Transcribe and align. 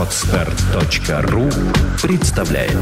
Отстар.ру 0.00 1.50
представляет 2.00 2.72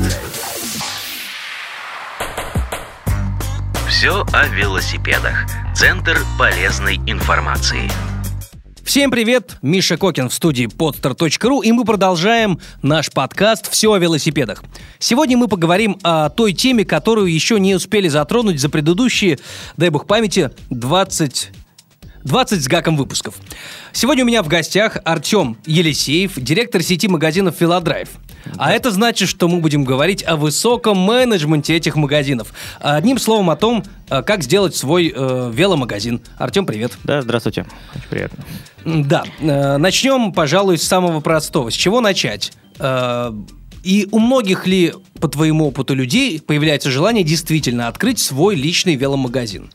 Все 3.88 4.24
о 4.32 4.46
велосипедах. 4.46 5.44
Центр 5.74 6.16
полезной 6.38 6.94
информации. 7.06 7.90
Всем 8.84 9.10
привет! 9.10 9.56
Миша 9.62 9.96
Кокин 9.96 10.28
в 10.28 10.32
студии 10.32 10.66
podster.ru 10.66 11.64
и 11.64 11.72
мы 11.72 11.84
продолжаем 11.84 12.60
наш 12.82 13.10
подкаст 13.10 13.68
«Все 13.68 13.92
о 13.92 13.98
велосипедах». 13.98 14.62
Сегодня 15.00 15.36
мы 15.36 15.48
поговорим 15.48 15.98
о 16.04 16.28
той 16.28 16.52
теме, 16.52 16.84
которую 16.84 17.34
еще 17.34 17.58
не 17.58 17.74
успели 17.74 18.06
затронуть 18.06 18.60
за 18.60 18.68
предыдущие, 18.68 19.40
дай 19.76 19.88
бог 19.90 20.06
памяти, 20.06 20.52
20 20.70 21.50
20 22.24 22.62
с 22.62 22.68
гаком 22.68 22.96
выпусков. 22.96 23.36
Сегодня 23.92 24.24
у 24.24 24.26
меня 24.26 24.42
в 24.42 24.48
гостях 24.48 24.98
Артем 25.04 25.56
Елисеев, 25.66 26.32
директор 26.36 26.82
сети 26.82 27.08
магазинов 27.08 27.56
«Филодрайв». 27.58 28.08
А 28.56 28.72
это 28.72 28.90
значит, 28.90 29.28
что 29.28 29.48
мы 29.48 29.60
будем 29.60 29.84
говорить 29.84 30.24
о 30.26 30.36
высоком 30.36 30.96
менеджменте 30.98 31.76
этих 31.76 31.96
магазинов. 31.96 32.52
Одним 32.80 33.18
словом 33.18 33.50
о 33.50 33.56
том, 33.56 33.84
э, 34.08 34.22
как 34.22 34.42
сделать 34.42 34.74
свой 34.74 35.12
э, 35.14 35.50
веломагазин. 35.52 36.20
Артем, 36.38 36.64
привет. 36.64 36.92
Да, 37.04 37.20
здравствуйте. 37.20 37.66
Очень 37.94 38.08
приятно. 38.08 38.44
Да. 38.84 39.24
Э, 39.40 39.76
начнем, 39.76 40.32
пожалуй, 40.32 40.78
с 40.78 40.84
самого 40.84 41.20
простого. 41.20 41.70
С 41.70 41.74
чего 41.74 42.00
начать? 42.00 42.52
Э, 42.78 43.32
и 43.82 44.08
у 44.10 44.18
многих 44.18 44.66
ли, 44.66 44.94
по 45.20 45.28
твоему 45.28 45.66
опыту 45.68 45.94
людей, 45.94 46.40
появляется 46.40 46.90
желание 46.90 47.24
действительно 47.24 47.88
открыть 47.88 48.18
свой 48.18 48.54
личный 48.56 48.94
веломагазин? 48.96 49.70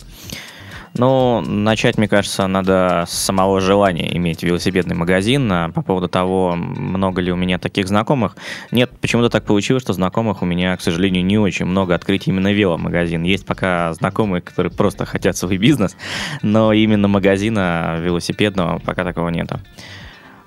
Ну, 0.95 1.41
начать, 1.41 1.97
мне 1.97 2.07
кажется, 2.07 2.45
надо 2.45 3.05
с 3.07 3.13
самого 3.13 3.59
желания 3.59 4.15
иметь 4.17 4.43
велосипедный 4.43 4.95
магазин. 4.95 5.51
А 5.51 5.69
по 5.69 5.81
поводу 5.81 6.07
того, 6.07 6.53
много 6.55 7.19
ли 7.21 7.31
у 7.31 7.35
меня 7.35 7.57
таких 7.57 7.87
знакомых. 7.87 8.35
Нет, 8.71 8.91
почему-то 9.01 9.29
так 9.29 9.43
получилось, 9.43 9.81
что 9.81 9.93
знакомых 9.93 10.43
у 10.43 10.45
меня, 10.45 10.77
к 10.77 10.81
сожалению, 10.81 11.25
не 11.25 11.39
очень 11.39 11.65
много 11.65 11.95
открыть 11.95 12.27
именно 12.27 12.53
веломагазин. 12.53 13.23
Есть 13.23 13.45
пока 13.45 13.93
знакомые, 13.93 14.41
которые 14.41 14.71
просто 14.71 15.05
хотят 15.05 15.35
свой 15.35 15.57
бизнес, 15.57 15.97
но 16.43 16.71
именно 16.73 17.07
магазина 17.07 17.97
велосипедного 17.99 18.77
пока 18.79 19.03
такого 19.03 19.29
нету. 19.29 19.59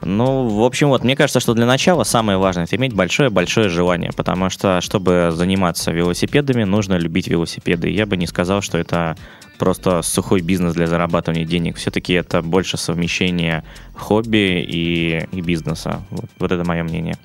Ну, 0.03 0.49
в 0.49 0.63
общем, 0.63 0.89
вот, 0.89 1.05
мне 1.05 1.17
кажется, 1.17 1.41
что 1.41 1.55
для 1.55 1.67
начала 1.67 2.05
самое 2.05 2.39
важное 2.39 2.65
это 2.65 2.77
иметь 2.77 2.93
большое-большое 2.93 3.69
желание, 3.69 4.13
потому 4.15 4.51
что, 4.51 4.81
чтобы 4.81 5.31
заниматься 5.33 5.91
велосипедами, 5.91 6.65
нужно 6.65 6.95
любить 6.95 7.29
велосипеды. 7.29 7.89
Я 7.89 8.07
бы 8.07 8.17
не 8.17 8.27
сказал, 8.27 8.61
что 8.61 8.79
это 8.79 9.17
просто 9.59 10.03
сухой 10.03 10.43
бизнес 10.43 10.75
для 10.75 10.87
зарабатывания 10.87 11.47
денег. 11.47 11.77
Все-таки 11.77 12.13
это 12.13 12.43
больше 12.43 12.77
совмещение 12.77 13.65
хобби 13.95 14.65
и, 14.69 15.27
и 15.33 15.41
бизнеса. 15.41 16.03
Вот, 16.11 16.31
вот 16.39 16.53
это 16.53 16.65
мое 16.65 16.83
мнение. 16.83 17.17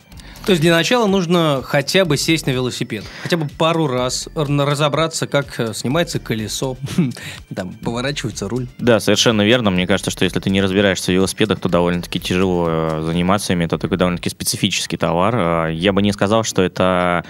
То 0.45 0.53
есть 0.53 0.61
для 0.61 0.73
начала 0.73 1.05
нужно 1.05 1.61
хотя 1.63 2.03
бы 2.03 2.17
сесть 2.17 2.47
на 2.47 2.51
велосипед, 2.51 3.05
хотя 3.21 3.37
бы 3.37 3.47
пару 3.47 3.87
раз 3.87 4.27
разобраться, 4.35 5.27
как 5.27 5.59
э, 5.59 5.73
снимается 5.73 6.19
колесо, 6.19 6.77
там 7.55 7.73
поворачивается 7.73 8.49
руль. 8.49 8.67
Да, 8.79 8.99
совершенно 8.99 9.43
верно. 9.43 9.69
Мне 9.69 9.85
кажется, 9.85 10.09
что 10.09 10.25
если 10.25 10.39
ты 10.39 10.49
не 10.49 10.61
разбираешься 10.61 11.11
в 11.11 11.15
велосипедах, 11.15 11.59
то 11.59 11.69
довольно-таки 11.69 12.19
тяжело 12.19 12.67
э, 12.69 13.01
заниматься 13.05 13.53
ими. 13.53 13.65
Это 13.65 13.77
такой 13.77 13.97
довольно-таки 13.97 14.31
специфический 14.31 14.97
товар. 14.97 15.35
Э, 15.35 15.73
я 15.73 15.93
бы 15.93 16.01
не 16.01 16.11
сказал, 16.11 16.43
что 16.43 16.61
это 16.63 17.23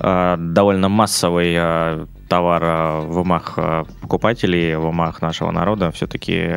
довольно 0.00 0.88
массовый 0.88 2.06
товар 2.28 3.02
в 3.04 3.18
умах 3.18 3.58
покупателей, 4.00 4.76
в 4.76 4.86
умах 4.86 5.20
нашего 5.22 5.50
народа. 5.50 5.90
Все-таки 5.90 6.48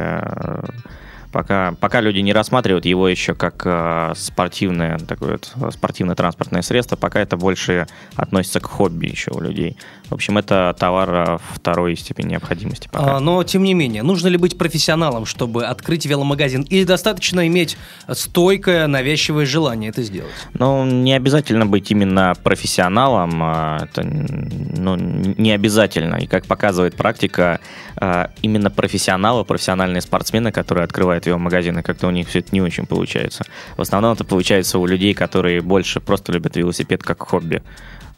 Пока, 1.32 1.74
пока 1.80 2.02
люди 2.02 2.20
не 2.20 2.34
рассматривают 2.34 2.86
его 2.86 3.08
еще 3.08 3.36
как 3.36 3.62
э, 3.66 4.14
спортивное, 4.16 4.98
такое 5.00 5.40
вот, 5.56 5.74
спортивное 5.74 6.16
транспортное 6.16 6.62
средство, 6.62 6.98
пока 6.98 7.22
это 7.22 7.38
больше 7.38 7.88
относится 8.16 8.60
к 8.60 8.66
хобби 8.66 9.08
еще 9.08 9.32
у 9.32 9.40
людей. 9.40 9.78
В 10.12 10.16
общем, 10.16 10.38
это 10.38 10.76
товар 10.78 11.10
э, 11.10 11.38
второй 11.54 11.96
степени 11.96 12.32
необходимости. 12.32 12.90
Пока. 12.92 13.16
А, 13.16 13.20
но, 13.22 13.42
тем 13.44 13.64
не 13.64 13.74
менее, 13.74 14.04
нужно 14.04 14.28
ли 14.28 14.36
быть 14.36 14.58
профессионалом, 14.58 15.26
чтобы 15.26 15.66
открыть 15.66 16.06
веломагазин? 16.06 16.64
Или 16.64 16.84
достаточно 16.84 17.48
иметь 17.48 17.78
стойкое, 18.10 18.88
навязчивое 18.88 19.46
желание 19.46 19.90
это 19.90 20.04
сделать? 20.04 20.34
Ну, 20.54 20.84
не 20.84 21.14
обязательно 21.14 21.66
быть 21.66 21.90
именно 21.92 22.34
профессионалом. 22.44 23.42
А 23.42 23.78
это 23.86 24.04
ну, 24.04 24.98
не 24.98 25.54
обязательно. 25.54 26.18
И 26.18 26.28
как 26.28 26.46
показывает 26.46 26.96
практика, 26.96 27.62
э, 27.96 28.28
именно 28.42 28.70
профессионалы, 28.70 29.46
профессиональные 29.46 30.02
спортсмены, 30.02 30.52
которые 30.52 30.84
открывают 30.84 31.26
веломагазины, 31.26 31.84
как-то 31.84 32.08
у 32.08 32.12
них 32.12 32.28
все 32.28 32.40
это 32.40 32.50
не 32.52 32.62
очень 32.62 32.86
получается. 32.86 33.46
В 33.78 33.82
основном 33.82 34.12
это 34.12 34.26
получается 34.26 34.78
у 34.78 34.86
людей, 34.86 35.14
которые 35.14 35.62
больше 35.62 36.02
просто 36.02 36.34
любят 36.34 36.58
велосипед 36.58 37.02
как 37.02 37.24
хобби. 37.24 37.64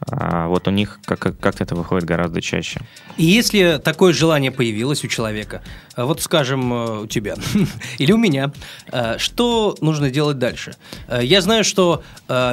А 0.06 0.48
вот 0.48 0.68
у 0.68 0.72
них 0.72 1.00
как- 1.06 1.38
как-то 1.40 1.64
это 1.64 1.76
выходит 1.76 2.06
гораздо 2.06 2.42
чаще. 2.42 2.82
И 3.18 3.26
если 3.26 3.80
такое 3.84 4.14
желание 4.14 4.52
появилось 4.52 5.04
у 5.04 5.08
человека, 5.08 5.62
а 5.96 6.06
вот 6.06 6.22
скажем, 6.22 6.74
э, 6.74 7.00
у 7.02 7.08
тебя 7.08 7.36
или 7.98 8.12
у 8.12 8.18
меня, 8.18 8.52
э, 8.92 9.18
что 9.18 9.76
нужно 9.82 10.10
делать 10.10 10.40
дальше? 10.40 10.76
Э, 11.08 11.20
я 11.24 11.42
знаю, 11.42 11.64
что 11.64 12.04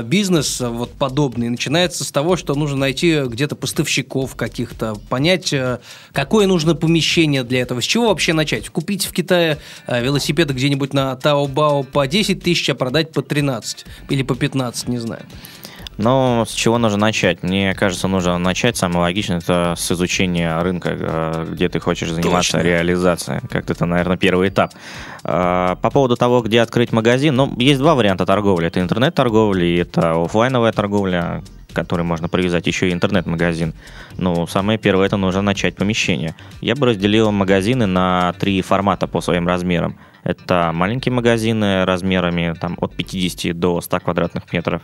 бизнес 0.05 0.61
вот 0.61 0.93
подобный 0.93 1.49
начинается 1.49 2.05
с 2.05 2.13
того, 2.13 2.37
что 2.37 2.55
нужно 2.55 2.77
найти 2.77 3.23
где-то 3.25 3.57
поставщиков 3.57 4.37
каких-то, 4.37 4.95
понять, 5.09 5.55
какое 6.13 6.47
нужно 6.47 6.75
помещение 6.75 7.45
для 7.45 7.63
этого, 7.63 7.81
с 7.81 7.85
чего 7.85 8.09
вообще 8.09 8.33
начать? 8.33 8.69
Купить 8.69 9.07
в 9.07 9.13
Китае 9.13 9.59
велосипеды 9.87 10.53
где-нибудь 10.53 10.93
на 10.93 11.17
Таобао 11.17 11.83
по 11.83 12.07
10 12.07 12.43
тысяч, 12.43 12.69
а 12.69 12.75
продать 12.75 13.13
по 13.13 13.23
13 13.23 13.87
или 14.11 14.23
по 14.23 14.35
15, 14.35 14.89
не 14.89 14.99
знаю. 14.99 15.23
Но 16.01 16.47
с 16.49 16.53
чего 16.53 16.79
нужно 16.79 16.99
начать? 16.99 17.43
Мне 17.43 17.75
кажется, 17.75 18.09
нужно 18.09 18.39
начать, 18.39 18.77
самое 18.77 19.01
логичное, 19.01 19.39
это 19.39 19.75
с 19.77 19.93
изучения 19.93 20.59
рынка, 20.63 20.97
э, 20.99 21.47
где 21.51 21.69
ты 21.69 21.79
хочешь 21.79 22.11
заниматься 22.11 22.53
Точно. 22.53 22.67
реализацией. 22.67 23.41
Как-то 23.51 23.75
это, 23.75 23.85
наверное, 23.85 24.17
первый 24.17 24.49
этап. 24.49 24.73
Э, 25.25 25.77
по 25.81 25.91
поводу 25.91 26.17
того, 26.17 26.41
где 26.41 26.63
открыть 26.63 26.93
магазин, 26.93 27.37
ну, 27.37 27.55
есть 27.59 27.79
два 27.81 27.95
варианта 27.95 28.25
торговли. 28.25 28.67
Это 28.67 28.81
интернет-торговля 28.81 29.65
и 29.65 29.77
это 29.77 30.25
офлайновая 30.25 30.73
торговля, 30.73 31.43
который 31.75 32.05
можно 32.05 32.29
привязать 32.29 32.67
еще 32.67 32.89
и 32.89 32.93
интернет-магазин. 32.93 33.75
Ну, 34.17 34.47
самое 34.47 34.79
первое, 34.79 35.07
это 35.07 35.19
нужно 35.19 35.43
начать 35.43 35.77
помещение. 35.77 36.35
Я 36.63 36.77
бы 36.77 36.87
разделил 36.87 37.31
магазины 37.31 37.85
на 37.85 38.33
три 38.39 38.63
формата 38.63 39.07
по 39.07 39.21
своим 39.21 39.47
размерам. 39.47 39.99
Это 40.25 40.71
маленькие 40.73 41.13
магазины 41.13 41.85
размерами 41.85 42.55
там, 42.59 42.77
от 42.81 42.95
50 42.95 43.59
до 43.59 43.81
100 43.81 44.01
квадратных 44.01 44.53
метров. 44.53 44.83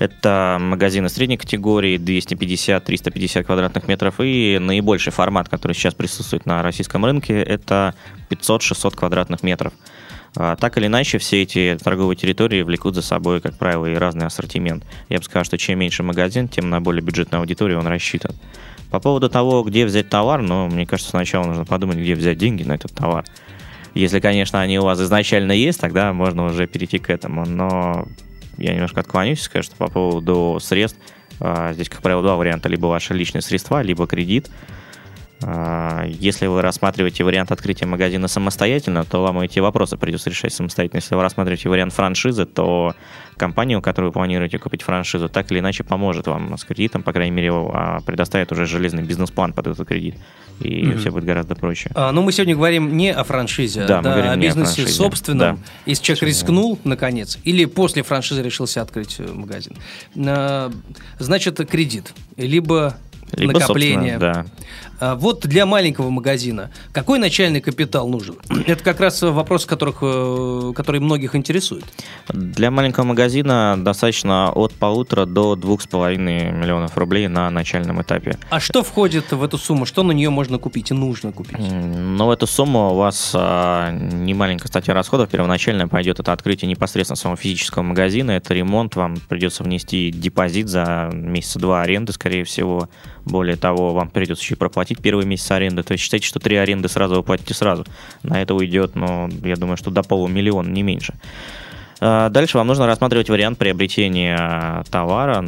Это 0.00 0.56
магазины 0.58 1.10
средней 1.10 1.36
категории, 1.36 1.98
250-350 1.98 3.44
квадратных 3.44 3.86
метров. 3.86 4.14
И 4.18 4.58
наибольший 4.58 5.12
формат, 5.12 5.50
который 5.50 5.74
сейчас 5.74 5.92
присутствует 5.92 6.46
на 6.46 6.62
российском 6.62 7.04
рынке, 7.04 7.34
это 7.34 7.94
500-600 8.30 8.96
квадратных 8.96 9.42
метров. 9.42 9.74
А, 10.36 10.56
так 10.56 10.78
или 10.78 10.86
иначе, 10.86 11.18
все 11.18 11.42
эти 11.42 11.76
торговые 11.84 12.16
территории 12.16 12.62
влекут 12.62 12.94
за 12.94 13.02
собой, 13.02 13.42
как 13.42 13.58
правило, 13.58 13.84
и 13.84 13.94
разный 13.94 14.24
ассортимент. 14.24 14.84
Я 15.10 15.18
бы 15.18 15.24
сказал, 15.24 15.44
что 15.44 15.58
чем 15.58 15.78
меньше 15.78 16.02
магазин, 16.02 16.48
тем 16.48 16.70
на 16.70 16.80
более 16.80 17.02
бюджетную 17.02 17.40
аудиторию 17.40 17.78
он 17.78 17.86
рассчитан. 17.86 18.34
По 18.90 19.00
поводу 19.00 19.28
того, 19.28 19.62
где 19.64 19.84
взять 19.84 20.08
товар, 20.08 20.40
ну, 20.40 20.66
мне 20.68 20.86
кажется, 20.86 21.10
сначала 21.10 21.44
нужно 21.44 21.66
подумать, 21.66 21.98
где 21.98 22.14
взять 22.14 22.38
деньги 22.38 22.62
на 22.62 22.72
этот 22.72 22.94
товар. 22.94 23.26
Если, 23.92 24.18
конечно, 24.18 24.62
они 24.62 24.78
у 24.78 24.84
вас 24.84 24.98
изначально 24.98 25.52
есть, 25.52 25.78
тогда 25.78 26.14
можно 26.14 26.46
уже 26.46 26.66
перейти 26.66 26.98
к 26.98 27.10
этому. 27.10 27.44
Но 27.44 28.06
я 28.58 28.72
немножко 28.72 29.00
отклонюсь 29.00 29.40
что 29.62 29.76
по 29.76 29.88
поводу 29.88 30.58
средств, 30.60 30.98
а, 31.40 31.72
здесь, 31.72 31.88
как 31.88 32.02
правило, 32.02 32.22
два 32.22 32.36
варианта. 32.36 32.68
Либо 32.68 32.86
ваши 32.86 33.14
личные 33.14 33.42
средства, 33.42 33.82
либо 33.82 34.06
кредит. 34.06 34.50
А, 35.42 36.04
если 36.06 36.46
вы 36.46 36.62
рассматриваете 36.62 37.24
вариант 37.24 37.50
открытия 37.50 37.86
магазина 37.86 38.28
самостоятельно, 38.28 39.04
то 39.04 39.22
вам 39.22 39.40
эти 39.40 39.58
вопросы 39.58 39.96
придется 39.96 40.30
решать 40.30 40.52
самостоятельно. 40.52 40.98
Если 40.98 41.14
вы 41.14 41.22
рассматриваете 41.22 41.68
вариант 41.68 41.92
франшизы, 41.92 42.44
то 42.44 42.94
компания, 43.36 43.78
у 43.78 43.80
которой 43.80 44.06
вы 44.06 44.12
планируете 44.12 44.58
купить 44.58 44.82
франшизу, 44.82 45.28
так 45.28 45.50
или 45.50 45.60
иначе 45.60 45.82
поможет 45.82 46.26
вам 46.26 46.58
с 46.58 46.64
кредитом, 46.64 47.02
по 47.02 47.12
крайней 47.12 47.34
мере, 47.34 47.50
а, 47.52 48.00
предоставит 48.04 48.52
уже 48.52 48.66
железный 48.66 49.02
бизнес-план 49.02 49.52
под 49.54 49.68
этот 49.68 49.88
кредит. 49.88 50.16
И 50.60 50.82
mm-hmm. 50.82 50.98
все 50.98 51.10
будет 51.10 51.24
гораздо 51.24 51.54
проще. 51.54 51.90
А, 51.94 52.12
ну, 52.12 52.20
мы 52.20 52.32
сегодня 52.32 52.54
говорим 52.54 52.98
не 52.98 53.10
о 53.12 53.24
франшизе, 53.24 53.86
да, 53.86 54.02
да, 54.02 54.14
а 54.14 54.32
о 54.32 54.36
бизнесе 54.36 54.84
о 54.84 54.88
собственном. 54.88 55.56
Да. 55.56 55.62
Если 55.86 56.04
человек 56.04 56.24
рискнул, 56.24 56.78
наконец, 56.84 57.38
или 57.44 57.64
после 57.64 58.02
франшизы 58.02 58.42
решился 58.42 58.82
открыть 58.82 59.16
э, 59.18 59.26
магазин, 59.26 59.74
значит, 61.18 61.66
кредит, 61.66 62.12
либо, 62.36 62.96
либо 63.32 63.54
накопление. 63.54 64.18
Да. 64.18 64.44
А 65.00 65.14
вот 65.14 65.40
для 65.46 65.64
маленького 65.64 66.10
магазина 66.10 66.70
какой 66.92 67.18
начальный 67.18 67.62
капитал 67.62 68.08
нужен? 68.08 68.36
Это 68.66 68.84
как 68.84 69.00
раз 69.00 69.22
вопрос, 69.22 69.64
которых, 69.64 69.98
э, 70.02 70.72
который 70.76 71.00
многих 71.00 71.34
интересует. 71.34 71.84
Для 72.28 72.70
маленького 72.70 73.04
магазина 73.04 73.76
достаточно 73.78 74.52
от 74.52 74.74
полутора 74.74 75.24
до 75.24 75.56
двух 75.56 75.80
с 75.80 75.86
половиной 75.86 76.52
миллионов 76.52 76.98
рублей 76.98 77.28
на 77.28 77.48
начальном 77.50 78.02
этапе. 78.02 78.38
А 78.50 78.60
что 78.60 78.82
входит 78.82 79.32
в 79.32 79.42
эту 79.42 79.56
сумму? 79.56 79.86
Что 79.86 80.02
на 80.02 80.12
нее 80.12 80.28
можно 80.28 80.58
купить 80.58 80.90
и 80.90 80.94
нужно 80.94 81.32
купить? 81.32 81.58
Ну, 81.58 82.26
в 82.26 82.30
эту 82.30 82.46
сумму 82.46 82.90
у 82.90 82.94
вас 82.96 83.32
а, 83.34 83.90
не 83.92 84.34
маленькая 84.34 84.68
статья 84.68 84.92
расходов. 84.92 85.30
Первоначально 85.30 85.88
пойдет 85.88 86.20
это 86.20 86.32
открытие 86.32 86.68
непосредственно 86.68 87.16
самого 87.16 87.38
физического 87.38 87.82
магазина. 87.82 88.32
Это 88.32 88.52
ремонт. 88.52 88.96
Вам 88.96 89.16
придется 89.28 89.62
внести 89.62 90.10
депозит 90.10 90.68
за 90.68 91.08
месяца 91.12 91.58
два 91.58 91.82
аренды, 91.82 92.12
скорее 92.12 92.44
всего. 92.44 92.90
Более 93.24 93.56
того, 93.56 93.94
вам 93.94 94.10
придется 94.10 94.42
еще 94.44 94.54
и 94.54 94.58
проплатить 94.58 94.89
первый 94.98 95.26
месяц 95.26 95.50
аренды. 95.50 95.82
То 95.82 95.92
есть 95.92 96.04
считайте, 96.04 96.26
что 96.26 96.40
три 96.40 96.56
аренды 96.56 96.88
сразу 96.88 97.16
вы 97.16 97.22
платите 97.22 97.54
сразу. 97.54 97.84
На 98.22 98.42
это 98.42 98.54
уйдет, 98.54 98.94
ну, 98.94 99.28
я 99.44 99.56
думаю, 99.56 99.76
что 99.76 99.90
до 99.90 100.02
полумиллиона, 100.02 100.68
не 100.68 100.82
меньше. 100.82 101.14
А, 102.02 102.30
дальше 102.30 102.56
вам 102.56 102.66
нужно 102.66 102.86
рассматривать 102.86 103.28
вариант 103.28 103.58
приобретения 103.58 104.82
товара. 104.90 105.44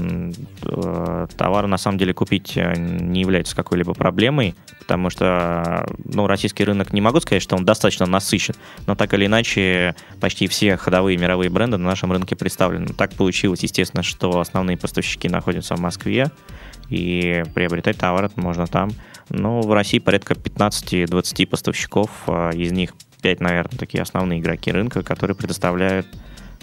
Э, 0.65 1.27
товар 1.37 1.67
на 1.67 1.79
самом 1.79 1.97
деле 1.97 2.13
купить 2.13 2.53
э, 2.57 2.75
не 2.77 3.21
является 3.23 3.57
какой-либо 3.57 3.95
проблемой, 3.95 4.55
потому 4.79 5.09
что 5.09 5.87
ну, 6.05 6.27
российский 6.27 6.65
рынок, 6.65 6.93
не 6.93 7.01
могу 7.01 7.21
сказать, 7.21 7.43
что 7.43 7.57
он 7.57 7.65
достаточно 7.65 8.05
насыщен, 8.05 8.55
но 8.87 8.95
так 8.95 9.15
или 9.15 9.27
иначе 9.27 9.95
почти 10.21 10.47
все 10.47 10.77
ходовые 10.77 11.17
мировые 11.17 11.49
бренды 11.49 11.79
на 11.79 11.87
нашем 11.87 12.13
рынке 12.13 12.37
представлены. 12.37 12.89
Так 12.89 13.15
получилось, 13.15 13.63
естественно, 13.63 14.03
что 14.03 14.39
основные 14.39 14.77
поставщики 14.77 15.31
находятся 15.31 15.75
в 15.75 15.81
Москве, 15.81 16.31
и 16.91 17.45
приобретать 17.55 17.97
товар 17.97 18.31
можно 18.37 18.67
там. 18.67 18.91
Ну, 19.35 19.63
в 19.63 19.73
России 19.73 19.99
порядка 19.99 20.35
15-20 20.35 21.47
поставщиков, 21.47 22.11
а 22.27 22.51
из 22.51 22.71
них 22.71 22.93
5, 23.23 23.41
наверное, 23.41 23.79
такие 23.79 24.03
основные 24.03 24.41
игроки 24.41 24.71
рынка, 24.71 25.03
которые 25.03 25.35
предоставляют 25.35 26.07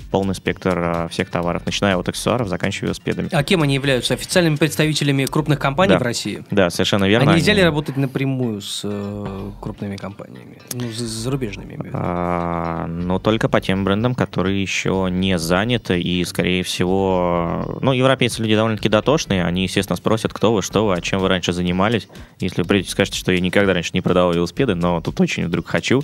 полный 0.10 0.36
спектр 0.36 0.78
а, 0.78 1.08
всех 1.08 1.30
товаров, 1.30 1.66
начиная 1.66 1.98
от 1.98 2.08
аксессуаров, 2.10 2.48
заканчивая 2.48 2.88
велосипедами. 2.88 3.30
А 3.32 3.44
кем 3.44 3.62
они 3.62 3.76
являются? 3.76 4.14
Официальными 4.14 4.56
представителями 4.56 5.26
крупных 5.26 5.60
компаний 5.60 5.94
да. 5.94 6.00
в 6.00 6.02
России? 6.02 6.44
Да, 6.52 6.70
совершенно 6.70 7.06
верно. 7.06 7.32
А 7.32 7.36
нельзя 7.36 7.54
ли 7.54 7.64
работать 7.64 7.98
напрямую 7.98 8.62
с 8.62 8.82
э, 8.84 9.52
крупными 9.62 9.96
компаниями? 9.96 10.58
Ну, 10.74 10.90
с 10.92 10.98
зарубежными. 10.98 11.90
А, 11.94 12.88
но 12.88 13.20
только 13.20 13.50
по 13.50 13.62
тем 13.62 13.84
брендам, 13.84 14.16
которые 14.16 14.62
еще 14.62 15.08
не 15.12 15.38
заняты, 15.38 16.00
и, 16.00 16.24
скорее 16.26 16.64
всего, 16.64 17.80
ну, 17.82 17.92
европейцы 17.92 18.42
люди 18.42 18.56
довольно-таки 18.56 18.90
дотошные, 18.90 19.46
они, 19.46 19.64
естественно, 19.64 19.98
спросят, 19.98 20.34
кто 20.34 20.54
вы, 20.54 20.62
что 20.62 20.86
вы, 20.86 20.96
а 20.96 21.02
чем 21.02 21.20
вы 21.20 21.28
раньше 21.28 21.54
занимались. 21.54 22.08
Если 22.40 22.62
вы 22.62 22.68
придете 22.68 22.92
скажете, 22.92 23.18
что 23.18 23.32
я 23.32 23.40
никогда 23.40 23.74
раньше 23.74 23.92
не 23.94 24.02
продавал 24.02 24.34
велосипеды, 24.34 24.76
но 24.76 25.02
тут 25.02 25.20
очень 25.22 25.46
вдруг 25.46 25.68
хочу, 25.68 26.04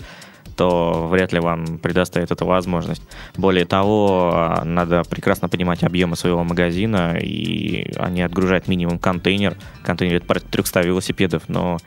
то 0.56 1.08
вряд 1.10 1.34
ли 1.34 1.40
вам 1.40 1.78
предоставит 1.78 2.32
эту 2.32 2.46
возможность. 2.46 3.02
Более 3.36 3.66
того, 3.66 4.62
надо 4.64 5.04
прекрасно 5.04 5.50
понимать 5.50 5.84
объемы 5.84 6.16
своего 6.16 6.44
магазина, 6.44 7.18
и 7.20 7.92
они 7.98 8.22
отгружают 8.22 8.68
минимум 8.68 9.00
контейнер. 9.00 9.56
Контейнер— 9.84 10.16
это 10.18 10.26
порядка 10.26 10.50
300 10.50 10.82
велосипедов, 10.82 11.44
но 11.48 11.78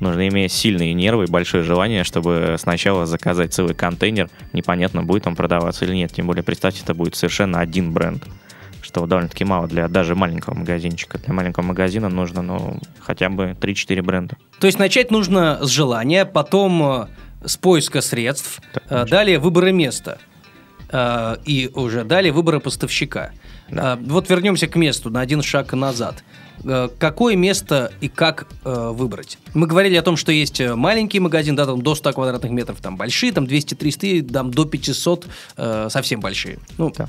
нужно 0.00 0.28
иметь 0.28 0.52
сильные 0.52 0.94
нервы 0.94 1.24
и 1.24 1.30
большое 1.30 1.62
желание, 1.62 2.04
чтобы 2.04 2.56
сначала 2.58 3.06
заказать 3.06 3.54
целый 3.54 3.74
контейнер. 3.74 4.28
Непонятно, 4.52 5.02
будет 5.02 5.26
он 5.26 5.36
продаваться 5.36 5.84
или 5.84 5.94
нет. 5.94 6.12
Тем 6.12 6.26
более, 6.26 6.42
представьте, 6.42 6.82
это 6.82 6.94
будет 6.94 7.14
совершенно 7.16 7.60
один 7.60 7.92
бренд 7.92 8.24
что 8.82 9.06
довольно-таки 9.06 9.44
мало 9.44 9.68
для 9.68 9.86
даже 9.86 10.16
маленького 10.16 10.54
магазинчика. 10.54 11.18
Для 11.18 11.32
маленького 11.32 11.64
магазина 11.64 12.08
нужно, 12.08 12.42
ну, 12.42 12.80
хотя 12.98 13.28
бы 13.28 13.56
3-4 13.60 14.02
бренда. 14.02 14.36
То 14.58 14.66
есть 14.66 14.80
начать 14.80 15.12
нужно 15.12 15.58
с 15.62 15.68
желания, 15.68 16.24
потом 16.24 16.82
э, 16.82 17.06
с 17.44 17.56
поиска 17.56 18.00
средств, 18.00 18.60
так, 18.72 18.84
э, 18.88 19.04
далее 19.06 19.38
выбора 19.38 19.72
места 19.72 20.18
э, 20.90 21.36
и 21.44 21.70
уже 21.74 22.04
далее 22.04 22.32
выбора 22.32 22.60
поставщика. 22.60 23.32
Да. 23.70 23.94
Э, 23.94 24.02
вот 24.02 24.28
вернемся 24.28 24.66
к 24.66 24.76
месту 24.76 25.10
на 25.10 25.20
один 25.20 25.42
шаг 25.42 25.72
назад. 25.72 26.22
Какое 26.98 27.36
место 27.36 27.90
и 28.02 28.08
как 28.08 28.46
э, 28.66 28.90
выбрать? 28.92 29.38
Мы 29.54 29.66
говорили 29.66 29.96
о 29.96 30.02
том, 30.02 30.18
что 30.18 30.30
есть 30.30 30.60
маленький 30.60 31.18
магазин, 31.18 31.56
да, 31.56 31.64
там 31.64 31.80
до 31.80 31.94
100 31.94 32.12
квадратных 32.12 32.52
метров, 32.52 32.80
там 32.82 32.98
большие, 32.98 33.32
там 33.32 33.44
200-300, 33.44 34.30
там 34.30 34.50
до 34.50 34.66
500 34.66 35.26
э, 35.56 35.88
совсем 35.90 36.20
большие. 36.20 36.58
Ну, 36.76 36.92
да. 36.94 37.08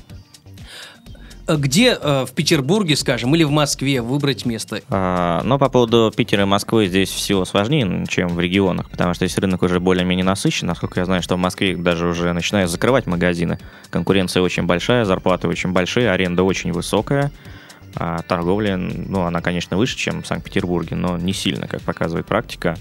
Э, 1.52 1.56
где 1.56 1.98
э, 2.00 2.24
в 2.26 2.32
Петербурге, 2.32 2.96
скажем, 2.96 3.34
или 3.34 3.44
в 3.44 3.50
Москве 3.50 4.02
выбрать 4.02 4.44
место? 4.44 4.80
А, 4.88 5.42
ну, 5.44 5.58
по 5.58 5.68
поводу 5.68 6.12
Питера 6.14 6.42
и 6.42 6.46
Москвы 6.46 6.86
здесь 6.86 7.10
все 7.10 7.44
сложнее, 7.44 8.04
чем 8.08 8.28
в 8.28 8.40
регионах, 8.40 8.90
потому 8.90 9.14
что 9.14 9.26
здесь 9.26 9.38
рынок 9.38 9.62
уже 9.62 9.80
более-менее 9.80 10.24
насыщен. 10.24 10.66
Насколько 10.66 11.00
я 11.00 11.06
знаю, 11.06 11.22
что 11.22 11.36
в 11.36 11.38
Москве 11.38 11.76
даже 11.76 12.06
уже 12.06 12.32
начинают 12.32 12.70
закрывать 12.70 13.06
магазины. 13.06 13.58
Конкуренция 13.90 14.42
очень 14.42 14.64
большая, 14.64 15.04
зарплаты 15.04 15.48
очень 15.48 15.72
большие, 15.72 16.10
аренда 16.10 16.42
очень 16.42 16.72
высокая. 16.72 17.30
А 17.94 18.22
торговля, 18.22 18.76
ну, 18.76 19.22
она, 19.22 19.40
конечно, 19.42 19.76
выше, 19.76 19.96
чем 19.96 20.22
в 20.22 20.26
Санкт-Петербурге, 20.26 20.96
но 20.96 21.18
не 21.18 21.34
сильно, 21.34 21.66
как 21.66 21.82
показывает 21.82 22.26
практика 22.26 22.76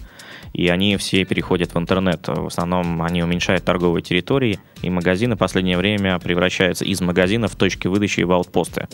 и 0.54 0.68
они 0.68 0.98
все 0.98 1.24
переходят 1.26 1.74
в 1.74 1.78
интернет. 1.78 2.28
В 2.28 2.48
основном 2.48 3.02
они 3.02 3.24
уменьшают 3.24 3.64
торговые 3.64 4.04
территории, 4.04 4.60
и 4.82 4.90
магазины 4.90 5.36
в 5.36 5.40
последнее 5.40 5.78
время 5.78 6.20
превращаются 6.20 6.86
из 6.86 7.02
магазинов 7.02 7.54
в 7.54 7.56
точки 7.56 7.88
выдачи 7.88 8.22
в 8.22 8.32
аутпосты. 8.32 8.88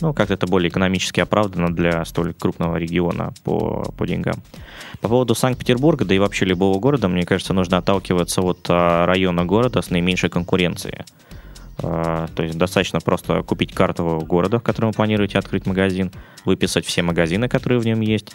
Ну, 0.00 0.14
как-то 0.14 0.34
это 0.34 0.46
более 0.46 0.70
экономически 0.70 1.20
оправдано 1.20 1.74
для 1.74 2.04
столь 2.06 2.32
крупного 2.32 2.76
региона 2.76 3.34
по, 3.44 3.92
по 3.96 4.06
деньгам. 4.06 4.36
По 5.02 5.08
поводу 5.08 5.34
Санкт-Петербурга, 5.34 6.04
да 6.04 6.14
и 6.14 6.18
вообще 6.18 6.46
любого 6.46 6.78
города, 6.78 7.08
мне 7.08 7.24
кажется, 7.24 7.52
нужно 7.52 7.78
отталкиваться 7.78 8.40
от 8.40 8.64
а, 8.68 9.04
района 9.04 9.44
города 9.44 9.82
с 9.82 9.90
наименьшей 9.90 10.30
конкуренцией. 10.30 11.04
А, 11.82 12.28
то 12.34 12.42
есть 12.42 12.56
достаточно 12.56 13.00
просто 13.00 13.42
купить 13.42 13.74
карту 13.74 14.24
города, 14.26 14.58
в 14.58 14.62
котором 14.62 14.90
вы 14.90 14.94
планируете 14.94 15.38
открыть 15.38 15.66
магазин, 15.66 16.10
выписать 16.44 16.86
все 16.86 17.02
магазины, 17.02 17.48
которые 17.48 17.78
в 17.78 17.86
нем 17.86 18.00
есть, 18.00 18.32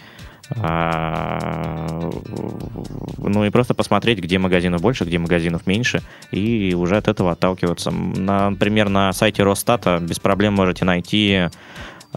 ну 3.17 3.45
и 3.45 3.49
просто 3.49 3.73
посмотреть, 3.73 4.19
где 4.19 4.37
магазинов 4.37 4.81
больше, 4.81 5.05
где 5.05 5.17
магазинов 5.17 5.65
меньше, 5.65 6.01
и 6.31 6.73
уже 6.75 6.97
от 6.97 7.07
этого 7.07 7.31
отталкиваться. 7.31 7.91
Например, 7.91 8.89
на 8.89 9.13
сайте 9.13 9.43
Росстата 9.43 9.99
без 9.99 10.19
проблем 10.19 10.53
можете 10.53 10.85
найти 10.85 11.49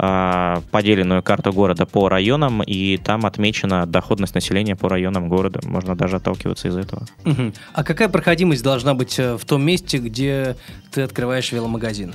а, 0.01 0.63
поделенную 0.71 1.25
карту 1.25 1.53
города 1.53 1.85
по 1.85 2.09
районам, 2.09 2.63
и 2.63 2.99
там 2.99 3.27
отмечена 3.27 3.85
доходность 3.85 4.33
населения 4.33 4.77
по 4.77 4.89
районам 4.89 5.29
города. 5.29 5.59
Можно 5.65 5.97
даже 5.97 6.17
отталкиваться 6.17 6.69
из 6.69 6.77
этого. 6.77 7.05
Угу. 7.25 7.53
А 7.73 7.83
какая 7.83 8.09
проходимость 8.09 8.63
должна 8.63 8.95
быть 8.95 9.19
э, 9.19 9.37
в 9.37 9.45
том 9.45 9.63
месте, 9.63 9.99
где 9.99 10.57
ты 10.93 11.03
открываешь 11.03 11.51
веломагазин? 11.51 12.15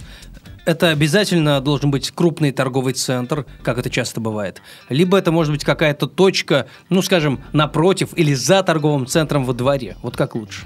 Это 0.66 0.90
обязательно 0.90 1.60
должен 1.62 1.92
быть 1.92 2.12
крупный 2.12 2.52
торговый 2.52 2.94
центр, 2.94 3.46
как 3.64 3.78
это 3.78 3.90
часто 3.90 4.22
бывает. 4.22 4.62
Либо 4.90 5.18
это 5.18 5.32
может 5.32 5.54
быть 5.54 5.64
какая-то 5.64 6.08
точка, 6.08 6.68
ну, 6.90 7.02
скажем, 7.02 7.42
напротив 7.52 8.10
или 8.16 8.34
за 8.34 8.64
торговым 8.64 9.06
центром 9.06 9.46
во 9.46 9.54
дворе. 9.54 9.98
Вот 10.02 10.16
как 10.16 10.36
лучше? 10.36 10.62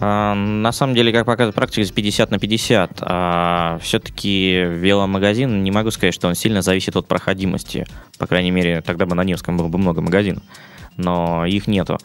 А, 0.00 0.34
на 0.34 0.72
самом 0.72 0.94
деле, 0.94 1.12
как 1.12 1.26
показывает 1.26 1.54
практика, 1.54 1.92
50 1.92 2.30
на 2.30 2.38
50. 2.38 2.98
А, 3.00 3.78
все-таки 3.82 4.64
веломагазин, 4.64 5.62
не 5.62 5.70
могу 5.70 5.90
сказать, 5.90 6.14
что 6.14 6.28
он 6.28 6.34
сильно 6.34 6.62
зависит 6.62 6.96
от 6.96 7.06
проходимости. 7.06 7.86
По 8.18 8.26
крайней 8.26 8.50
мере, 8.50 8.80
тогда 8.82 9.06
бы 9.06 9.14
на 9.14 9.24
Невском 9.24 9.56
было 9.56 9.68
бы 9.68 9.78
много 9.78 10.00
магазинов. 10.00 10.42
Но 10.96 11.44
их 11.44 11.66
нету. 11.66 11.98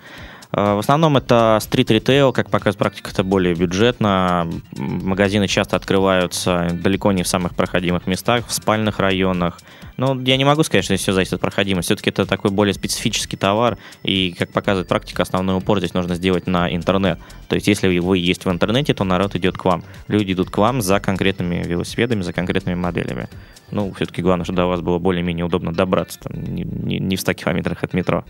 Э, 0.54 0.76
в 0.76 0.80
основном 0.80 1.18
это 1.18 1.58
стрит-ритейл, 1.62 2.34
как 2.34 2.50
показывает 2.50 2.78
практика, 2.78 3.12
это 3.12 3.24
более 3.24 3.56
бюджетно. 3.56 4.50
Магазины 4.76 5.48
часто 5.48 5.76
открываются 5.76 6.68
далеко 6.72 7.12
не 7.12 7.24
в 7.24 7.28
самых 7.28 7.56
проходимых 7.56 8.08
местах, 8.08 8.46
в 8.48 8.54
спальных 8.54 9.00
районах. 9.00 9.60
Но 9.98 10.20
я 10.22 10.38
не 10.38 10.46
могу 10.46 10.64
сказать, 10.64 10.84
что 10.84 10.96
здесь 10.96 11.04
все 11.04 11.14
зависит 11.14 11.34
от 11.34 11.42
проходимости. 11.42 11.88
Все-таки 11.88 12.10
это 12.10 12.26
такой 12.26 12.52
более 12.52 12.74
специфический 12.74 13.38
товар, 13.38 13.78
и, 14.04 14.34
как 14.38 14.52
показывает 14.52 14.88
практика, 14.88 15.22
основной 15.22 15.58
упор 15.58 15.80
здесь 15.80 15.94
нужно 15.94 16.16
сделать 16.16 16.48
на 16.48 16.74
интернет. 16.74 17.20
То 17.48 17.56
есть, 17.56 17.68
если 17.68 17.98
вы 18.00 18.18
есть 18.18 18.46
в 18.46 18.52
интернете, 18.52 18.94
то 18.94 19.04
народ 19.04 19.36
идет 19.36 19.58
к 19.58 19.66
вам. 19.66 19.84
Люди 20.08 20.34
идут 20.34 20.50
к 20.50 20.58
вам 20.58 20.82
за 20.82 21.00
конкретными 21.00 21.64
велосипедами, 21.64 22.22
за 22.22 22.34
конкретными 22.34 22.76
моделями. 22.76 23.30
Ну, 23.70 23.94
все-таки 23.94 24.22
главное, 24.22 24.44
чтобы 24.44 24.58
до 24.58 24.66
вас 24.66 24.82
было 24.82 25.00
более-менее 25.00 25.46
удобно 25.46 25.74
добраться, 25.74 26.20
там, 26.20 26.34
не, 26.34 26.64
не, 26.64 27.00
не 27.00 27.16
в 27.16 27.22
100 27.22 27.34
километрах 27.34 27.84
от 27.84 27.94
метро. 27.94 28.26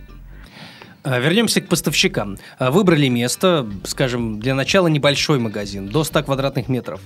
А, 1.03 1.19
вернемся 1.19 1.61
к 1.61 1.67
поставщикам. 1.67 2.37
А, 2.59 2.71
выбрали 2.71 3.07
место, 3.07 3.67
скажем, 3.85 4.39
для 4.39 4.53
начала 4.53 4.87
небольшой 4.87 5.39
магазин, 5.39 5.87
до 5.87 6.03
100 6.03 6.23
квадратных 6.23 6.69
метров. 6.69 7.01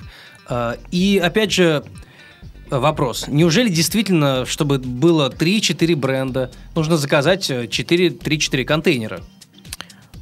А, 0.48 0.78
и 0.92 1.22
опять 1.24 1.52
же, 1.54 1.84
вопрос. 2.70 3.28
Неужели 3.28 3.70
действительно, 3.70 4.46
чтобы 4.46 4.80
было 4.80 5.30
3-4 5.30 5.96
бренда, 5.96 6.52
нужно 6.76 6.98
заказать 6.98 7.50
3-4 7.50 8.66
контейнера? 8.66 9.22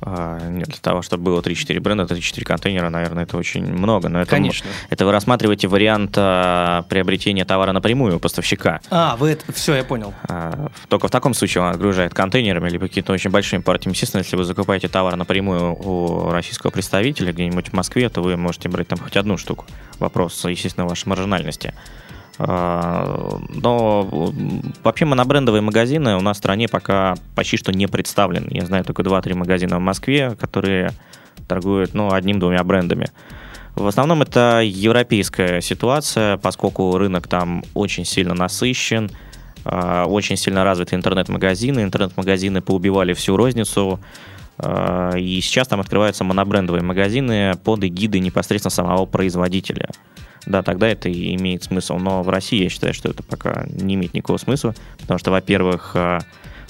А, 0.06 0.50
нет, 0.50 0.68
для 0.68 0.78
того, 0.80 1.02
чтобы 1.02 1.24
было 1.24 1.42
3-4 1.42 1.80
бренда, 1.80 2.04
3-4 2.04 2.44
контейнера, 2.44 2.90
наверное, 2.90 3.24
это 3.24 3.38
очень 3.38 3.66
много. 3.66 4.10
Но 4.10 4.22
это, 4.22 4.30
Конечно. 4.30 4.70
Это 4.90 5.06
вы 5.06 5.12
рассматриваете 5.12 5.68
вариант 5.68 6.14
а, 6.18 6.84
приобретения 6.90 7.46
товара 7.46 7.72
напрямую 7.72 8.18
у 8.18 8.20
поставщика. 8.20 8.82
А, 8.90 9.16
вы 9.16 9.32
это... 9.32 9.52
Все, 9.54 9.76
я 9.76 9.84
понял. 9.84 10.14
А, 10.28 10.70
только 10.90 11.08
в 11.08 11.12
таком 11.12 11.34
случае 11.34 11.64
он 11.64 11.70
отгружает 11.70 12.14
контейнерами 12.14 12.70
или 12.70 12.78
какие-то 12.78 13.14
очень 13.14 13.30
большими 13.30 13.62
партиями. 13.62 13.94
Естественно, 13.94 14.22
если 14.22 14.36
вы 14.36 14.44
закупаете 14.44 14.88
товар 14.88 15.16
напрямую 15.16 15.74
у 15.74 16.30
российского 16.32 16.72
представителя 16.72 17.32
где-нибудь 17.32 17.70
в 17.70 17.74
Москве, 17.74 18.10
то 18.10 18.22
вы 18.22 18.36
можете 18.36 18.70
брать 18.70 18.88
там 18.90 19.00
хоть 19.00 19.16
одну 19.16 19.38
штуку. 19.38 19.66
Вопрос, 20.00 20.44
естественно, 20.46 20.86
вашей 20.86 21.08
маржинальности. 21.08 21.74
А, 22.40 23.40
но 23.50 24.32
вообще 24.84 25.06
монобрендовые 25.06 25.62
магазины 25.62 26.16
у 26.16 26.22
нас 26.22 26.38
в 26.38 26.40
стране 26.40 26.68
пока 26.68 27.16
почти 27.36 27.58
что 27.58 27.72
не 27.72 27.88
представлены. 27.88 28.48
Я 28.52 28.66
знаю 28.66 28.84
только 28.84 29.04
2-3 29.04 29.36
магазина 29.36 29.78
в 29.78 29.82
Москве, 29.82 30.36
которые 30.40 30.92
торгуют 31.48 31.94
ну, 31.94 32.12
одним-двумя 32.12 32.64
брендами. 32.64 33.08
В 33.76 33.88
основном 33.88 34.22
это 34.22 34.62
европейская 34.64 35.62
ситуация, 35.62 36.38
поскольку 36.38 36.98
рынок 36.98 37.28
там 37.28 37.64
очень 37.74 38.06
сильно 38.06 38.34
насыщен, 38.34 39.10
а, 39.66 40.06
очень 40.06 40.38
сильно 40.38 40.64
развиты 40.64 40.96
интернет-магазины. 40.96 41.82
Интернет-магазины 41.82 42.62
поубивали 42.62 43.14
всю 43.14 43.38
розницу, 43.38 44.00
а, 44.58 45.16
и 45.16 45.40
сейчас 45.42 45.68
там 45.68 45.80
открываются 45.80 46.24
монобрендовые 46.24 46.84
магазины 46.84 47.54
под 47.64 47.84
эгидой 47.84 48.22
непосредственно 48.22 48.72
самого 48.72 49.06
производителя 49.06 49.90
да, 50.46 50.62
тогда 50.64 50.88
это 50.88 51.10
и 51.10 51.36
имеет 51.36 51.64
смысл. 51.64 51.98
Но 51.98 52.24
в 52.24 52.30
России 52.30 52.64
я 52.64 52.70
считаю, 52.70 52.94
что 52.94 53.10
это 53.10 53.24
пока 53.24 53.66
не 53.68 53.96
имеет 53.96 54.14
никакого 54.14 54.38
смысла, 54.38 54.76
потому 55.00 55.18
что, 55.18 55.32
во-первых, 55.32 55.92
э, 55.96 56.20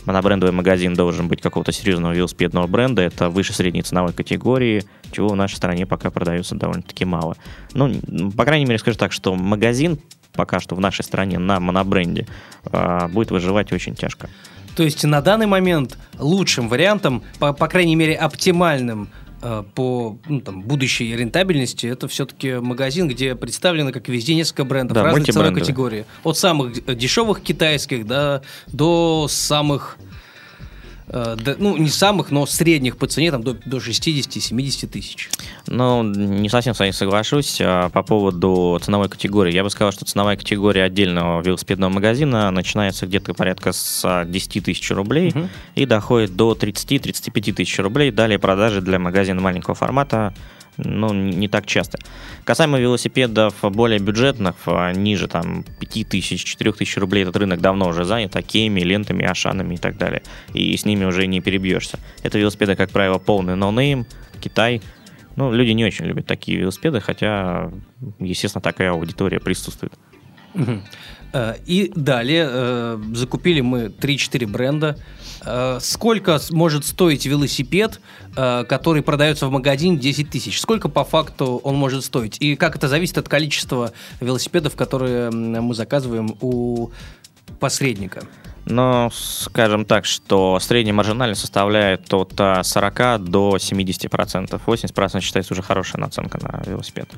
монобрендовый 0.06 0.53
магазин 0.53 0.94
должен 0.94 1.27
быть 1.27 1.42
какого-то 1.42 1.72
серьезного 1.72 2.13
велосипедного 2.13 2.68
бренда, 2.68 3.01
это 3.01 3.30
выше 3.30 3.53
средней 3.53 3.82
ценовой 3.82 4.13
категории, 4.13 4.84
чего 5.12 5.30
в 5.30 5.36
нашей 5.36 5.56
стране 5.56 5.86
пока 5.86 6.12
продается 6.12 6.56
довольно-таки 6.56 7.06
мало. 7.06 7.36
Ну, 7.74 8.32
по 8.32 8.46
крайней 8.46 8.65
мере, 8.65 8.80
скажу 8.80 8.98
так, 8.98 9.12
что 9.12 9.36
магазин 9.36 10.00
пока 10.34 10.60
что 10.60 10.75
в 10.75 10.80
нашей 10.80 11.03
стране 11.03 11.39
на 11.39 11.60
монобренде 11.60 12.27
э, 12.65 13.08
будет 13.10 13.32
выживать 13.32 13.72
очень 13.72 13.96
тяжко. 13.96 14.30
То 14.75 14.84
есть 14.84 15.03
на 15.03 15.22
данный 15.22 15.46
момент 15.46 15.98
лучшим 16.18 16.68
вариантом, 16.68 17.24
по, 17.39 17.53
по 17.53 17.68
крайней 17.68 17.96
мере 17.96 18.15
оптимальным 18.15 19.10
по 19.75 20.17
ну, 20.27 20.41
там, 20.41 20.62
будущей 20.62 21.15
рентабельности, 21.15 21.88
это 21.88 22.07
все-таки 22.07 22.53
магазин, 22.53 23.07
где 23.07 23.35
представлено, 23.35 23.91
как 23.91 24.07
везде, 24.07 24.35
несколько 24.35 24.63
брендов 24.63 24.95
да, 24.95 25.03
разной 25.03 25.25
ценовой 25.25 25.53
категории. 25.53 26.05
От 26.23 26.38
самых 26.38 26.85
дешевых 26.97 27.41
китайских 27.41 28.07
да, 28.07 28.41
до 28.67 29.27
самых 29.29 29.97
Э, 31.13 31.36
ну, 31.60 31.77
не 31.77 31.89
самых, 31.89 32.32
но 32.32 32.46
средних 32.48 32.98
по 32.98 33.05
цене, 33.05 33.32
там, 33.32 33.43
до, 33.43 33.53
до 33.53 33.77
60-70 33.77 34.88
тысяч. 34.88 35.29
Ну, 35.67 36.01
не 36.03 36.50
совсем 36.50 36.74
с 36.74 36.79
вами 36.79 36.91
соглашусь. 36.91 37.60
А 37.62 37.89
по 37.89 38.01
поводу 38.01 38.79
ценовой 38.82 39.10
категории. 39.10 39.53
Я 39.53 39.63
бы 39.63 39.70
сказал, 39.70 39.91
что 39.91 40.05
ценовая 40.05 40.36
категория 40.38 40.84
отдельного 40.84 41.41
велосипедного 41.41 41.91
магазина 41.91 42.50
начинается 42.50 43.05
где-то 43.05 43.36
порядка 43.36 43.74
с 43.74 44.25
10 44.25 44.65
тысяч 44.65 44.89
рублей 44.89 45.29
угу. 45.29 45.50
и 45.75 45.86
доходит 45.86 46.36
до 46.36 46.53
30-35 46.53 47.53
тысяч 47.53 47.77
рублей. 47.79 48.10
Далее 48.10 48.39
продажи 48.39 48.82
для 48.82 48.98
магазина 48.98 49.39
маленького 49.39 49.75
формата 49.75 50.34
ну, 50.77 51.13
не 51.13 51.48
так 51.48 51.65
часто. 51.65 52.00
Касаемо 52.44 52.80
велосипедов 52.80 53.56
более 53.62 54.00
бюджетных, 54.00 54.56
а, 54.65 54.92
ниже 54.92 55.27
там 55.27 55.63
5000, 55.80 56.44
4000 56.44 57.00
рублей 57.00 57.24
этот 57.24 57.38
рынок 57.38 57.62
давно 57.62 57.88
уже 57.88 58.06
занят, 58.06 58.36
Океями, 58.36 58.81
лентами, 58.82 59.25
ашанами 59.25 59.75
и 59.75 59.77
так 59.77 59.98
далее. 59.98 60.24
И 60.53 60.75
с 60.75 60.86
ними 60.86 61.06
уже 61.06 61.27
не 61.27 61.42
перебьешься. 61.42 62.00
Это 62.24 62.39
велосипеды, 62.39 62.75
как 62.75 62.89
правило, 62.89 63.18
полный 63.20 63.56
no 63.55 63.70
name, 63.70 64.05
Китай. 64.42 64.82
Ну, 65.36 65.51
люди 65.51 65.72
не 65.72 65.86
очень 65.86 66.06
любят 66.06 66.27
такие 66.27 66.58
велосипеды, 66.58 67.00
хотя, 67.00 67.72
естественно, 68.20 68.62
такая 68.62 68.92
аудитория 68.92 69.39
присутствует. 69.39 69.94
И 71.65 71.91
далее 71.95 72.47
э, 72.49 73.01
закупили 73.13 73.61
мы 73.61 73.85
3-4 73.85 74.47
бренда. 74.47 74.97
Э, 75.45 75.79
сколько 75.81 76.39
может 76.51 76.85
стоить 76.85 77.25
велосипед, 77.25 77.99
который 78.35 79.03
продается 79.03 79.47
в 79.47 79.51
магазине 79.51 79.97
10 79.97 80.29
тысяч? 80.29 80.59
Сколько 80.59 80.89
по 80.89 81.03
факту 81.03 81.61
он 81.63 81.75
может 81.75 82.03
стоить? 82.03 82.37
И 82.39 82.55
как 82.55 82.75
это 82.75 82.87
зависит 82.87 83.17
от 83.17 83.29
количества 83.29 83.93
велосипедов, 84.19 84.75
которые 84.75 85.29
мы 85.29 85.75
заказываем 85.75 86.35
у 86.41 86.89
посредника? 87.59 88.23
Ну, 88.65 89.09
скажем 89.13 89.85
так, 89.85 90.05
что 90.05 90.57
средняя 90.59 90.95
маржинальность 90.95 91.41
составляет 91.41 92.13
от 92.13 92.33
40 92.63 93.23
до 93.23 93.57
70%. 93.57 94.61
80% 94.65 95.21
считается 95.21 95.53
уже 95.53 95.61
хорошая 95.61 96.01
наценка 96.01 96.39
на 96.41 96.63
велосипед. 96.65 97.09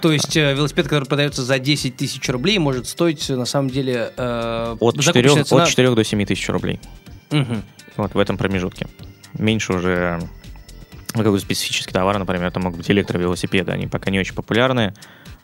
То 0.00 0.12
есть 0.12 0.36
э, 0.36 0.54
велосипед, 0.54 0.88
который 0.88 1.04
продается 1.04 1.42
за 1.42 1.58
10 1.58 1.96
тысяч 1.96 2.28
рублей, 2.28 2.58
может 2.58 2.86
стоить 2.86 3.28
на 3.28 3.46
самом 3.46 3.70
деле... 3.70 4.12
Э, 4.16 4.76
от, 4.78 5.00
4, 5.00 5.44
цена... 5.44 5.62
от 5.62 5.68
4 5.68 5.94
до 5.94 6.04
7 6.04 6.24
тысяч 6.26 6.48
рублей. 6.48 6.80
Угу. 7.30 7.62
Вот 7.96 8.14
в 8.14 8.18
этом 8.18 8.36
промежутке. 8.36 8.86
Меньше 9.34 9.72
уже 9.72 10.20
ну, 11.14 11.22
какой 11.22 11.40
специфический 11.40 11.92
товар, 11.92 12.18
например, 12.18 12.46
это 12.46 12.60
могут 12.60 12.78
быть 12.78 12.90
электровелосипеды. 12.90 13.72
Они 13.72 13.86
пока 13.86 14.10
не 14.10 14.20
очень 14.20 14.34
популярны, 14.34 14.94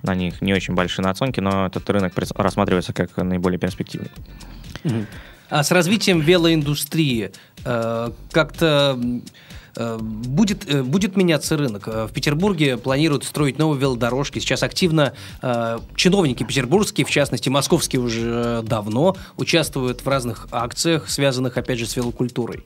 на 0.03 0.15
них 0.15 0.43
не 0.43 0.53
очень 0.53 0.75
большие 0.75 1.05
наценки, 1.05 1.41
но 1.41 1.67
этот 1.67 1.89
рынок 1.89 2.13
рассматривается 2.37 2.93
как 2.93 3.17
наиболее 3.17 3.59
перспективный. 3.59 4.11
Угу. 4.85 5.07
А 5.49 5.63
с 5.63 5.71
развитием 5.71 6.21
велоиндустрии 6.21 7.33
э, 7.65 8.11
как-то 8.31 8.99
Э, 8.99 9.21
будет, 9.76 10.69
э, 10.73 10.83
будет 10.83 11.17
меняться 11.17 11.57
рынок. 11.57 11.88
Э, 11.88 12.07
в 12.07 12.12
Петербурге 12.12 12.76
планируют 12.76 13.25
строить 13.25 13.59
новые 13.59 13.81
велодорожки. 13.81 14.38
Сейчас 14.38 14.62
активно 14.62 15.14
чиновники 15.97 16.45
петербургские, 16.45 17.07
в 17.07 17.11
частности 17.11 17.49
московские 17.49 18.00
уже 18.00 18.62
давно, 18.62 19.17
участвуют 19.37 20.05
в 20.05 20.09
разных 20.09 20.49
акциях, 20.50 21.09
связанных, 21.09 21.57
опять 21.57 21.79
же, 21.79 21.87
с 21.87 21.97
велокультурой. 21.97 22.64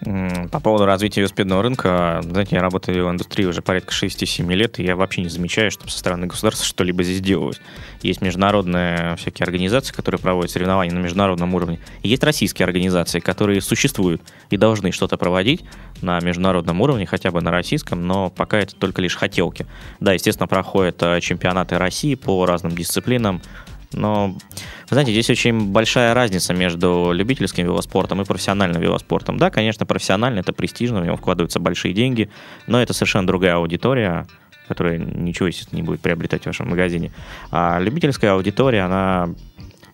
По 0.00 0.60
поводу 0.60 0.86
развития 0.86 1.22
велосипедного 1.22 1.62
рынка, 1.62 2.20
знаете, 2.22 2.56
я 2.56 2.62
работаю 2.62 3.06
в 3.06 3.10
индустрии 3.10 3.44
уже 3.46 3.62
порядка 3.62 3.92
6-7 3.92 4.52
лет, 4.54 4.78
и 4.78 4.84
я 4.84 4.94
вообще 4.94 5.22
не 5.22 5.28
замечаю, 5.28 5.72
что 5.72 5.88
со 5.88 5.98
стороны 5.98 6.26
государства 6.26 6.64
что-либо 6.64 7.02
здесь 7.02 7.20
делалось. 7.20 7.60
Есть 8.02 8.22
международные 8.22 9.16
всякие 9.16 9.44
организации, 9.44 9.92
которые 9.92 10.20
проводят 10.20 10.52
соревнования 10.52 10.94
на 10.94 11.00
международном 11.00 11.52
уровне. 11.54 11.80
И 12.02 12.08
есть 12.08 12.22
российские 12.22 12.64
организации, 12.64 13.18
которые 13.18 13.60
существуют 13.60 14.22
и 14.50 14.56
должны 14.56 14.92
что-то 14.92 15.16
проводить 15.16 15.64
на 16.00 16.20
международном 16.20 16.80
уровне, 16.80 17.04
хотя 17.04 17.32
бы 17.32 17.40
на 17.40 17.50
российском, 17.50 18.06
но 18.06 18.30
пока 18.30 18.58
это 18.58 18.76
только 18.76 19.02
лишь 19.02 19.16
хотелки. 19.16 19.66
Да, 19.98 20.12
естественно, 20.12 20.46
проходят 20.46 21.02
э, 21.02 21.20
чемпионаты 21.20 21.76
России 21.76 22.14
по 22.14 22.46
разным 22.46 22.72
дисциплинам, 22.72 23.42
но, 23.92 24.28
вы 24.28 24.94
знаете, 24.94 25.12
здесь 25.12 25.30
очень 25.30 25.70
большая 25.72 26.14
разница 26.14 26.54
между 26.54 27.10
любительским 27.12 27.64
велоспортом 27.64 28.20
и 28.22 28.24
профессиональным 28.24 28.80
велоспортом. 28.82 29.38
Да, 29.38 29.50
конечно, 29.50 29.86
профессионально 29.86 30.40
это 30.40 30.52
престижно, 30.52 31.00
в 31.00 31.04
него 31.04 31.16
вкладываются 31.16 31.60
большие 31.60 31.94
деньги, 31.94 32.28
но 32.66 32.80
это 32.80 32.92
совершенно 32.92 33.26
другая 33.26 33.56
аудитория, 33.56 34.26
которая 34.68 34.98
ничего, 34.98 35.46
естественно, 35.48 35.78
не 35.78 35.82
будет 35.82 36.00
приобретать 36.00 36.42
в 36.42 36.46
вашем 36.46 36.68
магазине. 36.68 37.12
А 37.50 37.78
любительская 37.78 38.32
аудитория, 38.32 38.82
она 38.82 39.30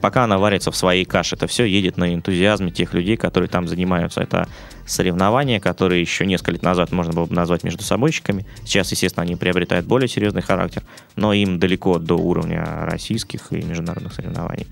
пока 0.04 0.25
она 0.25 0.37
варится 0.37 0.70
в 0.70 0.76
своей 0.76 1.06
каше. 1.06 1.34
Это 1.34 1.46
все 1.46 1.64
едет 1.64 1.96
на 1.96 2.14
энтузиазме 2.14 2.70
тех 2.70 2.92
людей, 2.92 3.16
которые 3.16 3.49
там 3.49 3.66
занимаются. 3.66 4.20
Это 4.20 4.46
соревнования, 4.84 5.61
которые 5.61 6.02
еще 6.02 6.26
несколько 6.26 6.52
лет 6.52 6.62
назад 6.62 6.92
можно 6.92 7.14
было 7.14 7.25
бы 7.25 7.34
назвать 7.34 7.64
между 7.64 7.84
собойщиками. 7.84 8.44
Сейчас, 8.66 8.90
естественно, 8.90 9.23
они 9.23 9.34
приобретают 9.34 9.87
более 9.87 10.06
серьезный 10.06 10.42
характер, 10.42 10.82
но 11.16 11.32
им 11.32 11.58
далеко 11.58 11.99
до 11.99 12.16
уровня 12.18 12.66
российских 12.82 13.50
и 13.50 13.62
международных 13.62 14.12
соревнований. 14.12 14.66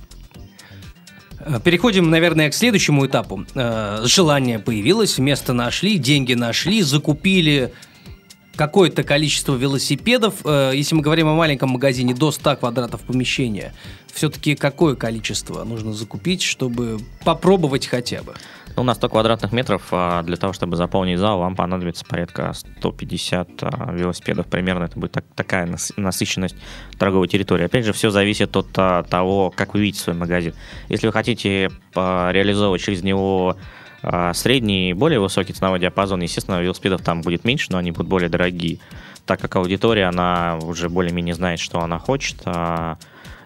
Э, 1.41 1.59
переходим, 1.65 2.11
наверное, 2.11 2.51
к 2.51 2.55
следующему 2.55 3.07
этапу. 3.07 3.47
Э, 3.55 4.03
желание 4.05 4.59
появилось, 4.59 5.17
место 5.17 5.55
нашли, 5.55 5.97
деньги 5.97 6.35
нашли, 6.35 6.83
закупили 6.83 7.73
какое-то 8.57 9.03
количество 9.03 9.55
велосипедов. 9.55 10.35
Э, 10.45 10.73
если 10.75 10.95
мы 10.95 11.03
говорим 11.03 11.29
о 11.29 11.35
маленьком 11.35 11.71
магазине 11.71 12.15
до 12.15 12.31
100 12.31 12.57
квадратов 12.57 13.01
помещения, 13.03 13.73
все-таки 14.13 14.55
какое 14.55 14.95
количество 14.95 15.65
нужно 15.65 15.93
закупить, 15.93 16.43
чтобы 16.43 16.99
попробовать 17.25 17.87
хотя 17.87 18.23
бы? 18.23 18.35
Ну, 18.77 18.85
на 18.85 18.95
100 18.95 19.09
квадратных 19.11 19.53
метров 19.53 19.89
а 19.91 20.23
для 20.23 20.37
того, 20.37 20.55
чтобы 20.55 20.77
заполнить 20.77 21.19
зал, 21.19 21.39
вам 21.39 21.57
понадобится 21.57 22.05
порядка 22.07 22.53
150 22.55 23.49
а, 23.63 23.93
велосипедов. 23.93 24.47
Примерно 24.47 24.85
это 24.85 24.99
будет 24.99 25.13
так, 25.13 25.25
такая 25.35 25.69
насыщенность 25.97 26.57
торговой 26.99 27.29
территории. 27.29 27.67
Опять 27.67 27.85
же, 27.85 27.93
все 27.93 28.11
зависит 28.11 28.57
от 28.57 28.69
а, 28.77 29.03
того, 29.03 29.51
как 29.51 29.75
вы 29.75 29.81
видите 29.81 30.03
свой 30.03 30.17
магазин. 30.17 30.55
Если 30.89 31.07
вы 31.07 31.13
хотите 31.13 31.71
реализовывать 31.95 32.81
через 32.81 33.03
него 33.03 33.57
а 34.03 34.35
средний, 34.35 34.95
более 34.95 35.21
высокий 35.21 35.53
ценовой 35.53 35.79
диапазон, 35.79 36.21
естественно, 36.21 36.61
велосипедов 36.61 37.03
там 37.03 37.23
будет 37.23 37.45
меньше, 37.45 37.69
но 37.71 37.79
они 37.79 37.93
будут 37.93 38.09
более 38.09 38.29
дорогие, 38.29 38.79
так 39.27 39.41
как 39.41 39.57
аудитория, 39.57 40.07
она 40.07 40.59
уже 40.61 40.89
более-менее 40.89 41.35
знает, 41.35 41.61
что 41.61 41.81
она 41.81 41.99
хочет, 41.99 42.37
а, 42.45 42.99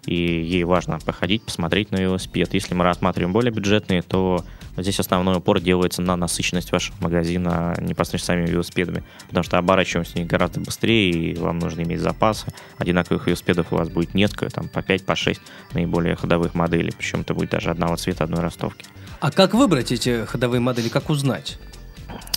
и 0.06 0.14
ей 0.14 0.64
важно 0.64 0.98
походить, 0.98 1.42
посмотреть 1.42 1.90
на 1.90 1.96
велосипед. 1.96 2.54
Если 2.54 2.74
мы 2.74 2.84
рассматриваем 2.84 3.32
более 3.32 3.52
бюджетные, 3.52 4.02
то 4.02 4.44
здесь 4.76 5.00
основной 5.00 5.36
упор 5.36 5.60
делается 5.60 6.02
на 6.02 6.16
насыщенность 6.16 6.72
вашего 6.72 6.96
магазина 7.00 7.74
непосредственно 7.80 8.38
самими 8.38 8.52
велосипедами, 8.52 9.04
потому 9.28 9.44
что 9.44 9.58
оборачиваемся 9.58 10.18
них 10.18 10.26
гораздо 10.26 10.60
быстрее, 10.60 11.10
и 11.10 11.34
вам 11.36 11.58
нужно 11.58 11.82
иметь 11.82 12.00
запасы. 12.00 12.46
Одинаковых 12.78 13.26
велосипедов 13.26 13.72
у 13.72 13.76
вас 13.76 13.88
будет 13.88 14.14
несколько, 14.14 14.50
там 14.50 14.68
по 14.68 14.82
5, 14.82 15.04
по 15.04 15.16
6 15.16 15.40
наиболее 15.72 16.16
ходовых 16.16 16.54
моделей, 16.54 16.92
причем 16.96 17.20
это 17.20 17.34
будет 17.34 17.50
даже 17.50 17.70
одного 17.70 17.96
цвета, 17.96 18.24
одной 18.24 18.40
ростовки. 18.40 18.86
А 19.20 19.30
как 19.30 19.54
выбрать 19.54 19.92
эти 19.92 20.24
ходовые 20.26 20.60
модели, 20.60 20.88
как 20.88 21.08
узнать? 21.10 21.58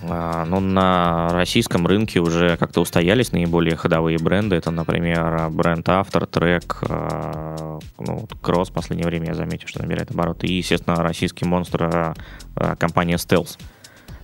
А, 0.04 0.46
ну, 0.46 0.60
на 0.60 1.30
российском 1.30 1.86
рынке 1.86 2.20
уже 2.20 2.58
как-то 2.58 2.82
устоялись 2.82 3.32
наиболее 3.32 3.76
ходовые 3.76 4.18
бренды. 4.18 4.56
Это, 4.56 4.72
например, 4.72 5.50
бренд 5.50 5.88
Автор, 5.90 6.26
Трек, 6.26 6.78
а, 6.90 7.80
ну, 7.98 8.28
Кросс 8.42 8.70
в 8.70 8.74
последнее 8.74 9.08
время, 9.08 9.28
я 9.28 9.34
заметил, 9.34 9.68
что 9.68 9.82
набирает 9.82 10.12
обороты. 10.12 10.48
И, 10.48 10.54
естественно, 10.54 10.98
российский 10.98 11.46
монстр 11.46 12.14
а, 12.56 12.76
компания 12.78 13.16
Stealth. 13.16 13.58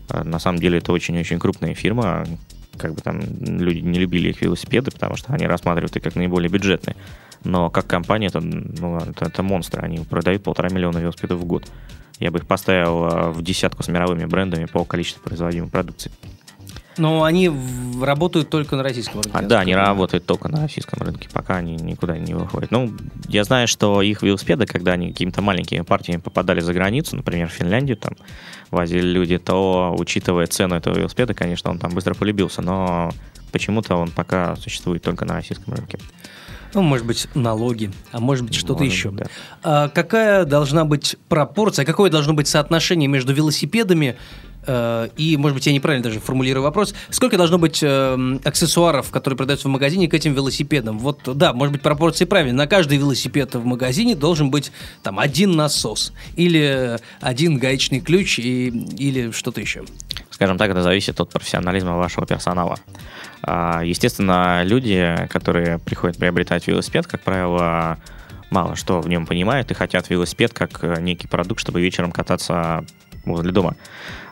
На 0.09 0.37
самом 0.37 0.59
деле 0.59 0.77
это 0.77 0.91
очень-очень 0.91 1.39
крупная 1.39 1.73
фирма. 1.73 2.25
Как 2.77 2.93
бы 2.93 3.01
там 3.01 3.19
люди 3.19 3.79
не 3.79 3.99
любили 3.99 4.29
их 4.29 4.41
велосипеды, 4.41 4.91
потому 4.91 5.15
что 5.15 5.33
они 5.33 5.45
рассматривают 5.47 5.95
их 5.95 6.03
как 6.03 6.15
наиболее 6.15 6.49
бюджетные. 6.49 6.95
Но 7.43 7.69
как 7.69 7.87
компания 7.87 8.27
это, 8.27 8.41
ну, 8.41 8.97
это, 8.97 9.25
это 9.25 9.43
монстры. 9.43 9.81
Они 9.81 9.99
продают 9.99 10.43
полтора 10.43 10.69
миллиона 10.69 10.97
велосипедов 10.97 11.39
в 11.39 11.45
год. 11.45 11.65
Я 12.19 12.31
бы 12.31 12.39
их 12.39 12.47
поставил 12.47 13.05
э, 13.05 13.29
в 13.31 13.41
десятку 13.43 13.83
с 13.83 13.87
мировыми 13.87 14.25
брендами 14.25 14.65
по 14.65 14.85
количеству 14.85 15.21
производимой 15.23 15.69
продукции. 15.69 16.11
Но 16.97 17.23
они 17.23 17.51
работают 18.01 18.49
только 18.49 18.75
на 18.75 18.83
российском 18.83 19.21
рынке. 19.21 19.37
А, 19.37 19.41
да, 19.41 19.59
они 19.59 19.75
работают 19.75 20.25
только 20.25 20.47
на 20.47 20.61
российском 20.61 21.01
рынке, 21.01 21.27
пока 21.31 21.57
они 21.57 21.75
никуда 21.75 22.17
не 22.17 22.33
выходят. 22.33 22.71
Ну, 22.71 22.93
я 23.27 23.43
знаю, 23.43 23.67
что 23.67 24.01
их 24.01 24.23
велосипеды, 24.23 24.65
когда 24.65 24.93
они 24.93 25.11
какими-то 25.11 25.41
маленькими 25.41 25.81
партиями 25.81 26.21
попадали 26.21 26.61
за 26.61 26.73
границу, 26.73 27.15
например, 27.15 27.49
в 27.49 27.53
Финляндию, 27.53 27.97
там 27.97 28.13
возили 28.71 29.07
люди, 29.07 29.37
то, 29.37 29.95
учитывая 29.97 30.47
цену 30.47 30.75
этого 30.75 30.97
велосипеда, 30.97 31.33
конечно, 31.33 31.71
он 31.71 31.79
там 31.79 31.91
быстро 31.91 32.13
полюбился, 32.13 32.61
но 32.61 33.11
почему-то 33.51 33.95
он 33.95 34.11
пока 34.11 34.55
существует 34.55 35.01
только 35.01 35.25
на 35.25 35.35
российском 35.35 35.73
рынке. 35.73 35.99
Ну, 36.73 36.81
может 36.81 37.05
быть, 37.05 37.27
налоги, 37.35 37.89
а 38.11 38.19
может 38.19 38.43
быть, 38.45 38.53
что-то 38.55 38.83
еще. 38.83 39.09
да. 39.11 39.27
а 39.63 39.87
какая 39.87 40.43
должна 40.43 40.83
быть 40.83 41.15
пропорция, 41.29 41.85
какое 41.85 42.09
должно 42.11 42.33
быть 42.33 42.49
соотношение 42.49 43.07
между 43.07 43.33
велосипедами 43.33 44.17
и, 45.17 45.37
может 45.37 45.55
быть, 45.55 45.65
я 45.67 45.73
неправильно 45.73 46.03
даже 46.03 46.19
формулирую 46.19 46.63
вопрос, 46.63 46.93
сколько 47.09 47.37
должно 47.37 47.57
быть 47.57 47.79
э, 47.81 48.37
аксессуаров, 48.43 49.11
которые 49.11 49.37
продаются 49.37 49.67
в 49.67 49.71
магазине 49.71 50.07
к 50.07 50.13
этим 50.13 50.33
велосипедам? 50.33 50.99
Вот, 50.99 51.19
да, 51.37 51.53
может 51.53 51.71
быть, 51.71 51.81
пропорции 51.81 52.25
правильные. 52.25 52.55
На 52.55 52.67
каждый 52.67 52.97
велосипед 52.97 53.55
в 53.55 53.65
магазине 53.65 54.15
должен 54.15 54.49
быть 54.49 54.71
там 55.03 55.19
один 55.19 55.51
насос 55.51 56.13
или 56.35 56.99
один 57.21 57.57
гаечный 57.57 58.01
ключ 58.01 58.39
и, 58.39 58.67
или 58.97 59.31
что-то 59.31 59.61
еще. 59.61 59.83
Скажем 60.29 60.57
так, 60.57 60.71
это 60.71 60.81
зависит 60.81 61.19
от 61.21 61.29
профессионализма 61.29 61.97
вашего 61.97 62.25
персонала. 62.25 62.77
А, 63.41 63.81
естественно, 63.83 64.63
люди, 64.63 65.27
которые 65.29 65.79
приходят 65.79 66.17
приобретать 66.17 66.67
велосипед, 66.67 67.07
как 67.07 67.21
правило, 67.21 67.97
мало 68.49 68.75
что 68.75 69.01
в 69.01 69.07
нем 69.07 69.25
понимают 69.25 69.71
и 69.71 69.73
хотят 69.73 70.09
велосипед 70.09 70.53
как 70.53 70.83
э, 70.83 70.99
некий 71.01 71.27
продукт, 71.27 71.61
чтобы 71.61 71.81
вечером 71.81 72.11
кататься 72.11 72.85
возле 73.33 73.51
дома. 73.51 73.75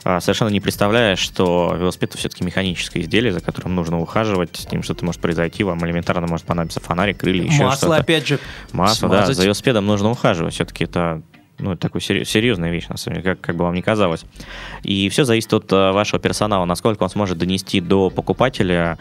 А, 0.03 0.19
совершенно 0.19 0.49
не 0.49 0.59
представляя, 0.59 1.15
что 1.15 1.75
велосипед 1.79 2.09
это 2.11 2.17
все-таки 2.17 2.43
механическое 2.43 3.01
изделие, 3.01 3.31
за 3.31 3.39
которым 3.39 3.73
нужно 3.75 3.99
ухаживать, 3.99 4.55
с 4.55 4.71
ним 4.71 4.83
что-то 4.83 5.05
может 5.05 5.21
произойти, 5.21 5.63
вам 5.63 5.85
элементарно 5.85 6.27
может 6.27 6.45
понадобиться 6.45 6.81
фонарик, 6.81 7.17
крылья, 7.17 7.43
еще 7.43 7.63
Масло, 7.63 7.87
что-то. 7.87 7.95
опять 7.95 8.27
же. 8.27 8.39
Масло, 8.73 9.07
смазать. 9.07 9.27
да, 9.27 9.33
за 9.33 9.43
велосипедом 9.45 9.85
нужно 9.85 10.11
ухаживать. 10.11 10.53
Все-таки 10.53 10.83
это 10.83 11.21
ну, 11.59 11.75
такой 11.75 12.01
серьезная 12.01 12.71
вещь, 12.71 12.87
на 12.87 12.97
самом 12.97 13.21
деле, 13.21 13.35
как, 13.35 13.41
как 13.41 13.55
бы 13.55 13.65
вам 13.65 13.75
ни 13.75 13.81
казалось. 13.81 14.25
И 14.83 15.09
все 15.09 15.23
зависит 15.23 15.53
от 15.53 15.71
э, 15.71 15.91
вашего 15.91 16.19
персонала, 16.19 16.65
насколько 16.65 17.03
он 17.03 17.09
сможет 17.09 17.37
донести 17.37 17.79
до 17.79 18.09
покупателя 18.09 18.97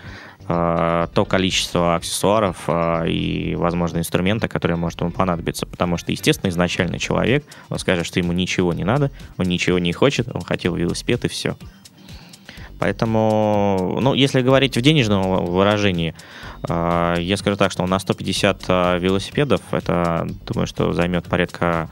э, 0.47 1.07
то 1.15 1.25
количество 1.25 1.97
аксессуаров 1.97 2.65
э, 2.69 3.09
и, 3.09 3.55
возможно, 3.57 3.99
инструмента, 3.99 4.49
которые 4.49 4.77
может 4.77 5.01
ему 5.01 5.11
понадобиться. 5.11 5.67
Потому 5.67 5.97
что, 5.97 6.13
естественно, 6.13 6.51
изначально 6.51 6.99
человек, 6.99 7.45
он 7.69 7.79
скажет, 7.79 8.07
что 8.07 8.19
ему 8.21 8.33
ничего 8.33 8.73
не 8.73 8.85
надо, 8.85 9.11
он 9.39 9.47
ничего 9.47 9.79
не 9.79 9.93
хочет, 9.93 10.29
он 10.35 10.43
хотел 10.43 10.75
велосипед 10.75 11.25
и 11.25 11.29
все. 11.29 11.57
Поэтому, 12.79 13.99
ну, 14.01 14.13
если 14.13 14.43
говорить 14.43 14.77
в 14.77 14.81
денежном 14.81 15.45
выражении, 15.45 16.15
э, 16.69 17.15
я 17.21 17.37
скажу 17.37 17.57
так, 17.57 17.71
что 17.71 17.87
на 17.87 17.99
150 17.99 18.65
э, 18.67 18.99
велосипедов, 18.99 19.61
это, 19.71 20.27
думаю, 20.47 20.67
что 20.67 20.93
займет 20.93 21.25
порядка 21.27 21.89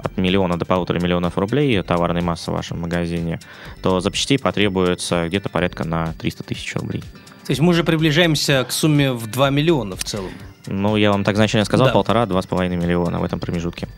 от 0.00 0.16
миллиона 0.16 0.58
до 0.58 0.64
полутора 0.64 1.00
миллионов 1.00 1.38
рублей 1.38 1.80
товарной 1.82 2.22
массы 2.22 2.50
в 2.50 2.54
вашем 2.54 2.80
магазине, 2.80 3.40
то 3.82 4.00
запчастей 4.00 4.38
потребуется 4.38 5.26
где-то 5.28 5.48
порядка 5.48 5.84
на 5.84 6.12
300 6.14 6.44
тысяч 6.44 6.74
рублей. 6.74 7.02
То 7.46 7.52
есть 7.52 7.60
мы 7.60 7.70
уже 7.70 7.84
приближаемся 7.84 8.64
к 8.68 8.72
сумме 8.72 9.12
в 9.12 9.26
2 9.26 9.50
миллиона 9.50 9.96
в 9.96 10.04
целом. 10.04 10.30
Ну, 10.66 10.96
я 10.96 11.10
вам 11.10 11.24
так 11.24 11.34
изначально 11.34 11.64
сказал, 11.64 11.88
да. 11.88 11.92
полтора-два 11.92 12.42
с 12.42 12.46
половиной 12.46 12.76
миллиона 12.76 13.18
в 13.18 13.24
этом 13.24 13.40
промежутке. 13.40 13.88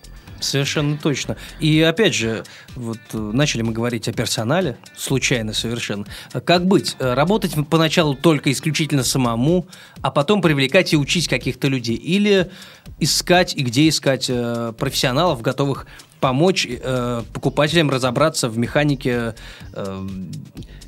Совершенно 0.43 0.99
точно. 0.99 1.37
И 1.61 1.81
опять 1.81 2.15
же, 2.15 2.45
вот 2.75 2.99
э, 3.13 3.19
начали 3.19 3.63
мы 3.63 3.73
говорить 3.73 4.09
о 4.09 4.13
персонале, 4.13 4.77
случайно 4.97 5.53
совершенно. 5.53 6.07
Как 6.45 6.67
быть? 6.67 6.97
Работать 6.99 7.55
поначалу 7.71 8.15
только 8.15 8.51
исключительно 8.53 9.05
самому, 9.05 9.67
а 10.03 10.11
потом 10.11 10.43
привлекать 10.43 10.93
и 10.93 10.97
учить 10.97 11.29
каких-то 11.29 11.69
людей? 11.69 11.97
Или 11.97 12.51
искать 12.99 13.55
и 13.55 13.63
где 13.63 13.89
искать 13.89 14.27
э, 14.29 14.73
профессионалов, 14.77 15.41
готовых 15.43 15.87
помочь 16.23 16.69
э, 16.71 17.23
покупателям 17.35 17.91
разобраться 17.91 18.49
в 18.49 18.57
механике 18.57 19.35
э, 19.73 20.07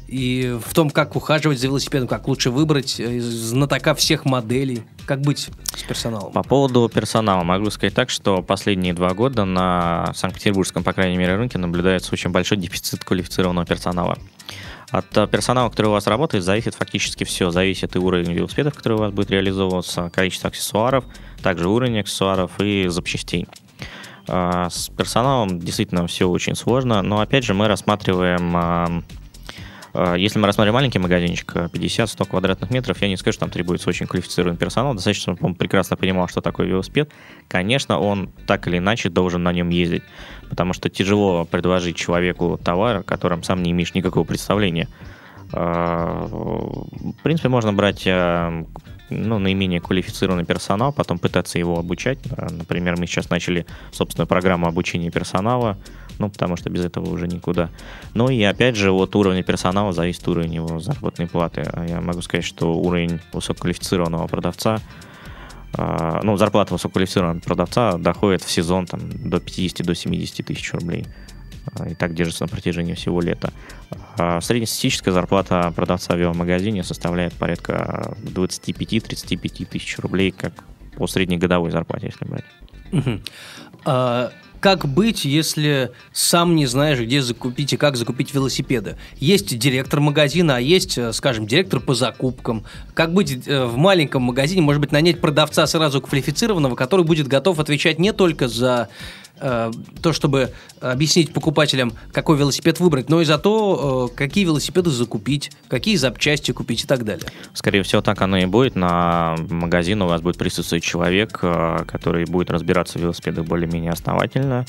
и 0.07 0.57
в 0.65 0.73
том, 0.75 0.91
как 0.91 1.17
ухаживать 1.17 1.59
за 1.59 1.67
велосипедом, 1.67 2.07
как 2.07 2.29
лучше 2.29 2.51
выбрать 2.51 3.01
э, 3.01 3.21
знатока 3.21 3.97
всех 3.97 4.25
моделей, 4.25 4.85
как 5.07 5.23
быть 5.23 5.51
с 5.75 5.83
персоналом. 5.83 6.33
По 6.33 6.45
поводу 6.45 6.89
персонала 6.89 7.43
могу 7.43 7.69
сказать 7.71 7.95
так, 7.95 8.11
что 8.11 8.43
последние 8.43 8.95
два 8.95 9.11
года 9.11 9.45
на 9.45 10.13
Санкт-Петербургском, 10.15 10.85
по 10.85 10.93
крайней 10.93 11.19
мере, 11.19 11.35
рынке 11.35 11.59
наблюдается 11.59 12.13
очень 12.13 12.31
большой 12.31 12.59
дефицит 12.59 13.05
квалифицированного 13.05 13.67
персонала. 13.67 14.17
От 14.91 15.17
э, 15.17 15.27
персонала, 15.27 15.69
который 15.69 15.89
у 15.89 15.93
вас 15.93 16.07
работает, 16.07 16.45
зависит 16.45 16.77
фактически 16.77 17.25
все. 17.25 17.51
Зависит 17.51 17.97
и 17.97 17.99
уровень 17.99 18.33
велосипедов, 18.33 18.75
который 18.75 18.95
у 18.95 19.01
вас 19.01 19.13
будет 19.13 19.33
реализовываться, 19.33 20.11
количество 20.11 20.51
аксессуаров, 20.51 21.05
также 21.43 21.69
уровень 21.69 21.99
аксессуаров 21.99 22.53
и 22.61 22.87
запчастей. 22.87 23.49
А, 24.29 24.69
с 24.71 24.89
персоналом 24.89 25.59
действительно 25.59 26.07
все 26.07 26.29
очень 26.29 26.55
сложно, 26.55 27.03
но 27.03 27.21
опять 27.21 27.45
же 27.45 27.55
мы 27.55 27.69
рассматриваем 27.69 29.03
а, 29.97 30.15
если 30.17 30.41
мы 30.41 30.49
рассмотрим 30.49 30.75
маленький 30.75 30.99
магазинчик, 30.99 31.55
50-100 31.55 32.29
квадратных 32.29 32.71
метров, 32.71 33.01
я 33.01 33.09
не 33.09 33.17
скажу, 33.17 33.35
что 33.35 33.41
там 33.41 33.51
требуется 33.51 33.89
очень 33.89 34.09
квалифицированный 34.09 34.59
персонал. 34.59 34.95
Достаточно, 34.95 35.35
чтобы 35.35 35.47
он 35.47 35.55
прекрасно 35.55 35.97
понимал, 35.97 36.27
что 36.27 36.41
такое 36.41 36.67
велосипед. 36.67 37.13
Конечно, 37.47 38.01
он 38.01 38.29
так 38.47 38.67
или 38.67 38.79
иначе 38.79 39.09
должен 39.09 39.45
на 39.45 39.53
нем 39.53 39.69
ездить, 39.71 40.03
потому 40.51 40.73
что 40.73 40.91
тяжело 40.91 41.45
предложить 41.45 41.97
человеку 41.97 42.59
товар, 42.63 42.99
о 42.99 43.03
котором 43.05 43.45
сам 43.45 43.63
не 43.63 43.71
имеешь 43.71 43.95
никакого 43.95 44.25
представления. 44.25 44.89
А, 45.53 46.27
в 46.29 47.23
принципе, 47.23 47.49
можно 47.49 47.73
брать 47.73 48.05
ну, 49.15 49.39
наименее 49.39 49.81
квалифицированный 49.81 50.45
персонал, 50.45 50.93
потом 50.93 51.19
пытаться 51.19 51.59
его 51.59 51.79
обучать. 51.79 52.19
Например, 52.51 52.97
мы 52.99 53.07
сейчас 53.07 53.31
начали 53.31 53.67
собственную 53.93 54.27
программу 54.27 54.67
обучения 54.67 55.11
персонала, 55.11 55.79
ну, 56.19 56.31
потому 56.31 56.57
что 56.57 56.71
без 56.71 56.85
этого 56.85 57.09
уже 57.11 57.27
никуда. 57.27 57.71
Ну 58.15 58.29
и 58.29 58.43
опять 58.43 58.77
же, 58.77 58.93
от 58.93 59.15
уровня 59.17 59.43
персонала 59.43 59.93
зависит 59.93 60.27
уровень 60.29 60.55
его 60.55 60.79
заработной 60.81 61.27
платы. 61.27 61.71
Я 61.89 62.01
могу 62.01 62.23
сказать, 62.23 62.45
что 62.45 62.75
уровень 62.75 63.21
высококвалифицированного 63.33 64.27
продавца 64.27 64.81
а, 65.77 66.21
ну, 66.23 66.37
зарплата 66.37 66.73
высококвалифицированного 66.73 67.41
продавца 67.41 67.99
доходит 67.99 68.43
в 68.43 68.51
сезон 68.51 68.87
там, 68.87 69.01
до 69.29 69.39
50-70 69.39 69.85
до 69.85 69.95
70 69.95 70.47
тысяч 70.47 70.73
рублей. 70.73 71.07
А, 71.73 71.89
и 71.89 71.95
так 71.95 72.15
держится 72.15 72.45
на 72.45 72.49
протяжении 72.49 72.95
всего 72.95 73.21
лета. 73.21 73.53
А 74.17 74.41
среднестатистическая 74.41 75.13
зарплата 75.13 75.73
продавца 75.75 76.15
в 76.15 76.19
веломагазине 76.19 76.85
составляет 76.85 77.33
порядка 77.35 78.17
25-35 78.23 79.67
тысяч 79.67 79.99
рублей, 79.99 80.31
как 80.31 80.53
по 80.97 81.07
среднегодовой 81.07 81.71
зарплате, 81.71 82.13
если 82.13 82.25
брать. 82.25 82.45
Угу. 82.93 83.21
А, 83.87 84.33
как 84.65 84.89
быть, 84.89 85.27
если 85.27 85.91
сам 86.11 86.57
не 86.57 86.65
знаешь, 86.65 86.99
где 86.99 87.21
закупить 87.21 87.75
и 87.75 87.77
как 87.77 87.97
закупить 87.97 88.33
велосипеды? 88.33 88.97
Есть 89.17 89.59
директор 89.59 90.01
магазина, 90.01 90.57
а 90.57 90.59
есть, 90.59 90.97
э, 90.97 91.13
скажем, 91.13 91.47
директор 91.47 91.81
по 91.81 91.93
закупкам. 91.95 92.65
Как 92.95 93.13
быть 93.13 93.47
э, 93.47 93.67
в 93.67 93.77
маленьком 93.77 94.23
магазине? 94.23 94.63
Может 94.63 94.81
быть, 94.81 94.91
нанять 94.91 95.21
продавца 95.21 95.67
сразу 95.67 96.01
квалифицированного, 96.01 96.77
который 96.77 97.05
будет 97.05 97.29
готов 97.29 97.59
отвечать 97.59 97.99
не 97.99 98.15
только 98.15 98.49
за 98.49 98.89
э, 99.41 99.71
то, 100.03 100.13
чтобы 100.13 100.53
объяснить 100.81 101.33
покупателям, 101.33 101.93
какой 102.13 102.37
велосипед 102.37 102.81
выбрать, 102.81 103.09
но 103.09 103.21
и 103.21 103.25
за 103.25 103.39
то, 103.39 104.11
э, 104.13 104.17
какие 104.17 104.45
велосипеды 104.45 104.91
закупить, 104.91 105.53
какие 105.69 105.97
запчасти 105.97 106.53
купить 106.53 106.85
и 106.85 106.87
так 106.87 107.05
далее. 107.05 107.27
Скорее 107.53 107.83
всего, 107.83 108.03
так 108.03 108.21
оно 108.23 108.39
и 108.39 108.47
будет. 108.47 108.77
На 108.77 109.37
магазин 109.49 110.03
у 110.03 110.07
вас 110.07 110.21
будет 110.21 110.39
присутствовать 110.39 110.85
человек, 110.85 111.39
э, 111.43 111.85
который 111.87 112.25
будет 112.27 112.51
разбираться 112.51 112.99
в 112.99 113.03
велосипедах 113.03 113.47
более-менее 113.47 113.93
основательно, 113.93 114.67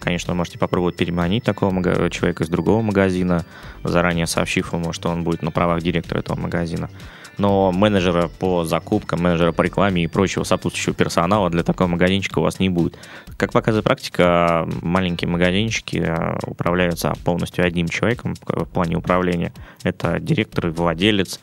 конечно, 0.00 0.32
вы 0.32 0.38
можете 0.38 0.58
попробовать 0.58 0.96
переманить 0.96 1.44
такого 1.44 2.10
человека 2.10 2.44
из 2.44 2.48
другого 2.48 2.82
магазина, 2.82 3.44
заранее 3.84 4.26
сообщив 4.26 4.72
ему, 4.72 4.92
что 4.92 5.10
он 5.10 5.24
будет 5.24 5.42
на 5.42 5.50
правах 5.50 5.82
директора 5.82 6.20
этого 6.20 6.38
магазина. 6.38 6.90
Но 7.38 7.72
менеджера 7.72 8.28
по 8.28 8.64
закупкам, 8.64 9.22
менеджера 9.22 9.52
по 9.52 9.62
рекламе 9.62 10.04
и 10.04 10.06
прочего 10.06 10.44
сопутствующего 10.44 10.94
персонала 10.94 11.48
для 11.48 11.62
такого 11.62 11.88
магазинчика 11.88 12.40
у 12.40 12.42
вас 12.42 12.60
не 12.60 12.68
будет. 12.68 12.98
Как 13.38 13.52
показывает 13.52 13.84
практика, 13.84 14.68
маленькие 14.82 15.28
магазинчики 15.30 16.04
а, 16.06 16.38
управляются 16.46 17.14
полностью 17.24 17.64
одним 17.64 17.88
человеком 17.88 18.34
в 18.46 18.66
плане 18.66 18.96
управления. 18.96 19.52
Это 19.82 20.20
директор 20.20 20.68
и 20.68 20.70
владелец, 20.70 21.40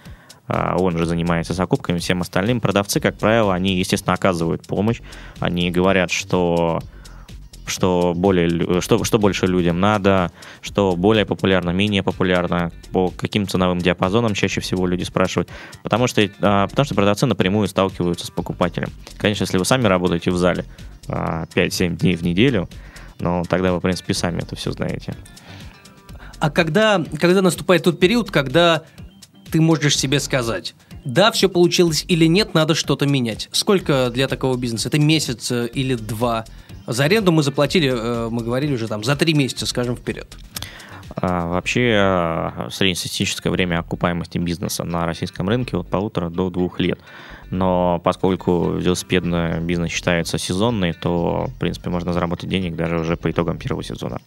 а, 0.47 0.75
он 0.77 0.97
же 0.97 1.05
занимается 1.05 1.53
закупками, 1.53 1.97
всем 1.97 2.21
остальным. 2.21 2.60
Продавцы, 2.60 2.99
как 2.99 3.17
правило, 3.17 3.53
они, 3.53 3.75
естественно, 3.75 4.13
оказывают 4.13 4.67
помощь. 4.67 5.01
Они 5.39 5.71
говорят, 5.71 6.12
что 6.12 6.82
что, 7.69 8.13
более, 8.15 8.82
что, 8.82 9.03
что 9.03 9.19
больше 9.19 9.47
людям 9.47 9.79
надо, 9.79 10.32
что 10.62 10.95
более 10.95 11.25
популярно, 11.25 11.69
менее 11.69 12.03
популярно, 12.03 12.71
по 12.91 13.10
каким 13.10 13.47
ценовым 13.47 13.79
диапазонам 13.79 14.34
чаще 14.34 14.62
всего 14.62 14.88
люди 14.88 15.03
спрашивают. 15.03 15.49
Потому 15.84 16.08
что, 16.08 16.27
а, 16.41 16.67
потому 16.67 16.86
что 16.86 16.95
продавцы 16.95 17.25
напрямую 17.25 17.67
сталкиваются 17.67 18.27
с 18.27 18.32
покупателем. 18.32 18.89
Конечно, 19.17 19.43
если 19.43 19.58
вы 19.58 19.65
сами 19.65 19.86
работаете 19.88 20.32
в 20.32 20.38
зале 20.38 20.65
5-7 21.08 21.08
а, 21.08 21.89
дней 21.89 22.15
в 22.15 22.23
неделю, 22.23 22.67
но 23.19 23.43
тогда 23.47 23.71
вы, 23.71 23.79
в 23.79 23.82
принципе, 23.82 24.13
сами 24.13 24.41
это 24.41 24.55
все 24.55 24.71
знаете. 24.71 25.15
А 26.39 26.49
когда, 26.49 27.03
когда 27.19 27.41
наступает 27.41 27.84
тот 27.84 27.99
период, 27.99 28.32
когда 28.32 28.84
ты 29.51 29.60
можешь 29.60 29.97
себе 29.97 30.19
сказать, 30.19 30.73
да, 31.05 31.32
все 31.32 31.49
получилось 31.49 32.05
или 32.08 32.25
нет, 32.25 32.53
надо 32.53 32.75
что-то 32.75 33.05
менять. 33.05 33.49
Сколько 33.51 34.10
для 34.10 34.27
такого 34.27 34.58
бизнеса? 34.58 34.89
Это 34.89 34.99
месяц 34.99 35.51
э, 35.51 35.67
или 35.73 35.95
два? 35.95 36.45
За 36.89 37.04
аренду 37.04 37.32
мы 37.32 37.43
заплатили, 37.43 37.93
э, 37.93 38.30
мы 38.32 38.43
говорили 38.43 38.73
уже 38.73 38.88
там, 38.88 39.04
за 39.04 39.15
три 39.15 39.36
месяца, 39.36 39.67
скажем, 39.67 39.95
вперед. 39.95 40.36
А, 41.15 41.47
вообще 41.47 41.95
а, 41.95 42.69
среднестатистическое 42.71 43.52
время 43.52 43.78
окупаемости 43.78 44.39
бизнеса 44.39 44.84
на 44.84 45.06
российском 45.06 45.47
рынке 45.47 45.78
от 45.78 45.88
полутора 45.88 46.30
до 46.30 46.49
двух 46.49 46.80
лет. 46.80 46.99
Но 47.52 48.02
поскольку 48.04 48.71
велосипедный 48.71 49.60
бизнес 49.60 49.91
считается 49.91 50.39
сезонный, 50.39 50.93
то, 50.93 51.47
в 51.56 51.60
принципе, 51.60 51.91
можно 51.91 52.12
заработать 52.12 52.49
денег 52.49 52.75
даже 52.75 52.97
уже 52.97 53.17
по 53.17 53.30
итогам 53.30 53.60
первого 53.60 53.84
сезона. 53.84 54.19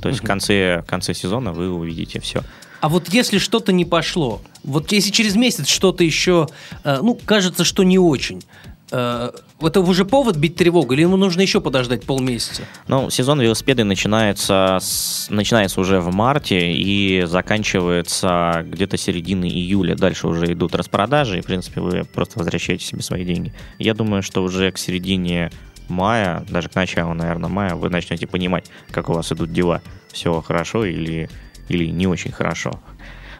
То 0.00 0.08
есть 0.08 0.20
угу. 0.20 0.26
в, 0.26 0.28
конце, 0.28 0.82
в 0.82 0.86
конце 0.86 1.12
сезона 1.12 1.52
вы 1.52 1.70
увидите 1.70 2.18
все. 2.18 2.42
А 2.80 2.88
вот 2.88 3.08
если 3.08 3.38
что-то 3.38 3.72
не 3.72 3.84
пошло, 3.84 4.42
вот 4.62 4.92
если 4.92 5.10
через 5.10 5.36
месяц 5.36 5.68
что-то 5.68 6.04
еще, 6.04 6.48
э, 6.84 6.98
ну, 7.02 7.18
кажется, 7.24 7.64
что 7.64 7.82
не 7.82 7.98
очень, 7.98 8.42
э, 8.42 8.73
это 8.94 9.80
уже 9.80 10.04
повод 10.04 10.36
бить 10.36 10.56
тревогу, 10.56 10.94
или 10.94 11.02
ему 11.02 11.16
нужно 11.16 11.40
еще 11.40 11.60
подождать 11.60 12.04
полмесяца? 12.04 12.62
Ну, 12.86 13.10
сезон 13.10 13.40
велосипеда 13.40 13.84
начинается, 13.84 14.78
с, 14.80 15.26
начинается 15.30 15.80
уже 15.80 16.00
в 16.00 16.14
марте 16.14 16.72
и 16.72 17.24
заканчивается 17.26 18.64
где-то 18.66 18.96
середины 18.96 19.46
июля. 19.46 19.96
Дальше 19.96 20.28
уже 20.28 20.52
идут 20.52 20.74
распродажи, 20.74 21.38
и, 21.38 21.40
в 21.40 21.46
принципе, 21.46 21.80
вы 21.80 22.04
просто 22.04 22.38
возвращаете 22.38 22.84
себе 22.84 23.02
свои 23.02 23.24
деньги. 23.24 23.52
Я 23.78 23.94
думаю, 23.94 24.22
что 24.22 24.42
уже 24.42 24.70
к 24.70 24.78
середине 24.78 25.50
мая, 25.88 26.44
даже 26.48 26.68
к 26.68 26.74
началу, 26.74 27.14
наверное, 27.14 27.50
мая, 27.50 27.74
вы 27.74 27.90
начнете 27.90 28.26
понимать, 28.26 28.66
как 28.90 29.08
у 29.08 29.12
вас 29.12 29.32
идут 29.32 29.52
дела. 29.52 29.82
Все 30.12 30.40
хорошо 30.40 30.84
или 30.84 31.28
или 31.68 31.86
не 31.86 32.06
очень 32.06 32.32
хорошо. 32.32 32.80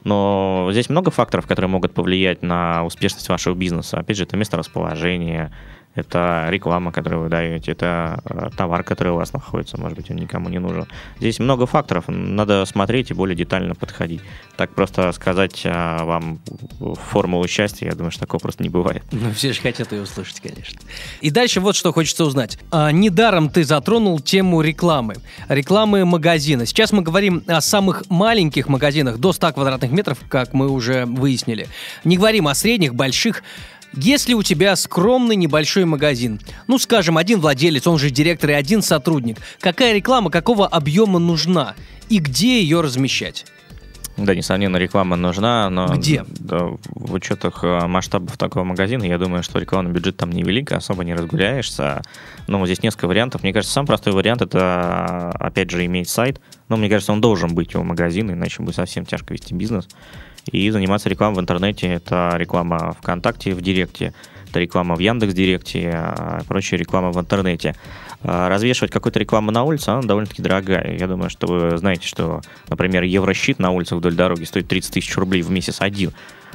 Но 0.05 0.69
здесь 0.71 0.90
много 0.90 1.11
факторов, 1.11 1.47
которые 1.47 1.71
могут 1.71 1.95
повлиять 1.95 2.43
на 2.43 2.85
успешность 2.85 3.29
вашего 3.29 3.55
бизнеса. 3.55 3.99
Опять 3.99 4.19
же, 4.19 4.25
это 4.25 4.37
место 4.37 4.57
расположения, 4.57 5.51
это 5.95 6.47
реклама, 6.49 6.93
которую 6.93 7.23
вы 7.23 7.29
даете, 7.29 7.73
это 7.73 8.21
э, 8.25 8.51
товар, 8.57 8.83
который 8.83 9.13
у 9.13 9.17
вас 9.17 9.33
находится, 9.33 9.79
может 9.79 9.97
быть, 9.97 10.11
он 10.11 10.17
никому 10.17 10.49
не 10.49 10.59
нужен. 10.59 10.87
Здесь 11.19 11.39
много 11.39 11.67
факторов, 11.67 12.05
надо 12.09 12.65
смотреть 12.65 13.11
и 13.11 13.15
более 13.15 13.37
детально 13.37 13.75
подходить. 13.75 14.21
Так 14.57 14.75
просто 14.75 15.13
сказать 15.13 15.63
а, 15.65 16.05
вам 16.05 16.41
формулу 17.11 17.47
счастья, 17.49 17.87
я 17.87 17.95
думаю, 17.95 18.11
что 18.11 18.21
такого 18.21 18.41
просто 18.41 18.63
не 18.63 18.69
бывает. 18.69 19.03
Ну, 19.13 19.33
все 19.33 19.53
же 19.53 19.61
хотят 19.61 19.93
ее 19.93 20.03
услышать, 20.03 20.41
конечно. 20.41 20.81
И 21.21 21.31
дальше 21.31 21.61
вот 21.61 21.77
что 21.77 21.93
хочется 21.93 22.25
узнать. 22.25 22.59
А, 22.71 22.91
недаром 22.91 23.49
ты 23.49 23.65
затронул 23.65 24.21
тему 24.21 24.61
рекламы. 24.61 25.17
Рекламы 25.49 26.05
магазина. 26.05 26.67
Сейчас 26.67 26.93
мы 26.93 27.03
говорим 27.03 27.43
о 27.47 27.61
самых 27.61 28.03
маленьких 28.09 28.69
магазинах, 28.69 29.19
до 29.19 29.33
100 29.33 29.53
квадратных 29.53 29.91
метров, 29.91 30.19
как 30.29 30.53
мы 30.53 30.69
уже 30.69 31.07
выяснили. 31.07 31.69
Не 32.05 32.17
говорим 32.17 32.49
о 32.49 32.55
средних, 32.55 32.95
больших. 32.95 33.43
Если 33.97 34.35
у 34.35 34.43
тебя 34.43 34.75
скромный 34.77 35.37
небольшой 35.37 35.85
магазин, 35.85 36.41
ну, 36.67 36.79
скажем, 36.79 37.17
один 37.17 37.41
владелец, 37.41 37.87
он 37.87 37.99
же 37.99 38.11
директор 38.11 38.51
и 38.51 38.55
один 38.55 38.83
сотрудник, 38.83 39.39
какая 39.61 39.95
реклама 39.95 40.31
какого 40.31 40.67
объема 40.67 41.19
нужна 41.19 41.75
и 42.09 42.19
где 42.19 42.61
ее 42.61 42.81
размещать? 42.81 43.47
Да, 44.17 44.35
несомненно, 44.35 44.77
реклама 44.77 45.17
нужна, 45.17 45.69
но 45.71 45.89
Где? 45.89 46.25
Да, 46.39 46.71
в 46.87 47.15
учетах 47.15 47.65
э, 47.65 47.87
масштабов 47.87 48.37
такого 48.37 48.63
магазина, 48.63 49.03
я 49.03 49.19
думаю, 49.19 49.43
что 49.43 49.59
рекламный 49.59 49.91
бюджет 49.91 50.17
там 50.17 50.31
невелик, 50.31 50.71
особо 50.71 51.03
не 51.03 51.15
разгуляешься. 51.15 52.03
Но 52.47 52.65
здесь 52.65 52.83
несколько 52.83 53.09
вариантов. 53.09 53.43
Мне 53.43 53.53
кажется, 53.53 53.75
самый 53.75 53.89
простой 53.89 54.13
вариант 54.13 54.43
это, 54.43 55.31
опять 55.31 55.71
же, 55.71 55.85
иметь 55.85 56.09
сайт. 56.09 56.41
Но 56.69 56.77
мне 56.77 56.89
кажется, 56.89 57.13
он 57.13 57.21
должен 57.21 57.55
быть 57.55 57.75
у 57.75 57.83
магазина, 57.83 58.33
иначе 58.33 58.63
будет 58.63 58.77
совсем 58.77 59.05
тяжко 59.05 59.35
вести 59.35 59.53
бизнес. 59.53 59.89
И 60.53 60.71
заниматься 60.71 61.09
рекламой 61.09 61.37
в 61.37 61.41
интернете– 61.41 61.89
это 61.89 62.35
реклама 62.37 62.93
ВКонтакте, 63.01 63.55
в 63.55 63.63
Директе, 63.63 64.13
это 64.49 64.61
реклама 64.61 64.95
в 64.95 64.99
Яндекс 65.01 65.35
Директе, 65.35 65.91
а 65.93 66.43
прочая 66.47 66.79
реклама 66.79 67.11
в 67.11 67.19
интернете. 67.19 67.75
А 68.23 68.49
развешивать 68.49 68.93
какую-то 68.93 69.19
рекламу 69.19 69.51
на 69.51 69.65
улице, 69.65 69.89
она 69.89 70.03
довольно-таки 70.03 70.43
дорогая. 70.43 70.97
Я 70.97 71.07
думаю, 71.09 71.29
что 71.29 71.47
вы 71.47 71.77
знаете, 71.77 72.07
что, 72.07 72.41
например, 72.69 73.03
еврощит 73.03 73.59
на 73.59 73.71
улицах 73.71 73.99
вдоль 73.99 74.15
дороги 74.15 74.45
стоит 74.45 74.69
30 74.69 74.95
тысяч 74.95 75.17
рублей 75.17 75.43
в 75.43 75.51
месяц 75.51 75.81
один. 75.81 76.13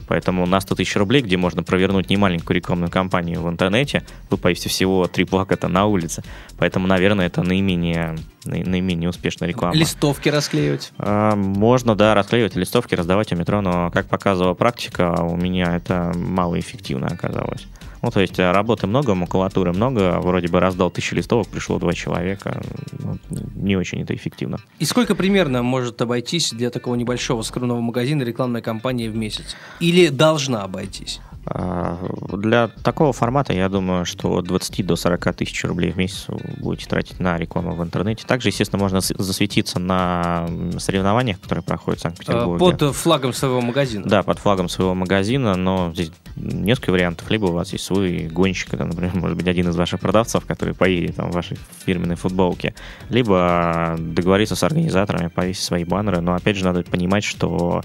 Поэтому 0.09 0.47
на 0.47 0.59
100 0.59 0.75
тысяч 0.75 0.95
рублей, 0.95 1.21
где 1.21 1.37
можно 1.37 1.61
провернуть 1.61 2.09
немаленькую 2.09 2.57
рекламную 2.57 2.89
кампанию 2.89 3.43
в 3.43 3.47
интернете, 3.47 4.03
вы 4.31 4.37
повесите 4.37 4.67
всего 4.67 5.05
три 5.05 5.23
плаката 5.23 5.67
на 5.67 5.85
улице. 5.85 6.23
Поэтому, 6.57 6.87
наверное, 6.87 7.27
это 7.27 7.43
наименее, 7.43 8.17
наименее 8.43 9.09
успешная 9.09 9.47
реклама. 9.47 9.75
Листовки 9.75 10.29
расклеивать? 10.29 10.91
А, 10.97 11.35
можно, 11.35 11.95
да, 11.95 12.15
расклеивать 12.15 12.55
листовки, 12.55 12.95
раздавать 12.95 13.29
в 13.29 13.37
метро, 13.37 13.61
но, 13.61 13.91
как 13.91 14.07
показывала 14.07 14.55
практика, 14.55 15.11
у 15.21 15.35
меня 15.35 15.75
это 15.75 16.11
малоэффективно 16.15 17.05
оказалось. 17.05 17.67
Ну, 18.01 18.12
то 18.12 18.19
есть 18.21 18.39
э, 18.39 18.51
работы 18.51 18.88
много, 18.88 19.15
макулатуры 19.15 19.73
много, 19.73 20.19
вроде 20.19 20.47
бы 20.47 20.59
раздал 20.59 20.89
тысячу 20.89 21.15
листовок, 21.15 21.47
пришло 21.47 21.79
два 21.79 21.93
человека. 21.93 22.62
Ну, 22.99 23.17
не 23.55 23.75
очень 23.75 24.01
это 24.01 24.15
эффективно. 24.15 24.59
И 24.79 24.85
сколько 24.85 25.15
примерно 25.15 25.63
может 25.63 26.01
обойтись 26.01 26.51
для 26.51 26.69
такого 26.69 26.95
небольшого 26.95 27.41
скромного 27.41 27.81
магазина 27.81 28.23
рекламная 28.23 28.62
кампания 28.62 29.09
в 29.09 29.15
месяц? 29.15 29.55
Или 29.79 30.07
должна 30.07 30.63
обойтись? 30.63 31.19
Для 31.45 32.67
такого 32.84 33.13
формата, 33.13 33.54
я 33.54 33.69
думаю, 33.69 34.06
что 34.06 34.38
от 34.38 34.45
20 34.45 34.86
до 34.86 34.95
40 34.95 35.36
тысяч 35.36 35.63
рублей 35.63 35.91
в 35.91 35.97
месяц 35.97 36.28
будете 36.58 36.88
тратить 36.88 37.19
на 37.19 37.38
рекламу 37.38 37.75
в 37.75 37.84
интернете. 37.84 38.25
Также, 38.28 38.49
естественно, 38.49 38.82
можно 38.82 38.99
засветиться 39.02 39.80
на 39.80 40.47
соревнованиях, 40.78 41.39
которые 41.39 41.63
проходят 41.63 41.99
в 41.99 42.04
Санкт-Петербурге. 42.04 42.60
Под 42.60 42.95
флагом 42.95 43.34
своего 43.34 43.62
магазина? 43.62 44.06
Да, 44.06 44.23
под 44.23 44.39
флагом 44.39 44.69
своего 44.69 44.93
магазина, 44.93 45.56
но 45.56 45.91
здесь 45.93 46.12
несколько 46.36 46.91
вариантов. 46.91 47.30
Либо 47.32 47.45
у 47.45 47.52
вас 47.52 47.73
есть 47.73 47.86
свой 47.86 48.28
гонщик, 48.28 48.73
это, 48.73 48.86
например, 48.86 49.15
может 49.15 49.38
быть, 49.38 49.47
один 49.47 49.69
из 49.69 49.75
ваших 49.75 49.99
продавцев, 49.99 50.45
который 50.45 50.73
поедет 50.73 51.15
там, 51.15 51.32
в 51.32 51.34
вашей 51.34 51.58
фирменной 51.86 52.15
футболке. 52.15 52.75
Либо 53.10 53.95
договориться 53.97 54.56
с 54.56 54.63
организаторами, 54.63 55.30
повесить 55.30 55.63
свои 55.63 55.84
баннеры. 55.84 56.21
Но, 56.21 56.36
опять 56.36 56.58
же, 56.58 56.65
надо 56.65 56.84
понимать, 56.84 57.23
что 57.23 57.82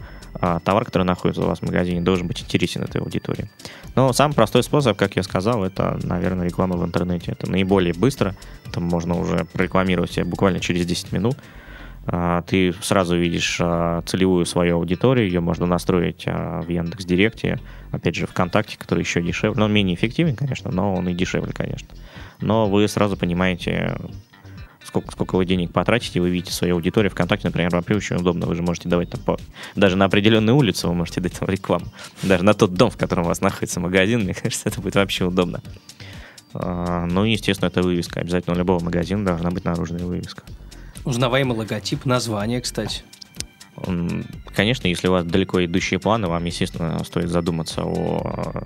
товар, 0.64 0.85
который 0.85 1.05
находится 1.05 1.42
у 1.42 1.47
вас 1.47 1.61
в 1.61 1.62
магазине, 1.62 2.01
должен 2.01 2.27
быть 2.27 2.42
интересен 2.42 2.83
этой 2.83 3.01
аудитории. 3.01 3.49
Но 3.94 4.12
самый 4.12 4.35
простой 4.35 4.62
способ, 4.62 4.97
как 4.97 5.16
я 5.16 5.23
сказал, 5.23 5.64
это, 5.64 5.99
наверное, 6.03 6.47
реклама 6.47 6.77
в 6.77 6.85
интернете. 6.85 7.33
Это 7.33 7.51
наиболее 7.51 7.94
быстро. 7.94 8.35
Там 8.73 8.85
можно 8.85 9.18
уже 9.18 9.47
прорекламировать 9.53 10.12
себя 10.12 10.25
буквально 10.25 10.61
через 10.61 10.87
10 10.87 11.12
минут. 11.12 11.37
А, 12.07 12.42
ты 12.42 12.75
сразу 12.83 13.16
видишь 13.16 13.59
а, 13.61 14.03
целевую 14.03 14.44
свою 14.47 14.77
аудиторию, 14.77 15.27
ее 15.27 15.40
можно 15.40 15.66
настроить 15.66 16.27
в 16.27 16.66
Яндекс 16.68 17.05
Директе, 17.05 17.61
опять 17.92 18.14
же, 18.14 18.27
ВКонтакте, 18.27 18.77
который 18.79 19.01
еще 19.01 19.23
дешевле. 19.23 19.59
Но 19.59 19.66
он 19.66 19.73
менее 19.73 19.94
эффективен, 19.94 20.37
конечно, 20.37 20.70
но 20.70 20.94
он 20.94 21.09
и 21.09 21.14
дешевле, 21.14 21.53
конечно. 21.53 21.88
Но 22.40 22.68
вы 22.68 22.88
сразу 22.88 23.16
понимаете, 23.16 23.97
сколько, 24.85 25.11
сколько 25.12 25.37
вы 25.37 25.44
денег 25.44 25.73
потратите, 25.73 26.20
вы 26.20 26.31
видите 26.31 26.53
свою 26.53 26.77
аудиторию 26.77 27.11
ВКонтакте, 27.11 27.49
например, 27.49 27.70
вообще 27.70 27.94
очень 27.94 28.16
удобно. 28.16 28.47
Вы 28.47 28.55
же 28.55 28.62
можете 28.62 28.88
давать 28.88 29.11
там 29.11 29.20
по... 29.20 29.38
даже 29.75 29.97
на 29.97 30.05
определенную 30.05 30.57
улицу 30.57 30.88
вы 30.88 30.94
можете 30.94 31.20
дать 31.20 31.38
там 31.38 31.49
рекламу. 31.49 31.87
Даже 32.23 32.44
на 32.44 32.55
тот 32.55 32.75
дом, 32.75 32.90
в 32.90 32.97
котором 32.97 33.25
у 33.25 33.29
вас 33.29 33.40
находится 33.40 33.81
магазин, 33.81 34.20
мне 34.20 34.35
кажется, 34.42 34.68
это 34.68 34.81
будет 34.81 34.94
вообще 34.94 35.25
удобно. 35.25 35.62
А, 36.53 37.07
ну, 37.07 37.25
естественно, 37.25 37.68
это 37.68 37.83
вывеска. 37.83 38.20
Обязательно 38.20 38.55
у 38.55 38.59
любого 38.59 38.83
магазина 38.83 39.25
должна 39.25 39.51
быть 39.51 39.64
наружная 39.64 40.05
вывеска. 40.05 40.44
Узнаваемый 41.05 41.57
логотип, 41.57 42.07
название, 42.07 42.61
кстати. 42.61 43.03
Конечно, 44.54 44.87
если 44.87 45.08
у 45.08 45.12
вас 45.12 45.24
далеко 45.24 45.64
идущие 45.64 45.98
планы, 45.98 46.28
вам, 46.28 46.44
естественно, 46.44 47.02
стоит 47.04 47.28
задуматься 47.28 47.82
о 47.84 48.62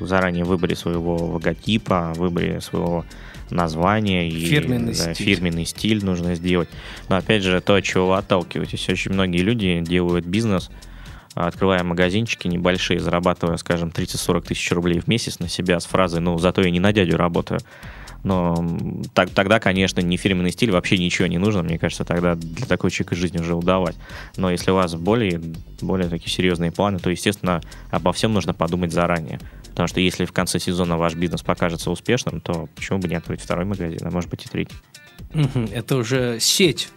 заранее 0.00 0.44
выборе 0.44 0.74
своего 0.76 1.16
логотипа, 1.16 2.12
выборе 2.16 2.60
своего 2.60 3.04
названия. 3.50 4.30
Фирменный 4.30 4.92
и, 4.92 4.94
стиль. 4.94 5.06
Да, 5.06 5.14
фирменный 5.14 5.64
стиль 5.66 6.04
нужно 6.04 6.34
сделать. 6.34 6.68
Но, 7.08 7.16
опять 7.16 7.42
же, 7.42 7.60
то, 7.60 7.74
от 7.74 7.84
чего 7.84 8.08
вы 8.08 8.16
отталкиваетесь. 8.16 8.88
Очень 8.88 9.12
многие 9.12 9.42
люди 9.42 9.80
делают 9.80 10.24
бизнес, 10.24 10.70
открывая 11.34 11.82
магазинчики 11.84 12.48
небольшие, 12.48 12.98
зарабатывая, 12.98 13.58
скажем, 13.58 13.90
30-40 13.90 14.48
тысяч 14.48 14.72
рублей 14.72 15.00
в 15.00 15.06
месяц 15.06 15.38
на 15.38 15.48
себя 15.48 15.78
с 15.78 15.86
фразой 15.86 16.20
«ну, 16.20 16.38
зато 16.38 16.62
я 16.62 16.70
не 16.70 16.80
на 16.80 16.92
дядю 16.92 17.16
работаю». 17.16 17.60
Но 18.26 18.56
так, 19.14 19.30
тогда, 19.30 19.60
конечно, 19.60 20.00
не 20.00 20.16
фирменный 20.16 20.50
стиль, 20.50 20.72
вообще 20.72 20.98
ничего 20.98 21.28
не 21.28 21.38
нужно. 21.38 21.62
Мне 21.62 21.78
кажется, 21.78 22.04
тогда 22.04 22.34
для 22.34 22.66
такой 22.66 22.90
человека 22.90 23.14
жизнь 23.14 23.38
уже 23.38 23.54
удавать. 23.54 23.94
Но 24.36 24.50
если 24.50 24.72
у 24.72 24.74
вас 24.74 24.96
более, 24.96 25.40
более 25.80 26.08
такие 26.08 26.28
серьезные 26.28 26.72
планы, 26.72 26.98
то, 26.98 27.08
естественно, 27.08 27.60
обо 27.92 28.12
всем 28.12 28.32
нужно 28.32 28.52
подумать 28.52 28.92
заранее. 28.92 29.38
Потому 29.68 29.86
что 29.86 30.00
если 30.00 30.24
в 30.24 30.32
конце 30.32 30.58
сезона 30.58 30.98
ваш 30.98 31.14
бизнес 31.14 31.42
покажется 31.42 31.88
успешным, 31.88 32.40
то 32.40 32.68
почему 32.74 32.98
бы 32.98 33.06
не 33.06 33.14
открыть 33.14 33.40
второй 33.40 33.64
магазин, 33.64 34.00
а 34.02 34.10
может 34.10 34.28
быть 34.28 34.44
и 34.44 34.48
третий. 34.48 34.74
Это 35.72 35.96
уже 35.96 36.40
сеть. 36.40 36.88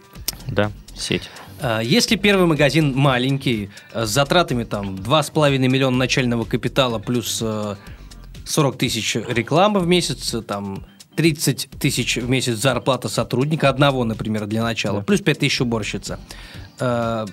Да, 0.48 0.72
сеть. 0.96 1.30
А, 1.60 1.78
если 1.78 2.16
первый 2.16 2.46
магазин 2.46 2.92
маленький, 2.92 3.70
с 3.94 4.08
затратами 4.08 4.64
там 4.64 4.96
2,5 4.96 5.58
миллиона 5.58 5.96
начального 5.96 6.44
капитала 6.44 6.98
плюс 6.98 7.36
40 7.38 7.78
э, 8.74 8.78
тысяч 8.78 9.14
рекламы 9.14 9.78
в 9.78 9.86
месяц, 9.86 10.34
там 10.44 10.86
30 11.20 11.68
тысяч 11.78 12.16
в 12.16 12.30
месяц 12.30 12.54
зарплата 12.54 13.10
сотрудника, 13.10 13.68
одного, 13.68 14.04
например, 14.04 14.46
для 14.46 14.62
начала, 14.62 15.00
да. 15.00 15.04
плюс 15.04 15.20
5 15.20 15.38
тысяч 15.38 15.60
уборщица. 15.60 16.18
Э, 16.78 17.26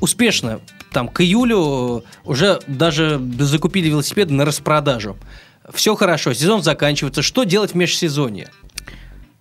успешно, 0.00 0.60
там, 0.92 1.08
к 1.08 1.22
июлю 1.22 2.04
уже 2.24 2.60
даже 2.66 3.18
закупили 3.38 3.88
велосипеды 3.88 4.34
на 4.34 4.44
распродажу. 4.44 5.16
Все 5.72 5.94
хорошо, 5.94 6.34
сезон 6.34 6.62
заканчивается. 6.62 7.22
Что 7.22 7.44
делать 7.44 7.72
в 7.72 7.74
межсезонье? 7.74 8.50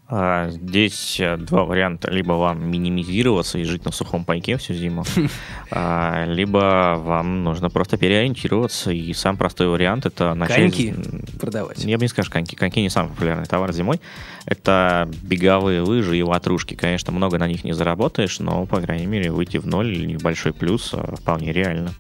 А, 0.10 0.50
здесь 0.50 1.20
э, 1.20 1.36
два 1.36 1.66
варианта. 1.66 2.10
Либо 2.10 2.34
вам 2.34 2.70
минимизироваться 2.70 3.60
и 3.60 3.64
жить 3.64 3.84
на 3.84 3.92
сухом 3.92 4.24
пайке 4.24 4.58
всю 4.58 4.74
зиму, 4.74 5.04
а, 5.72 6.26
либо 6.26 6.96
вам 6.98 7.44
нужно 7.44 7.70
просто 7.70 7.98
переориентироваться. 7.98 8.92
И 8.92 9.14
сам 9.14 9.36
простой 9.36 9.68
вариант 9.68 10.06
это 10.06 10.34
начать... 10.34 10.58
Коньки 10.58 10.96
продавать. 11.40 11.84
Я 11.84 11.98
бы 11.98 12.06
не 12.06 12.08
скажу 12.08 12.32
коньки. 12.32 12.56
Коньки 12.56 12.82
не 12.82 12.90
самый 12.90 13.10
популярный 13.10 13.46
товар 13.46 13.74
зимой. 13.74 14.00
Это 14.46 15.10
беговые 15.24 15.82
лыжи 15.82 16.18
и 16.18 16.24
ватрушки. 16.24 16.74
Конечно, 16.74 17.12
много 17.12 17.38
на 17.38 17.48
них 17.48 17.66
не 17.66 17.74
заработаешь, 17.74 18.40
но, 18.40 18.66
по 18.66 18.80
крайней 18.80 19.08
мере, 19.08 19.30
выйти 19.32 19.58
в 19.58 19.68
ноль 19.68 19.94
или 19.94 20.06
небольшой 20.06 20.54
плюс 20.54 20.94
э, 20.94 21.16
вполне 21.18 21.52
реально. 21.52 21.92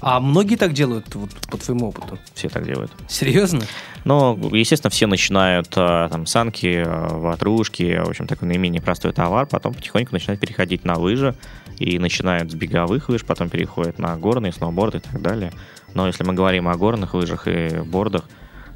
А 0.00 0.20
многие 0.20 0.56
так 0.56 0.72
делают, 0.72 1.14
вот, 1.14 1.30
по 1.50 1.56
твоему 1.56 1.88
опыту? 1.88 2.18
Все 2.34 2.48
так 2.48 2.64
делают. 2.64 2.92
Серьезно? 3.08 3.62
Ну, 4.04 4.36
естественно, 4.54 4.90
все 4.90 5.06
начинают 5.06 5.68
а, 5.76 6.08
там 6.08 6.26
санки, 6.26 6.82
а, 6.86 7.08
ватрушки, 7.08 8.00
в 8.04 8.08
общем, 8.08 8.26
такой 8.26 8.48
наименее 8.48 8.82
простой 8.82 9.12
товар, 9.12 9.46
потом 9.46 9.72
потихоньку 9.74 10.12
начинают 10.12 10.40
переходить 10.40 10.84
на 10.84 10.98
лыжи, 10.98 11.34
и 11.78 11.98
начинают 11.98 12.52
с 12.52 12.54
беговых 12.54 13.08
лыж, 13.08 13.24
потом 13.24 13.48
переходят 13.48 13.98
на 13.98 14.16
горные, 14.16 14.52
сноуборды 14.52 14.98
и 14.98 15.00
так 15.00 15.20
далее. 15.20 15.52
Но 15.94 16.06
если 16.06 16.24
мы 16.24 16.34
говорим 16.34 16.68
о 16.68 16.76
горных 16.76 17.14
лыжах 17.14 17.48
и 17.48 17.68
бордах, 17.84 18.24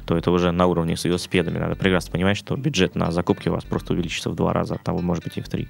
то 0.05 0.17
это 0.17 0.31
уже 0.31 0.51
на 0.51 0.65
уровне 0.65 0.97
с 0.97 1.03
велосипедами. 1.03 1.59
Надо 1.59 1.75
прекрасно 1.75 2.11
понимать, 2.11 2.37
что 2.37 2.55
бюджет 2.55 2.95
на 2.95 3.11
закупки 3.11 3.47
у 3.49 3.53
вас 3.53 3.63
просто 3.63 3.93
увеличится 3.93 4.29
в 4.29 4.35
два 4.35 4.53
раза, 4.53 4.75
от 4.75 4.83
того, 4.83 4.99
может 4.99 5.23
быть, 5.23 5.37
и 5.37 5.41
в 5.41 5.49
три. 5.49 5.67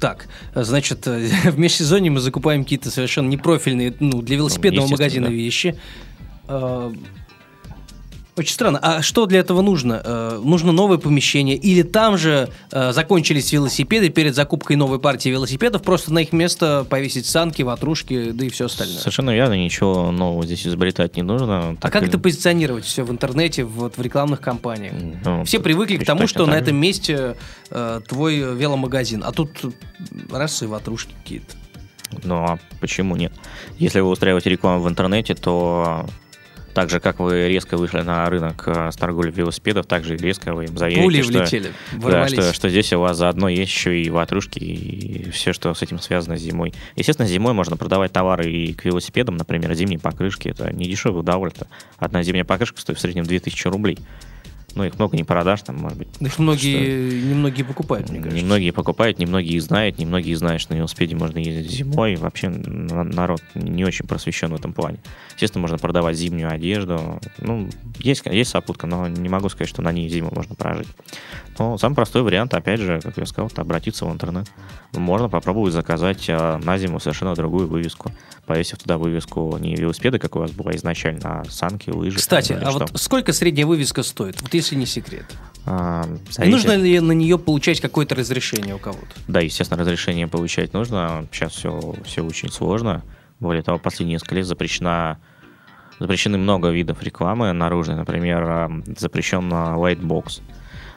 Так, 0.00 0.28
значит, 0.54 1.06
в 1.06 1.58
межсезонье 1.58 2.10
мы 2.10 2.20
закупаем 2.20 2.64
какие-то 2.64 2.90
совершенно 2.90 3.28
непрофильные, 3.28 3.94
ну, 4.00 4.22
для 4.22 4.36
велосипедного 4.36 4.86
ну, 4.86 4.92
магазина 4.92 5.28
да. 5.28 5.32
вещи. 5.32 5.76
А, 8.34 8.40
очень 8.40 8.54
странно. 8.54 8.78
А 8.82 9.02
что 9.02 9.26
для 9.26 9.40
этого 9.40 9.62
нужно? 9.62 10.00
Э, 10.04 10.40
нужно 10.42 10.72
новое 10.72 10.98
помещение? 10.98 11.56
Или 11.56 11.82
там 11.82 12.18
же 12.18 12.48
э, 12.70 12.92
закончились 12.92 13.52
велосипеды 13.52 14.08
перед 14.08 14.34
закупкой 14.34 14.76
новой 14.76 14.98
партии 14.98 15.28
велосипедов, 15.28 15.82
просто 15.82 16.12
на 16.12 16.20
их 16.20 16.32
место 16.32 16.86
повесить 16.88 17.26
санки, 17.26 17.62
ватрушки, 17.62 18.30
да 18.30 18.44
и 18.44 18.48
все 18.48 18.66
остальное? 18.66 18.98
Совершенно 18.98 19.30
верно, 19.30 19.54
ничего 19.54 20.10
нового 20.10 20.44
здесь 20.44 20.66
изобретать 20.66 21.16
не 21.16 21.22
нужно. 21.22 21.76
А 21.80 21.90
как 21.90 22.02
или... 22.02 22.08
это 22.08 22.18
позиционировать 22.18 22.84
все 22.84 23.04
в 23.04 23.10
интернете, 23.10 23.64
вот 23.64 23.96
в 23.96 24.02
рекламных 24.02 24.40
кампаниях? 24.40 24.94
Ну, 25.24 25.44
все 25.44 25.60
привыкли 25.60 25.96
к 25.96 26.04
тому, 26.04 26.26
что 26.26 26.46
на 26.46 26.54
этом 26.54 26.76
месте 26.76 27.36
э, 27.70 28.00
твой 28.06 28.36
веломагазин, 28.36 29.22
а 29.24 29.32
тут 29.32 29.50
раз 30.30 30.62
и 30.62 30.66
ватрушки 30.66 31.12
какие-то. 31.22 31.56
Ну 32.22 32.36
а 32.36 32.58
почему 32.80 33.16
нет? 33.16 33.32
Если 33.78 34.00
вы 34.00 34.08
устраиваете 34.08 34.50
рекламу 34.50 34.82
в 34.82 34.88
интернете, 34.88 35.34
то 35.34 36.06
так 36.74 36.90
же, 36.90 37.00
как 37.00 37.20
вы 37.20 37.48
резко 37.48 37.76
вышли 37.76 38.00
на 38.00 38.28
рынок 38.28 38.64
э, 38.66 38.90
с 38.90 38.96
торговлей 38.96 39.32
велосипедов, 39.32 39.86
так 39.86 40.04
же 40.04 40.16
резко 40.16 40.52
вы 40.52 40.64
им 40.64 40.76
заявите, 40.76 41.02
Пули 41.02 41.22
влетели, 41.22 41.72
что, 41.90 42.10
да, 42.10 42.28
что, 42.28 42.52
что 42.52 42.68
здесь 42.68 42.92
у 42.92 43.00
вас 43.00 43.16
заодно 43.16 43.48
есть 43.48 43.70
еще 43.70 44.00
и 44.00 44.10
ватрушки, 44.10 44.58
и 44.58 45.30
все, 45.30 45.52
что 45.52 45.72
с 45.72 45.82
этим 45.82 46.00
связано 46.00 46.36
зимой. 46.36 46.74
Естественно, 46.96 47.28
зимой 47.28 47.54
можно 47.54 47.76
продавать 47.76 48.12
товары 48.12 48.50
и 48.50 48.74
к 48.74 48.84
велосипедам, 48.84 49.36
например, 49.36 49.72
зимние 49.74 49.98
покрышки. 49.98 50.48
Это 50.48 50.72
не 50.72 50.86
дешевое 50.86 51.20
удовольствие. 51.20 51.68
Одна 51.98 52.22
зимняя 52.22 52.44
покрышка 52.44 52.80
стоит 52.80 52.98
в 52.98 53.00
среднем 53.00 53.24
2000 53.24 53.68
рублей. 53.68 53.98
Ну, 54.74 54.84
их 54.84 54.98
много 54.98 55.16
не 55.16 55.24
продашь, 55.24 55.62
там, 55.62 55.76
может 55.76 55.98
быть. 55.98 56.08
Их 56.20 56.38
многие, 56.38 57.08
что... 57.08 57.28
немногие 57.28 57.64
покупают, 57.64 58.10
мне 58.10 58.18
кажется. 58.18 58.42
Немногие 58.42 58.72
покупают, 58.72 59.18
немногие 59.18 59.60
знают, 59.60 59.98
немногие 59.98 60.36
знают, 60.36 60.60
что 60.60 60.72
на 60.72 60.78
велосипеде 60.78 61.14
можно 61.14 61.38
ездить 61.38 61.70
зимой. 61.70 62.16
Вообще 62.16 62.48
народ 62.48 63.42
не 63.54 63.84
очень 63.84 64.06
просвещен 64.06 64.50
в 64.50 64.54
этом 64.54 64.72
плане. 64.72 64.98
Естественно, 65.34 65.62
можно 65.62 65.78
продавать 65.78 66.16
зимнюю 66.16 66.52
одежду. 66.52 67.20
Ну, 67.38 67.68
есть, 68.04 68.24
есть 68.26 68.50
сопутка, 68.50 68.86
но 68.86 69.08
не 69.08 69.28
могу 69.28 69.48
сказать, 69.48 69.68
что 69.68 69.82
на 69.82 69.92
ней 69.92 70.08
зиму 70.08 70.30
можно 70.34 70.54
прожить. 70.54 70.88
Но 71.58 71.78
самый 71.78 71.94
простой 71.94 72.22
вариант, 72.22 72.54
опять 72.54 72.80
же, 72.80 73.00
как 73.00 73.16
я 73.16 73.26
сказал, 73.26 73.48
это 73.48 73.62
обратиться 73.62 74.06
в 74.06 74.12
интернет. 74.12 74.50
Можно 74.92 75.28
попробовать 75.28 75.72
заказать 75.72 76.26
а, 76.28 76.58
на 76.58 76.78
зиму 76.78 77.00
совершенно 77.00 77.34
другую 77.34 77.66
вывеску 77.66 78.12
повесив 78.44 78.78
туда 78.78 78.98
вывеску 78.98 79.56
не 79.58 79.74
велосипеда, 79.74 80.18
как 80.18 80.36
у 80.36 80.38
вас 80.38 80.50
была 80.52 80.74
изначально, 80.76 81.40
а 81.40 81.44
санки, 81.48 81.90
лыжи. 81.90 82.18
Кстати, 82.18 82.52
а 82.52 82.70
что. 82.70 82.80
вот 82.80 82.92
сколько 83.00 83.32
средняя 83.32 83.66
вывеска 83.66 84.02
стоит, 84.02 84.40
вот 84.42 84.52
если 84.54 84.76
не 84.76 84.86
секрет? 84.86 85.24
А, 85.66 86.04
зависит... 86.30 86.52
Нужно 86.52 86.76
ли 86.76 87.00
на 87.00 87.12
нее 87.12 87.38
получать 87.38 87.80
какое-то 87.80 88.14
разрешение 88.14 88.74
у 88.74 88.78
кого-то? 88.78 89.06
Да, 89.28 89.40
естественно, 89.40 89.80
разрешение 89.80 90.28
получать 90.28 90.72
нужно. 90.72 91.26
Сейчас 91.32 91.52
все, 91.52 91.94
все 92.04 92.22
очень 92.22 92.50
сложно. 92.50 93.02
Более 93.40 93.62
того, 93.62 93.78
последние 93.78 94.14
несколько 94.14 94.36
лет 94.36 94.46
запрещена 94.46 95.18
запрещены 95.98 96.38
много 96.38 96.70
видов 96.70 97.02
рекламы 97.02 97.52
наружной. 97.52 97.96
Например, 97.96 98.70
запрещен 98.96 99.50
lightbox 99.52 100.40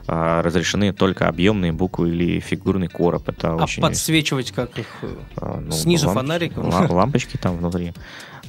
а, 0.10 0.41
разрешены 0.41 0.93
только 0.93 1.27
объемные 1.27 1.73
буквы 1.73 2.10
или 2.10 2.39
фигурный 2.39 2.88
короб. 2.88 3.27
Это 3.27 3.51
а 3.51 3.63
очень... 3.63 3.81
подсвечивать 3.81 4.51
как 4.51 4.79
их? 4.79 4.88
А, 5.36 5.60
ну, 5.60 5.71
Снизу 5.71 6.07
ламп... 6.07 6.19
фонариком? 6.19 6.69
Лампочки 6.69 7.36
там 7.36 7.57
внутри. 7.57 7.93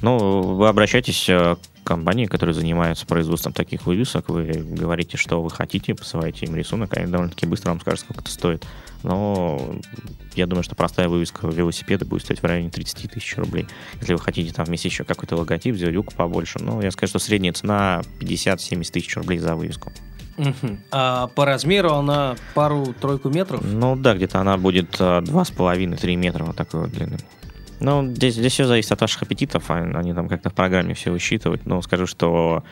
Ну, 0.00 0.18
вы 0.54 0.68
обращаетесь 0.68 1.28
э, 1.28 1.56
к 1.56 1.86
компании, 1.86 2.26
которые 2.26 2.54
занимаются 2.54 3.06
производством 3.06 3.52
таких 3.52 3.86
вывесок, 3.86 4.28
вы 4.28 4.44
говорите, 4.52 5.16
что 5.16 5.42
вы 5.42 5.50
хотите, 5.50 5.96
посылаете 5.96 6.46
им 6.46 6.54
рисунок, 6.54 6.96
они 6.96 7.10
довольно-таки 7.10 7.46
быстро 7.46 7.70
вам 7.70 7.80
скажут, 7.80 8.00
сколько 8.00 8.20
это 8.20 8.30
стоит. 8.30 8.64
Но 9.02 9.76
я 10.34 10.46
думаю, 10.46 10.62
что 10.62 10.74
простая 10.74 11.08
вывеска 11.08 11.46
велосипеда 11.46 12.04
будет 12.04 12.22
стоить 12.22 12.40
в 12.40 12.44
районе 12.44 12.70
30 12.70 13.10
тысяч 13.10 13.36
рублей. 13.36 13.66
Если 14.00 14.12
вы 14.12 14.18
хотите 14.18 14.52
там 14.52 14.64
вместе 14.64 14.88
еще 14.88 15.04
какой-то 15.04 15.36
логотип, 15.36 15.76
сделать 15.76 15.94
люк 15.94 16.12
побольше, 16.14 16.58
ну, 16.60 16.80
я 16.82 16.90
скажу, 16.90 17.10
что 17.10 17.18
средняя 17.18 17.52
цена 17.52 18.02
50-70 18.20 18.90
тысяч 18.90 19.16
рублей 19.16 19.38
за 19.38 19.54
вывеску. 19.54 19.92
Угу. 20.38 20.78
А 20.92 21.26
по 21.28 21.44
размеру 21.44 21.94
она 21.94 22.36
пару-тройку 22.54 23.28
метров? 23.28 23.60
Ну 23.64 23.96
да, 23.96 24.14
где-то 24.14 24.40
она 24.40 24.56
будет 24.56 24.96
а, 25.00 25.20
два 25.20 25.44
с 25.44 25.50
половиной-три 25.50 26.14
метра 26.14 26.44
вот 26.44 26.56
такой 26.56 26.82
вот 26.82 26.90
длины. 26.90 27.18
Ну, 27.80 28.06
здесь, 28.14 28.34
здесь 28.34 28.52
все 28.52 28.64
зависит 28.64 28.92
от 28.92 29.00
ваших 29.00 29.22
аппетитов, 29.22 29.70
они 29.70 30.12
там 30.12 30.28
как-то 30.28 30.50
в 30.50 30.54
программе 30.54 30.94
все 30.94 31.10
высчитывают, 31.10 31.66
но 31.66 31.80
скажу, 31.82 32.06
что 32.06 32.64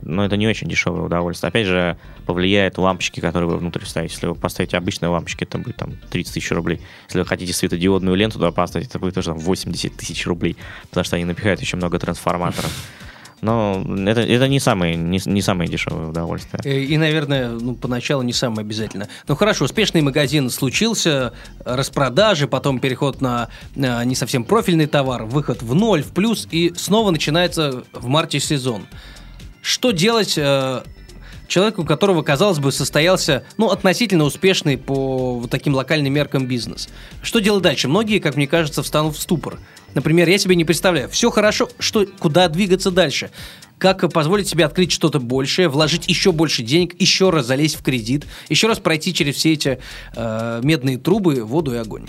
но 0.00 0.24
это 0.24 0.36
не 0.36 0.46
очень 0.46 0.68
дешевое 0.68 1.02
удовольствие. 1.02 1.48
Опять 1.48 1.66
же, 1.66 1.96
повлияет 2.26 2.78
лампочки, 2.78 3.20
которые 3.20 3.50
вы 3.50 3.58
внутрь 3.58 3.84
ставите. 3.84 4.14
Если 4.14 4.26
вы 4.26 4.34
поставите 4.34 4.76
обычные 4.76 5.08
лампочки, 5.08 5.44
это 5.44 5.58
будет 5.58 5.76
там 5.76 5.92
30 6.10 6.34
тысяч 6.34 6.50
рублей. 6.50 6.80
Если 7.06 7.18
вы 7.18 7.26
хотите 7.26 7.52
светодиодную 7.52 8.16
ленту 8.16 8.38
туда 8.38 8.50
поставить, 8.50 8.88
это 8.88 8.98
будет 8.98 9.16
уже 9.18 9.30
там 9.30 9.38
80 9.38 9.96
тысяч 9.96 10.26
рублей, 10.26 10.56
потому 10.90 11.04
что 11.04 11.16
они 11.16 11.24
напихают 11.24 11.60
еще 11.60 11.76
много 11.76 11.98
трансформаторов. 11.98 12.70
Но 13.42 13.84
это, 14.06 14.22
это 14.22 14.48
не, 14.48 14.60
самое, 14.60 14.96
не, 14.96 15.20
не 15.24 15.42
самое 15.42 15.68
дешевое 15.68 16.08
удовольствие. 16.08 16.60
И, 16.64 16.94
и, 16.94 16.96
наверное, 16.96 17.50
ну, 17.50 17.74
поначалу 17.74 18.22
не 18.22 18.32
самое 18.32 18.62
обязательное. 18.62 19.08
Ну 19.28 19.36
хорошо, 19.36 19.66
успешный 19.66 20.00
магазин 20.00 20.48
случился, 20.48 21.32
распродажи, 21.64 22.48
потом 22.48 22.80
переход 22.80 23.20
на, 23.20 23.48
на 23.74 24.04
не 24.04 24.14
совсем 24.14 24.42
профильный 24.44 24.86
товар, 24.86 25.24
выход 25.24 25.62
в 25.62 25.74
ноль, 25.74 26.02
в 26.02 26.12
плюс, 26.12 26.48
и 26.50 26.72
снова 26.76 27.10
начинается 27.10 27.84
в 27.92 28.06
марте 28.06 28.40
сезон. 28.40 28.86
Что 29.66 29.90
делать 29.90 30.34
э, 30.36 30.82
человеку, 31.48 31.82
у 31.82 31.84
которого, 31.84 32.22
казалось 32.22 32.60
бы, 32.60 32.70
состоялся, 32.70 33.42
ну, 33.56 33.70
относительно 33.70 34.22
успешный 34.22 34.78
по 34.78 35.40
вот 35.40 35.50
таким 35.50 35.74
локальным 35.74 36.12
меркам 36.12 36.46
бизнес. 36.46 36.88
Что 37.20 37.40
делать 37.40 37.64
дальше? 37.64 37.88
Многие, 37.88 38.20
как 38.20 38.36
мне 38.36 38.46
кажется, 38.46 38.84
встанут 38.84 39.16
в 39.16 39.20
ступор. 39.20 39.58
Например, 39.94 40.28
я 40.28 40.38
себе 40.38 40.54
не 40.54 40.64
представляю, 40.64 41.08
все 41.08 41.30
хорошо, 41.30 41.68
что, 41.80 42.06
куда 42.06 42.48
двигаться 42.48 42.92
дальше? 42.92 43.30
Как 43.78 44.08
позволить 44.12 44.46
себе 44.46 44.64
открыть 44.64 44.92
что-то 44.92 45.18
большее, 45.18 45.68
вложить 45.68 46.06
еще 46.06 46.30
больше 46.30 46.62
денег, 46.62 46.94
еще 47.00 47.30
раз 47.30 47.46
залезть 47.46 47.74
в 47.74 47.82
кредит, 47.82 48.24
еще 48.48 48.68
раз 48.68 48.78
пройти 48.78 49.12
через 49.12 49.34
все 49.34 49.52
эти 49.52 49.80
э, 50.14 50.60
медные 50.62 50.96
трубы, 50.96 51.42
воду 51.42 51.74
и 51.74 51.78
огонь? 51.78 52.06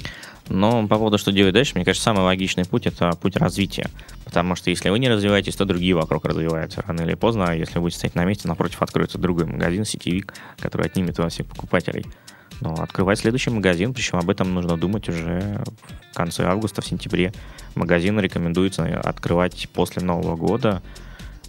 Но 0.49 0.87
по 0.87 0.97
поводу, 0.97 1.17
что 1.17 1.31
делать 1.31 1.53
дальше, 1.53 1.73
мне 1.75 1.85
кажется, 1.85 2.05
самый 2.05 2.23
логичный 2.23 2.65
путь– 2.65 2.85
это 2.87 3.11
путь 3.21 3.35
развития. 3.35 3.89
Потому 4.23 4.55
что 4.55 4.69
если 4.69 4.89
вы 4.89 4.99
не 4.99 5.09
развиваетесь, 5.09 5.55
то 5.55 5.65
другие 5.65 5.95
вокруг 5.95 6.25
развиваются. 6.25 6.83
Рано 6.85 7.01
или 7.01 7.15
поздно, 7.15 7.55
если 7.55 7.75
вы 7.75 7.81
будете 7.81 7.99
стоять 7.99 8.15
на 8.15 8.25
месте, 8.25 8.47
напротив 8.47 8.81
откроется 8.81 9.17
другой 9.17 9.45
магазин, 9.45 9.85
сетевик, 9.85 10.33
который 10.59 10.87
отнимет 10.87 11.19
у 11.19 11.23
вас 11.23 11.33
всех 11.33 11.47
покупателей. 11.47 12.05
Но 12.61 12.73
открывать 12.73 13.19
следующий 13.19 13.49
магазин, 13.49 13.93
причем 13.93 14.17
об 14.17 14.29
этом 14.29 14.53
нужно 14.53 14.77
думать 14.77 15.07
уже 15.09 15.63
в 16.11 16.15
конце 16.15 16.45
августа, 16.45 16.81
в 16.81 16.87
сентябре. 16.87 17.33
Магазин 17.75 18.19
рекомендуется 18.19 18.85
открывать 18.99 19.69
после 19.73 20.01
Нового 20.01 20.35
года, 20.35 20.81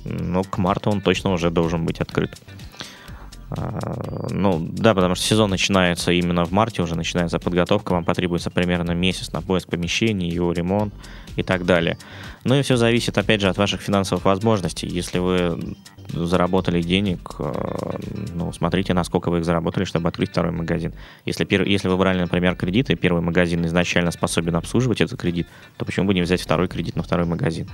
но 0.05 0.43
к 0.43 0.59
марту 0.59 0.91
он 0.91 1.01
точно 1.01 1.33
уже 1.33 1.51
должен 1.51 1.87
быть 1.87 2.01
открыт. 2.01 2.39
Ну, 3.51 4.69
да, 4.73 4.95
потому 4.95 5.15
что 5.15 5.25
сезон 5.25 5.51
начинается 5.51 6.13
именно 6.13 6.45
в 6.45 6.53
марте, 6.53 6.83
уже 6.83 6.95
начинается 6.95 7.39
подготовка, 7.39 7.93
вам 7.93 8.05
потребуется 8.05 8.51
примерно 8.51 8.93
месяц 8.93 9.33
на 9.33 9.41
поиск 9.41 9.69
помещений, 9.69 10.29
его 10.29 10.53
ремонт 10.53 10.93
и 11.37 11.43
так 11.43 11.65
далее. 11.65 11.97
Ну 12.45 12.55
и 12.55 12.63
все 12.63 12.77
зависит, 12.77 13.17
опять 13.17 13.41
же, 13.41 13.49
от 13.49 13.57
ваших 13.57 13.81
финансовых 13.81 14.25
возможностей. 14.25 14.87
Если 14.87 15.19
вы 15.19 15.77
заработали 16.09 16.83
денег, 16.83 17.35
а, 17.39 17.99
ну, 18.35 18.53
смотрите, 18.53 18.95
насколько 18.95 19.31
вы 19.31 19.39
их 19.39 19.45
заработали, 19.45 19.85
чтобы 19.85 20.09
открыть 20.09 20.31
второй 20.31 20.53
магазин. 20.53 20.93
Если, 21.25 21.47
если 21.69 21.89
вы 21.89 21.97
брали, 21.97 22.21
например, 22.21 22.57
кредит, 22.57 22.91
и 22.91 22.97
первый 22.97 23.23
магазин 23.23 23.65
изначально 23.67 24.11
способен 24.11 24.57
обслуживать 24.57 25.01
этот 25.01 25.21
кредит, 25.21 25.49
то 25.77 25.85
почему 25.85 26.07
бы 26.07 26.15
не 26.15 26.23
взять 26.23 26.41
второй 26.41 26.69
кредит 26.69 26.97
на 26.97 27.03
второй 27.03 27.27
магазин? 27.27 27.69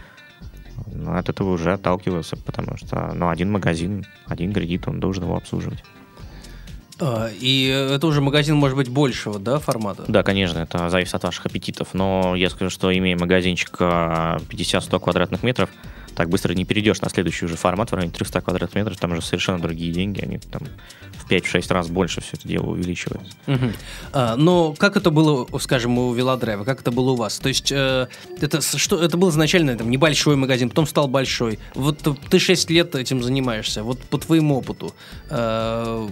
Ну, 0.87 1.16
от 1.16 1.28
этого 1.28 1.50
уже 1.50 1.72
отталкиваться, 1.72 2.37
потому 2.37 2.76
что 2.76 3.12
ну, 3.14 3.28
один 3.28 3.50
магазин, 3.50 4.06
один 4.26 4.52
кредит, 4.52 4.88
он 4.88 5.00
должен 5.00 5.24
его 5.24 5.37
обслуживать. 5.37 5.82
А, 7.00 7.28
и 7.28 7.66
это 7.66 8.06
уже 8.06 8.20
магазин 8.20 8.56
может 8.56 8.76
быть 8.76 8.88
большего, 8.88 9.38
да, 9.38 9.58
формата? 9.58 10.04
Да, 10.06 10.22
конечно, 10.22 10.58
это 10.58 10.88
зависит 10.88 11.14
от 11.14 11.24
ваших 11.24 11.46
аппетитов. 11.46 11.88
Но 11.92 12.34
я 12.37 12.50
скажу, 12.50 12.70
что 12.70 12.96
имея 12.96 13.18
магазинчик 13.18 13.80
50-100 13.80 15.00
квадратных 15.00 15.42
метров, 15.42 15.70
так 16.14 16.29
быстро 16.29 16.55
не 16.55 16.64
перейдешь 16.64 17.00
на 17.00 17.11
следующий 17.11 17.46
уже 17.46 17.57
формат 17.57 17.90
в 17.90 17.94
районе 17.94 18.12
300 18.12 18.40
квадратных 18.40 18.74
метров, 18.74 18.98
там 18.98 19.12
уже 19.12 19.22
совершенно 19.22 19.59
другие 19.59 19.92
деньги, 19.92 20.20
они 20.20 20.38
там 20.38 20.62
в 21.12 21.31
5-6 21.31 21.72
раз 21.72 21.88
больше 21.88 22.20
все 22.20 22.37
это 22.37 22.46
дело 22.46 22.66
увеличивается. 22.66 23.33
Угу. 23.46 23.72
А, 24.12 24.37
но 24.37 24.74
как 24.74 24.96
это 24.96 25.11
было, 25.11 25.46
скажем, 25.59 25.98
у 25.98 26.12
Велодрайва, 26.12 26.64
как 26.64 26.81
это 26.81 26.90
было 26.90 27.12
у 27.12 27.16
вас? 27.16 27.38
То 27.38 27.48
есть 27.48 27.72
э, 27.72 28.09
это, 28.40 28.61
что, 28.61 29.03
это 29.03 29.16
был 29.16 29.31
изначально 29.31 29.77
там, 29.77 29.90
небольшой 29.90 30.37
магазин, 30.37 30.68
потом 30.68 30.87
стал 30.87 31.09
большой. 31.09 31.59
Вот 31.74 32.07
ты 32.31 32.38
6 32.38 32.70
лет 32.70 32.94
этим 32.94 33.22
занимаешься, 33.22 33.83
вот 33.83 34.00
по 34.00 34.18
твоему 34.18 34.59
опыту. 34.59 34.94
Э, 35.31 36.09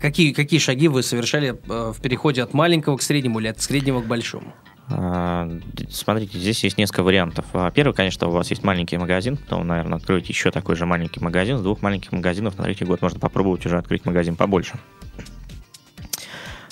Какие, 0.00 0.32
какие 0.32 0.60
шаги 0.60 0.86
вы 0.86 1.02
совершали 1.02 1.48
э, 1.68 1.92
в 1.92 2.00
переходе 2.00 2.42
от 2.42 2.54
маленького 2.54 2.96
к 2.96 3.02
среднему 3.02 3.40
или 3.40 3.48
от 3.48 3.60
среднего 3.60 4.00
к 4.00 4.06
большому? 4.06 4.54
А, 4.90 5.50
смотрите, 5.90 6.38
здесь 6.38 6.64
есть 6.64 6.78
несколько 6.78 7.02
вариантов. 7.02 7.44
Первый, 7.74 7.92
конечно, 7.92 8.28
у 8.28 8.30
вас 8.30 8.50
есть 8.50 8.62
маленький 8.64 8.96
магазин, 8.96 9.36
потом, 9.36 9.66
наверное, 9.66 9.98
откроете 9.98 10.28
еще 10.28 10.50
такой 10.50 10.76
же 10.76 10.86
маленький 10.86 11.20
магазин. 11.20 11.58
С 11.58 11.62
двух 11.62 11.82
маленьких 11.82 12.12
магазинов 12.12 12.56
на 12.58 12.64
третий 12.64 12.84
год 12.84 13.02
можно 13.02 13.20
попробовать 13.20 13.64
уже 13.66 13.78
открыть 13.78 14.04
магазин 14.04 14.36
побольше. 14.36 14.78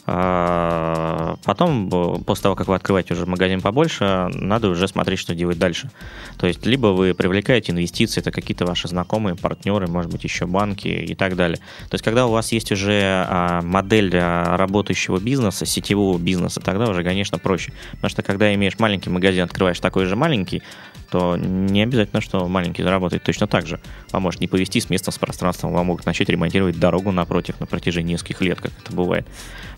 А, 0.09 1.37
потом, 1.45 1.91
после 2.25 2.43
того, 2.45 2.55
как 2.55 2.69
вы 2.69 2.77
открываете 2.77 3.15
уже 3.15 3.27
магазин 3.27 3.61
побольше, 3.61 4.31
надо 4.35 4.69
уже 4.69 4.87
смотреть, 4.87 5.19
что 5.19 5.35
делать 5.35 5.59
дальше. 5.59 5.91
То 6.39 6.47
есть, 6.47 6.65
либо 6.65 6.89
вы 6.89 7.13
привлекаете 7.13 7.73
инвестиции, 7.73 8.21
это 8.21 8.31
какие-то 8.31 8.67
ваши 8.67 8.87
знакомые, 8.87 9.35
партнеры, 9.35 9.89
может 9.89 10.13
быть, 10.13 10.23
еще 10.23 10.47
банки 10.47 10.87
и 10.87 11.15
так 11.17 11.35
далее. 11.35 11.59
То 11.91 11.95
есть, 11.95 12.05
когда 12.05 12.27
у 12.27 12.31
вас 12.31 12.53
есть 12.53 12.71
уже 12.71 13.27
а, 13.29 13.63
модель 13.63 14.17
работающего 14.17 15.19
бизнеса, 15.19 15.67
сетевого 15.67 16.19
бизнеса, 16.19 16.61
тогда 16.61 16.89
уже, 16.89 17.03
конечно, 17.03 17.39
проще. 17.39 17.73
Потому 17.93 18.11
что, 18.11 18.23
когда 18.23 18.55
имеешь 18.55 18.79
маленький 18.79 19.11
магазин, 19.11 19.43
открываешь 19.43 19.81
такой 19.81 20.05
же 20.07 20.15
маленький, 20.15 20.63
то 21.11 21.37
не 21.37 21.83
обязательно, 21.83 22.21
что 22.21 22.47
маленький 22.49 22.83
заработает 22.83 23.23
точно 23.23 23.47
так 23.47 23.67
же. 23.67 23.81
Вам 24.13 24.23
может 24.23 24.41
не 24.41 24.49
повезти 24.49 24.81
с 24.81 24.91
местом, 24.91 25.13
с 25.13 25.19
пространством, 25.19 25.73
вам 25.73 25.87
могут 25.87 26.07
начать 26.07 26.29
ремонтировать 26.29 26.79
дорогу 26.79 27.13
напротив 27.13 27.61
на 27.61 27.67
протяжении 27.67 28.13
нескольких 28.13 28.41
лет, 28.43 28.61
как 28.61 28.73
это 28.83 28.93
бывает. 28.95 29.27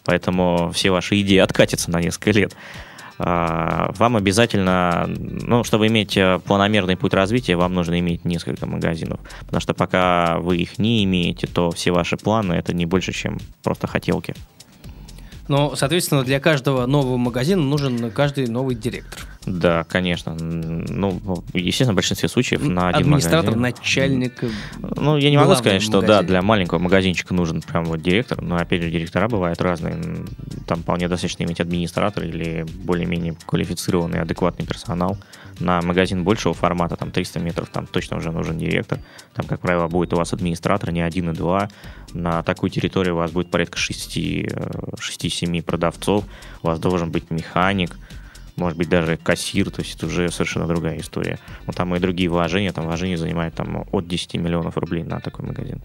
Поэтому 0.05 0.71
все 0.73 0.91
ваши 0.91 1.21
идеи 1.21 1.39
откатятся 1.39 1.91
на 1.91 2.01
несколько 2.01 2.31
лет. 2.33 2.57
А, 3.19 3.93
вам 3.97 4.17
обязательно, 4.17 5.07
ну, 5.09 5.65
чтобы 5.65 5.89
иметь 5.89 6.17
э, 6.17 6.39
планомерный 6.45 6.97
путь 6.97 7.15
развития, 7.15 7.57
вам 7.57 7.75
нужно 7.75 7.99
иметь 7.99 8.25
несколько 8.25 8.65
магазинов. 8.67 9.19
Потому 9.41 9.61
что 9.61 9.75
пока 9.75 10.39
вы 10.39 10.59
их 10.59 10.79
не 10.79 11.05
имеете, 11.05 11.49
то 11.49 11.73
все 11.73 11.91
ваши 11.91 12.17
планы 12.17 12.55
это 12.55 12.73
не 12.73 12.87
больше, 12.87 13.13
чем 13.13 13.39
просто 13.63 13.89
хотелки. 13.89 14.35
Но, 15.49 15.75
соответственно, 15.77 16.25
для 16.25 16.41
каждого 16.41 16.87
нового 16.87 17.17
магазина 17.17 17.63
нужен 17.63 18.11
каждый 18.11 18.47
новый 18.49 18.75
директор. 18.75 19.27
Да, 19.47 19.85
конечно. 19.85 20.35
Ну, 20.35 21.43
естественно, 21.55 21.93
в 21.93 21.97
большинстве 21.97 22.29
случаев 22.29 22.63
на 22.63 22.89
один 22.89 23.07
Администратор, 23.07 23.57
магазин. 23.57 23.63
начальник. 23.63 24.45
Ну, 24.79 25.17
я 25.17 25.31
не 25.31 25.39
могу 25.39 25.55
сказать, 25.55 25.83
что 25.83 26.01
магазин. 26.03 26.17
да, 26.17 26.23
для 26.23 26.43
маленького 26.43 26.79
магазинчика 26.79 27.33
нужен 27.33 27.63
прям 27.63 27.85
вот 27.87 28.03
директор, 28.03 28.43
но 28.43 28.57
опять 28.57 28.83
же, 28.83 28.91
директора 28.91 29.29
бывают 29.29 29.61
разные. 29.63 29.97
Там 30.67 30.83
вполне 30.83 31.09
достаточно 31.09 31.45
иметь 31.45 31.61
администратор 31.61 32.25
или 32.25 32.67
более-менее 32.85 33.37
квалифицированный, 33.47 34.21
адекватный 34.21 34.67
персонал. 34.67 35.17
На 35.61 35.83
магазин 35.83 36.23
большего 36.25 36.55
формата, 36.55 36.97
там 36.97 37.11
300 37.11 37.41
метров, 37.41 37.69
там 37.71 37.87
точно 37.87 38.19
уже 38.19 38.31
нужен 38.31 38.59
директор. 38.59 38.99
Там, 39.35 39.47
как 39.47 39.61
правило, 39.61 39.89
будет 39.89 40.13
у 40.13 40.17
вас 40.17 40.33
администратор, 40.33 40.93
не 40.93 41.01
один 41.01 41.31
и 41.31 41.33
два. 41.33 41.69
На 42.13 42.43
такую 42.43 42.71
территорию 42.71 43.15
у 43.15 43.19
вас 43.19 43.33
будет 43.33 43.51
порядка 43.51 43.77
6, 43.77 44.13
60 44.99 45.38
э, 45.38 45.38
семи 45.39 45.63
продавцов, 45.63 46.25
у 46.63 46.67
вас 46.67 46.79
должен 46.79 47.11
быть 47.11 47.31
механик, 47.31 47.97
может 48.57 48.77
быть, 48.77 48.89
даже 48.89 49.17
кассир, 49.17 49.71
то 49.71 49.83
есть 49.83 49.97
это 49.97 50.07
уже 50.07 50.31
совершенно 50.31 50.67
другая 50.67 50.99
история. 50.99 51.39
Но 51.67 51.73
там 51.73 51.95
и 51.95 52.01
другие 52.01 52.29
вложения, 52.29 52.73
там 52.73 52.85
вложения 52.87 53.17
занимают 53.17 53.55
там, 53.55 53.87
от 53.91 54.07
10 54.09 54.35
миллионов 54.35 54.77
рублей 54.77 55.05
на 55.05 55.21
такой 55.21 55.47
магазин. 55.47 55.81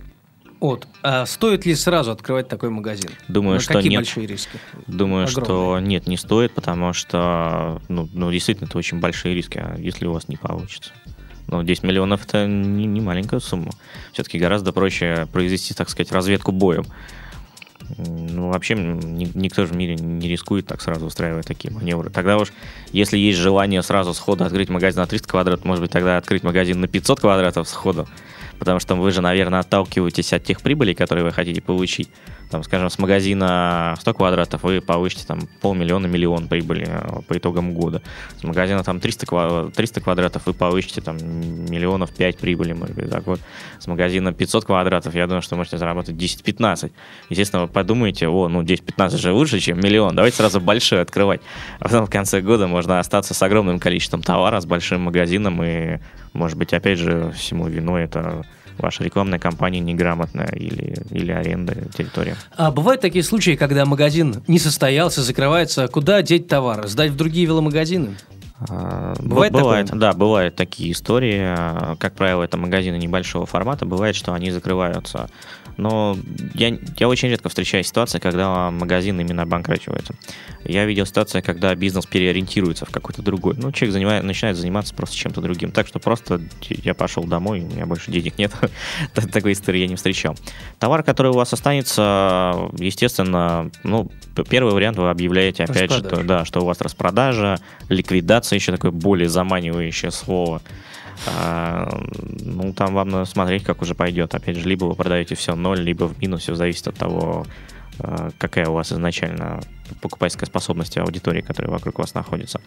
От. 0.59 0.87
А 1.01 1.25
стоит 1.25 1.65
ли 1.65 1.75
сразу 1.75 2.11
открывать 2.11 2.47
такой 2.47 2.69
магазин? 2.69 3.11
Думаю, 3.27 3.55
Но 3.55 3.59
что 3.59 3.73
какие 3.73 3.91
нет. 3.91 3.99
большие 3.99 4.25
риски? 4.25 4.57
Думаю, 4.87 5.25
Огромные. 5.25 5.45
что 5.45 5.79
нет, 5.79 6.07
не 6.07 6.15
стоит, 6.15 6.53
потому 6.53 6.93
что, 6.93 7.81
ну, 7.89 8.09
ну, 8.13 8.31
действительно, 8.31 8.67
это 8.67 8.77
очень 8.77 8.99
большие 9.01 9.35
риски, 9.35 9.57
а 9.57 9.75
если 9.77 10.05
у 10.05 10.13
вас 10.13 10.29
не 10.29 10.37
получится. 10.37 10.93
Но 11.47 11.61
10 11.63 11.83
миллионов 11.83 12.25
это 12.25 12.47
не, 12.47 12.85
не 12.85 13.01
маленькая 13.01 13.41
сумма. 13.41 13.71
Все-таки 14.13 14.39
гораздо 14.39 14.71
проще 14.71 15.27
произвести, 15.33 15.73
так 15.73 15.89
сказать, 15.89 16.13
разведку 16.13 16.53
боем. 16.53 16.85
Ну, 17.97 18.49
вообще, 18.49 18.75
никто 18.75 19.65
же 19.65 19.73
в 19.73 19.75
мире 19.75 19.95
не 19.95 20.27
рискует 20.27 20.67
так 20.67 20.81
сразу 20.81 21.05
устраивать 21.05 21.45
такие 21.45 21.73
маневры. 21.73 22.09
Тогда 22.09 22.37
уж, 22.37 22.53
если 22.91 23.17
есть 23.17 23.39
желание 23.39 23.81
сразу 23.81 24.13
сходу 24.13 24.43
открыть 24.43 24.69
магазин 24.69 25.01
на 25.01 25.07
300 25.07 25.27
квадратов, 25.27 25.65
может 25.65 25.81
быть, 25.81 25.91
тогда 25.91 26.17
открыть 26.17 26.43
магазин 26.43 26.81
на 26.81 26.87
500 26.87 27.19
квадратов 27.19 27.67
сходу. 27.67 28.07
Потому 28.59 28.79
что 28.79 28.95
вы 28.95 29.11
же, 29.11 29.21
наверное, 29.21 29.59
отталкиваетесь 29.59 30.33
от 30.33 30.43
тех 30.43 30.61
прибылей, 30.61 30.95
которые 30.95 31.25
вы 31.25 31.31
хотите 31.31 31.61
получить 31.61 32.09
там, 32.53 32.61
скажем, 32.61 32.91
с 32.91 32.99
магазина 32.99 33.95
100 33.99 34.13
квадратов 34.13 34.61
вы 34.61 34.79
получите 34.79 35.25
там 35.25 35.39
полмиллиона, 35.59 36.05
миллион 36.05 36.47
прибыли 36.47 36.87
э, 36.87 37.21
по 37.27 37.35
итогам 37.35 37.73
года. 37.73 38.03
С 38.39 38.43
магазина 38.43 38.83
там 38.83 38.99
300, 38.99 39.71
300 39.75 40.01
квадратов 40.01 40.45
вы 40.45 40.53
получите 40.53 41.01
там 41.01 41.17
миллионов 41.17 42.11
5 42.11 42.37
прибыли, 42.37 42.73
может 42.73 42.95
быть, 42.95 43.09
так 43.09 43.25
вот. 43.25 43.39
С 43.79 43.87
магазина 43.87 44.33
500 44.33 44.65
квадратов, 44.65 45.15
я 45.15 45.25
думаю, 45.25 45.41
что 45.41 45.55
можете 45.55 45.79
заработать 45.79 46.15
10-15. 46.15 46.91
Естественно, 47.29 47.63
вы 47.63 47.69
подумаете, 47.69 48.27
о, 48.27 48.47
ну 48.47 48.61
10-15 48.61 49.17
же 49.17 49.33
лучше, 49.33 49.59
чем 49.59 49.79
миллион, 49.79 50.15
давайте 50.15 50.37
сразу 50.37 50.61
большой 50.61 51.01
открывать. 51.01 51.41
А 51.79 51.85
потом 51.85 52.05
в 52.05 52.11
конце 52.11 52.39
года 52.41 52.67
можно 52.67 52.99
остаться 52.99 53.33
с 53.33 53.41
огромным 53.41 53.79
количеством 53.79 54.21
товара, 54.21 54.59
с 54.61 54.67
большим 54.67 55.01
магазином 55.01 55.63
и, 55.63 55.97
может 56.33 56.59
быть, 56.59 56.71
опять 56.71 56.99
же, 56.99 57.31
всему 57.35 57.67
виной 57.67 58.03
это 58.03 58.45
ваша 58.77 59.03
рекламная 59.03 59.39
кампания 59.39 59.79
неграмотная 59.79 60.49
или, 60.53 60.95
или 61.11 61.31
аренда 61.31 61.75
территории. 61.95 62.35
А 62.55 62.71
бывают 62.71 63.01
такие 63.01 63.23
случаи, 63.23 63.55
когда 63.55 63.85
магазин 63.85 64.43
не 64.47 64.59
состоялся, 64.59 65.21
закрывается, 65.21 65.87
куда 65.87 66.21
деть 66.21 66.47
товар? 66.47 66.87
Сдать 66.87 67.11
в 67.11 67.15
другие 67.15 67.45
веломагазины? 67.45 68.15
А, 68.69 69.13
бывает, 69.19 69.51
бывает 69.51 69.87
такое? 69.87 69.99
Да, 69.99 70.13
бывают 70.13 70.55
такие 70.55 70.91
истории. 70.91 71.55
Как 71.97 72.13
правило, 72.13 72.43
это 72.43 72.57
магазины 72.57 72.95
небольшого 72.95 73.45
формата. 73.45 73.85
Бывает, 73.85 74.15
что 74.15 74.33
они 74.33 74.51
закрываются 74.51 75.29
но 75.77 76.17
я, 76.53 76.77
я 76.97 77.07
очень 77.07 77.29
редко 77.29 77.49
встречаю 77.49 77.83
ситуации, 77.83 78.19
когда 78.19 78.69
магазин 78.71 79.19
именно 79.19 79.43
обанкрачивается. 79.43 80.15
Я 80.63 80.85
видел 80.85 81.05
ситуации, 81.05 81.41
когда 81.41 81.73
бизнес 81.75 82.05
переориентируется 82.05 82.85
в 82.85 82.89
какой-то 82.89 83.21
другой. 83.21 83.55
Ну, 83.57 83.71
человек 83.71 83.93
занимает, 83.93 84.23
начинает 84.23 84.57
заниматься 84.57 84.93
просто 84.93 85.15
чем-то 85.15 85.41
другим. 85.41 85.71
Так 85.71 85.87
что 85.87 85.99
просто 85.99 86.41
я 86.69 86.93
пошел 86.93 87.23
домой, 87.23 87.61
у 87.61 87.65
меня 87.65 87.85
больше 87.85 88.11
денег 88.11 88.37
нет. 88.37 88.51
Такой 89.13 89.53
истории 89.53 89.81
я 89.81 89.87
не 89.87 89.95
встречал. 89.95 90.37
Товар, 90.79 91.03
который 91.03 91.31
у 91.31 91.35
вас 91.35 91.53
останется, 91.53 92.69
естественно, 92.77 93.71
ну, 93.83 94.09
первый 94.49 94.73
вариант 94.73 94.97
вы 94.97 95.09
объявляете 95.09 95.63
опять 95.63 95.91
же, 95.91 96.01
да, 96.01 96.45
что 96.45 96.61
у 96.61 96.65
вас 96.65 96.79
распродажа, 96.81 97.59
ликвидация, 97.89 98.57
еще 98.57 98.71
такое 98.71 98.91
более 98.91 99.29
заманивающее 99.29 100.11
слово. 100.11 100.61
А, 101.27 101.87
ну, 102.39 102.73
там 102.73 102.93
вам 102.93 103.09
надо 103.09 103.25
смотреть, 103.25 103.63
как 103.63 103.81
уже 103.81 103.95
пойдет. 103.95 104.35
Опять 104.35 104.57
же, 104.57 104.67
либо 104.67 104.85
вы 104.85 104.95
продаете 104.95 105.35
все 105.35 105.55
ноль, 105.55 105.79
либо 105.79 106.05
в 106.05 106.19
минус, 106.21 106.41
все 106.41 106.55
зависит 106.55 106.87
от 106.87 106.95
того, 106.95 107.45
а, 107.99 108.29
какая 108.37 108.67
у 108.67 108.73
вас 108.73 108.91
изначально 108.91 109.61
покупательская 110.01 110.47
способность 110.47 110.97
аудитории, 110.97 111.41
которая 111.41 111.71
вокруг 111.71 111.99
вас 111.99 112.13
находится. 112.13 112.61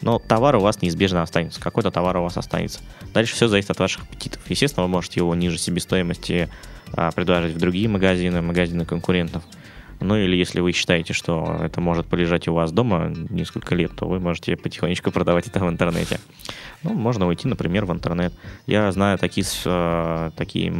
Но 0.00 0.18
товар 0.18 0.56
у 0.56 0.60
вас 0.60 0.82
неизбежно 0.82 1.22
останется. 1.22 1.60
Какой-то 1.60 1.90
товар 1.90 2.16
у 2.18 2.22
вас 2.22 2.36
останется. 2.36 2.80
Дальше 3.14 3.34
все 3.34 3.48
зависит 3.48 3.70
от 3.70 3.78
ваших 3.78 4.04
аппетитов. 4.04 4.40
Естественно, 4.48 4.84
вы 4.84 4.90
можете 4.90 5.20
его 5.20 5.34
ниже 5.34 5.58
себестоимости 5.58 6.48
а, 6.92 7.10
предложить 7.12 7.54
в 7.54 7.58
другие 7.58 7.88
магазины, 7.88 8.42
магазины 8.42 8.84
конкурентов. 8.84 9.42
Ну 10.02 10.16
или 10.16 10.36
если 10.36 10.60
вы 10.60 10.72
считаете, 10.72 11.12
что 11.12 11.58
это 11.62 11.80
может 11.80 12.06
полежать 12.06 12.48
у 12.48 12.54
вас 12.54 12.72
дома 12.72 13.12
несколько 13.30 13.74
лет, 13.74 13.92
то 13.96 14.06
вы 14.06 14.20
можете 14.20 14.56
потихонечку 14.56 15.10
продавать 15.10 15.46
это 15.46 15.60
в 15.60 15.68
интернете. 15.68 16.18
Ну, 16.82 16.94
можно 16.94 17.26
уйти, 17.26 17.46
например, 17.46 17.84
в 17.84 17.92
интернет. 17.92 18.32
Я 18.66 18.90
знаю 18.92 19.18
такие, 19.18 19.46
э, 19.64 20.30
такие 20.36 20.74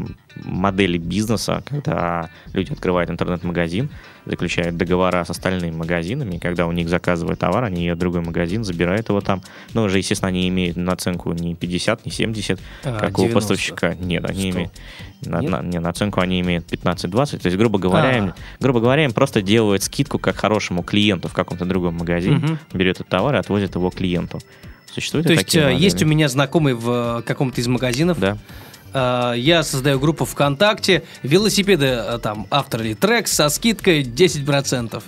модели 0.45 0.99
бизнеса, 0.99 1.63
когда 1.67 2.31
люди 2.53 2.73
открывают 2.73 3.11
интернет-магазин, 3.11 3.89
заключают 4.27 4.77
договора 4.77 5.25
с 5.25 5.31
остальными 5.31 5.75
магазинами, 5.75 6.39
когда 6.39 6.67
у 6.67 6.73
них 6.73 6.89
заказывают 6.89 7.41
товар, 7.41 7.65
они 7.65 7.85
едут 7.85 7.99
в 7.99 8.01
другой 8.01 8.21
магазин, 8.21 8.65
забирают 8.65 9.09
его 9.09 9.21
там. 9.21 9.43
Ну, 9.75 9.85
уже, 9.85 9.99
естественно, 9.99 10.29
они 10.29 10.49
имеют 10.49 10.77
наценку 10.77 11.33
не 11.33 11.55
50, 11.55 12.07
не 12.07 12.13
70, 12.13 12.61
а, 12.85 12.99
как 12.99 13.17
90. 13.17 13.23
у 13.23 13.35
поставщика. 13.35 13.95
Нет, 13.95 14.25
они 14.25 14.51
100. 14.51 14.59
имеют... 14.59 14.73
На, 15.25 15.41
Нет? 15.41 15.51
На, 15.51 15.63
не, 15.63 15.79
наценку 15.79 16.21
они 16.21 16.41
имеют 16.41 16.67
15-20. 16.73 17.39
То 17.39 17.47
есть, 17.47 17.57
грубо 17.57 17.79
говоря, 17.79 18.09
а. 18.09 18.19
им, 18.19 18.35
грубо 18.59 18.81
говоря, 18.81 19.05
им 19.05 19.13
просто 19.13 19.41
делают 19.41 19.85
скидку 19.85 20.19
как 20.19 20.37
хорошему 20.37 20.83
клиенту 20.83 21.29
в 21.29 21.33
каком-то 21.33 21.65
другом 21.65 21.95
магазине, 21.95 22.37
угу. 22.37 22.59
берет 22.73 22.97
этот 22.97 23.09
товар 23.09 23.37
и 23.37 23.39
отвозит 23.39 23.75
его 23.75 23.91
клиенту. 23.91 24.41
Существует 24.93 25.27
То 25.27 25.33
есть 25.33 25.55
э, 25.55 25.75
есть 25.75 26.03
у 26.03 26.07
меня 26.07 26.29
знакомый 26.29 26.75
в 26.75 27.21
э, 27.21 27.23
каком-то 27.23 27.61
из 27.61 27.67
магазинов. 27.69 28.19
Да. 28.19 28.37
Э, 28.93 29.35
я 29.37 29.63
создаю 29.63 29.99
группу 29.99 30.25
ВКонтакте, 30.25 31.05
велосипеды, 31.23 32.19
там, 32.23 32.47
автор 32.51 32.83
или 32.83 32.95
трек 32.95 33.29
со 33.29 33.49
скидкой 33.49 34.03
10%. 34.03 35.03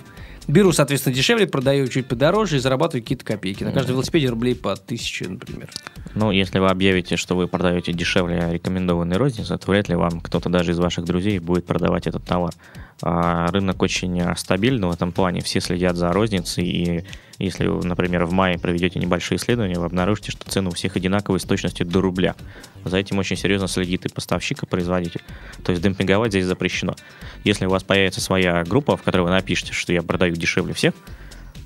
Беру, 0.47 0.71
соответственно, 0.73 1.15
дешевле, 1.15 1.47
продаю 1.47 1.87
чуть 1.87 2.05
подороже 2.05 2.57
и 2.57 2.59
зарабатываю 2.59 3.01
какие-то 3.01 3.25
копейки. 3.25 3.63
На 3.63 3.71
каждом 3.71 3.95
велосипеде 3.95 4.29
рублей 4.29 4.55
по 4.55 4.73
1000, 4.73 5.29
например. 5.29 5.69
Ну, 6.13 6.29
если 6.31 6.59
вы 6.59 6.67
объявите, 6.67 7.17
что 7.17 7.35
вы 7.35 7.47
продаете 7.47 7.93
дешевле 7.93 8.49
рекомендованный 8.51 9.17
розницы, 9.17 9.57
то 9.57 9.71
вряд 9.71 9.89
ли 9.89 9.95
вам 9.95 10.21
кто-то 10.21 10.49
даже 10.49 10.71
из 10.71 10.79
ваших 10.79 11.05
друзей 11.05 11.39
будет 11.39 11.65
продавать 11.65 12.05
этот 12.05 12.23
товар. 12.25 12.53
А 13.01 13.47
рынок 13.47 13.81
очень 13.81 14.21
стабильный 14.37 14.87
в 14.87 14.91
этом 14.91 15.11
плане, 15.11 15.41
все 15.41 15.59
следят 15.59 15.95
за 15.95 16.11
розницей, 16.13 16.65
и 16.65 17.03
если 17.39 17.67
например, 17.67 18.25
в 18.25 18.31
мае 18.31 18.57
проведете 18.57 18.99
небольшие 18.99 19.37
исследования, 19.37 19.77
вы 19.77 19.85
обнаружите, 19.85 20.31
что 20.31 20.49
цены 20.49 20.69
у 20.69 20.73
всех 20.73 20.95
одинаковые 20.95 21.39
с 21.39 21.43
точностью 21.43 21.85
до 21.85 22.01
рубля. 22.01 22.35
За 22.83 22.97
этим 22.97 23.17
очень 23.17 23.35
серьезно 23.35 23.67
следит 23.67 24.05
и 24.05 24.09
поставщик, 24.09 24.63
и 24.63 24.65
производитель. 24.65 25.21
То 25.63 25.71
есть 25.71 25.83
демпинговать 25.83 26.31
здесь 26.31 26.45
запрещено. 26.45 26.95
Если 27.43 27.65
у 27.65 27.69
вас 27.69 27.83
появится 27.83 28.21
своя 28.21 28.63
группа, 28.63 28.95
в 28.95 29.03
которой 29.03 29.23
вы 29.23 29.29
напишете, 29.31 29.73
что 29.73 29.91
я 29.91 30.01
продаю 30.01 30.35
дешевле 30.35 30.73
всех, 30.73 30.93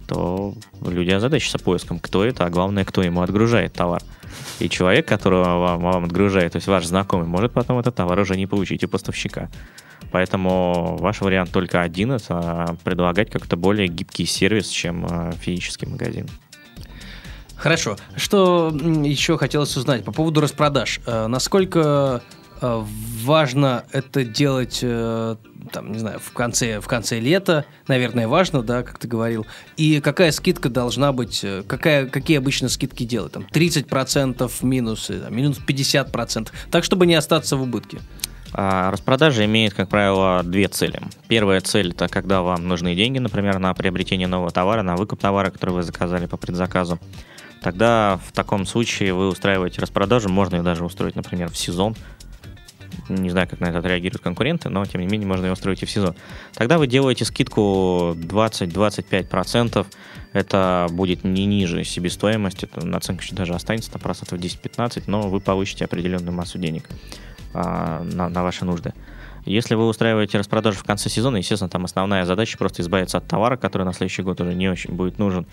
то 0.08 0.56
люди 0.84 1.12
озадачатся 1.12 1.60
поиском, 1.60 2.00
кто 2.00 2.26
это, 2.26 2.46
а 2.46 2.50
главное, 2.50 2.84
кто 2.84 3.04
ему 3.04 3.22
отгружает 3.22 3.74
товар. 3.74 4.02
И 4.60 4.68
человек, 4.68 5.08
которого 5.08 5.60
вам, 5.60 5.82
вам 5.82 6.06
отгружает, 6.06 6.54
то 6.54 6.56
есть 6.56 6.68
ваш 6.68 6.86
знакомый, 6.86 7.28
может 7.28 7.54
потом 7.54 7.78
этот 7.78 7.96
товар 7.96 8.18
уже 8.20 8.36
не 8.36 8.48
получить 8.48 8.84
у 8.84 8.88
поставщика. 8.88 9.50
Поэтому 10.12 10.98
ваш 11.00 11.22
вариант 11.22 11.52
только 11.52 11.82
один– 11.82 12.12
это 12.14 12.78
предлагать 12.84 13.30
как-то 13.30 13.56
более 13.56 13.88
гибкий 13.88 14.26
сервис, 14.26 14.68
чем 14.70 15.06
э, 15.06 15.32
физический 15.40 15.86
магазин. 15.86 16.28
Хорошо. 17.56 17.98
Что 18.16 18.74
еще 19.04 19.38
хотелось 19.38 19.76
узнать 19.76 20.04
по 20.04 20.12
поводу 20.12 20.42
распродаж? 20.42 21.00
Э, 21.06 21.28
насколько 21.28 22.24
э, 22.60 22.84
важно 23.24 23.84
это 23.92 24.24
делать, 24.24 24.80
там, 24.80 25.92
не 25.92 26.00
знаю, 26.00 26.20
в 26.20 26.32
конце, 26.32 26.80
в 26.80 26.88
конце 26.88 27.20
лета, 27.20 27.66
наверное, 27.88 28.28
важно, 28.28 28.64
да, 28.64 28.82
как 28.82 28.98
ты 28.98 29.08
говорил. 29.08 29.46
И 29.78 30.00
какая 30.02 30.32
скидка 30.32 30.70
должна 30.70 31.12
быть, 31.12 31.46
какая, 31.68 32.08
какие 32.08 32.40
обычно 32.40 32.70
скидки 32.70 33.04
делают? 33.04 33.34
Там 33.34 33.46
30% 33.54 34.52
минусы, 34.64 35.20
там, 35.20 35.36
минус 35.36 35.60
50%, 35.60 36.50
так, 36.72 36.84
чтобы 36.84 37.06
не 37.06 37.14
остаться 37.14 37.58
в 37.58 37.62
убытке. 37.62 38.00
А, 38.62 38.92
распродажа 38.92 39.46
имеет, 39.46 39.74
как 39.74 39.88
правило, 39.88 40.44
две 40.44 40.68
цели. 40.68 41.00
Первая 41.30 41.62
цель– 41.62 41.92
это 41.94 42.10
когда 42.10 42.42
вам 42.42 42.68
нужны 42.68 42.94
деньги, 42.94 43.18
например, 43.18 43.58
на 43.58 43.74
приобретение 43.74 44.28
нового 44.28 44.52
товара, 44.52 44.82
на 44.82 44.98
выкуп 44.98 45.22
товара, 45.22 45.50
который 45.50 45.76
вы 45.76 45.84
заказали 45.84 46.26
по 46.26 46.36
предзаказу. 46.36 47.00
Тогда 47.62 48.20
в 48.28 48.34
таком 48.34 48.66
случае 48.66 49.14
вы 49.14 49.30
устраиваете 49.30 49.80
распродажу, 49.80 50.28
можно 50.28 50.58
ее 50.58 50.62
даже 50.62 50.84
устроить, 50.84 51.16
например, 51.16 51.50
в 51.50 51.58
сезон. 51.58 51.96
Не 53.08 53.30
знаю, 53.30 53.48
как 53.48 53.62
на 53.62 53.68
это 53.68 53.78
отреагируют 53.78 54.22
конкуренты, 54.22 54.68
но 54.68 54.84
тем 54.86 55.00
не 55.00 55.08
менее 55.08 55.26
можно 55.26 55.46
ее 55.46 55.54
устроить 55.54 55.82
и 55.84 55.86
в 55.86 55.90
сезон. 55.90 56.16
Тогда 56.54 56.78
вы 56.78 56.88
делаете 56.88 57.24
скидку 57.24 58.14
20-25%. 58.14 59.88
Это 60.34 60.88
будет 60.92 61.24
не 61.24 61.46
ниже 61.46 61.86
себестоимости, 61.86 62.66
это 62.66 62.86
наценка 62.86 63.24
еще 63.24 63.36
даже 63.36 63.54
останется 63.54 63.94
на 63.94 64.00
процентов 64.00 64.38
10-15, 64.38 65.04
но 65.08 65.22
вы 65.22 65.40
получите 65.40 65.86
определенную 65.86 66.34
массу 66.34 66.58
денег 66.58 66.90
а, 67.54 68.04
на, 68.04 68.30
на 68.30 68.44
ваши 68.44 68.66
нужды. 68.66 68.94
Если 69.46 69.76
вы 69.76 69.88
устраиваете 69.88 70.38
распродажу 70.38 70.80
в 70.80 70.84
конце 70.84 71.10
сезона, 71.10 71.38
естественно, 71.38 71.70
там 71.70 71.86
основная 71.86 72.26
задача 72.26 72.58
просто 72.58 72.82
избавиться 72.82 73.18
от 73.18 73.28
товара, 73.28 73.58
который 73.58 73.84
на 73.84 73.94
следующий 73.94 74.22
год 74.22 74.40
уже 74.42 74.54
не 74.54 74.70
очень 74.70 74.94
будет 74.94 75.18
нужен. 75.18 75.46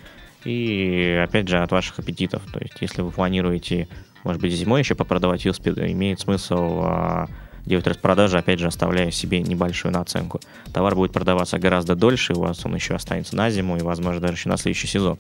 И 0.45 1.21
опять 1.25 1.49
же 1.49 1.59
от 1.59 1.73
ваших 1.73 1.99
аппетитов. 1.99 2.43
То 2.53 2.61
есть, 2.61 2.75
если 2.81 3.03
вы 3.03 3.11
планируете, 3.11 3.89
может 4.23 4.41
быть, 4.41 4.53
зимой 4.53 4.81
еще 4.81 4.95
попродавать 4.95 5.45
велосипед, 5.45 5.79
имеет 5.79 6.21
смысл 6.21 6.81
а, 6.83 7.27
делать 7.65 7.87
распродажи, 7.87 8.39
опять 8.39 8.61
же, 8.61 8.69
оставляя 8.69 9.11
себе 9.11 9.41
небольшую 9.43 9.93
наценку. 9.93 10.41
Товар 10.73 10.95
будет 10.95 11.13
продаваться 11.13 11.59
гораздо 11.59 11.97
дольше, 11.97 12.35
у 12.35 12.41
вас 12.41 12.65
он 12.65 12.75
еще 12.75 12.95
останется 12.95 13.37
на 13.37 13.51
зиму 13.51 13.77
и, 13.77 13.83
возможно, 13.83 14.21
даже 14.21 14.35
еще 14.35 14.49
на 14.49 14.57
следующий 14.57 14.87
сезон. 14.87 15.19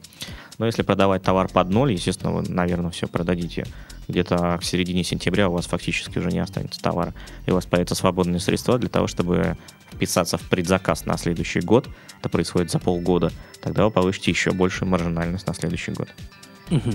Но 0.58 0.66
если 0.66 0.82
продавать 0.82 1.22
товар 1.22 1.48
под 1.48 1.68
ноль, 1.70 1.92
естественно, 1.92 2.32
вы, 2.32 2.42
наверное, 2.42 2.90
все 2.90 3.06
продадите 3.06 3.66
где-то 4.08 4.58
к 4.58 4.64
середине 4.64 5.04
сентября 5.04 5.48
у 5.48 5.52
вас 5.52 5.66
фактически 5.66 6.18
уже 6.18 6.30
не 6.30 6.38
останется 6.38 6.80
товара, 6.80 7.12
и 7.44 7.50
у 7.50 7.54
вас 7.54 7.66
появятся 7.66 7.94
свободные 7.94 8.40
средства 8.40 8.78
для 8.78 8.88
того, 8.88 9.06
чтобы 9.06 9.56
вписаться 9.92 10.38
в 10.38 10.42
предзаказ 10.42 11.06
на 11.06 11.16
следующий 11.16 11.60
год, 11.60 11.88
это 12.20 12.28
происходит 12.28 12.70
за 12.70 12.78
полгода, 12.78 13.32
тогда 13.62 13.84
вы 13.84 13.90
получите 13.90 14.30
еще 14.30 14.52
большую 14.52 14.88
маржинальность 14.88 15.46
на 15.46 15.54
следующий 15.54 15.92
год. 15.92 16.08
Угу. 16.70 16.90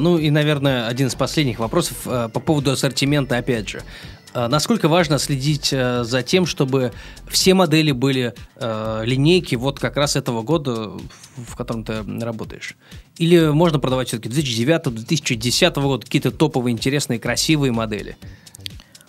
Ну 0.00 0.18
и, 0.18 0.30
наверное, 0.30 0.86
один 0.86 1.08
из 1.08 1.14
последних 1.14 1.58
вопросов 1.58 1.98
а, 2.06 2.28
по 2.28 2.40
поводу 2.40 2.70
ассортимента, 2.70 3.36
опять 3.36 3.68
же. 3.68 3.82
А, 4.32 4.48
насколько 4.48 4.88
важно 4.88 5.18
следить 5.18 5.72
а, 5.72 6.04
за 6.04 6.22
тем, 6.22 6.46
чтобы 6.46 6.92
все 7.28 7.54
модели 7.54 7.92
были 7.92 8.34
а, 8.56 9.02
линейки 9.02 9.54
вот 9.56 9.80
как 9.80 9.96
раз 9.96 10.16
этого 10.16 10.42
года, 10.42 10.92
в 11.36 11.56
котором 11.56 11.84
ты 11.84 12.02
работаешь? 12.20 12.76
Или 13.16 13.48
можно 13.48 13.78
продавать 13.78 14.08
все-таки 14.08 14.28
2009-2010 14.28 15.80
года 15.80 16.04
какие-то 16.04 16.30
топовые, 16.30 16.72
интересные, 16.72 17.18
красивые 17.18 17.72
модели? 17.72 18.16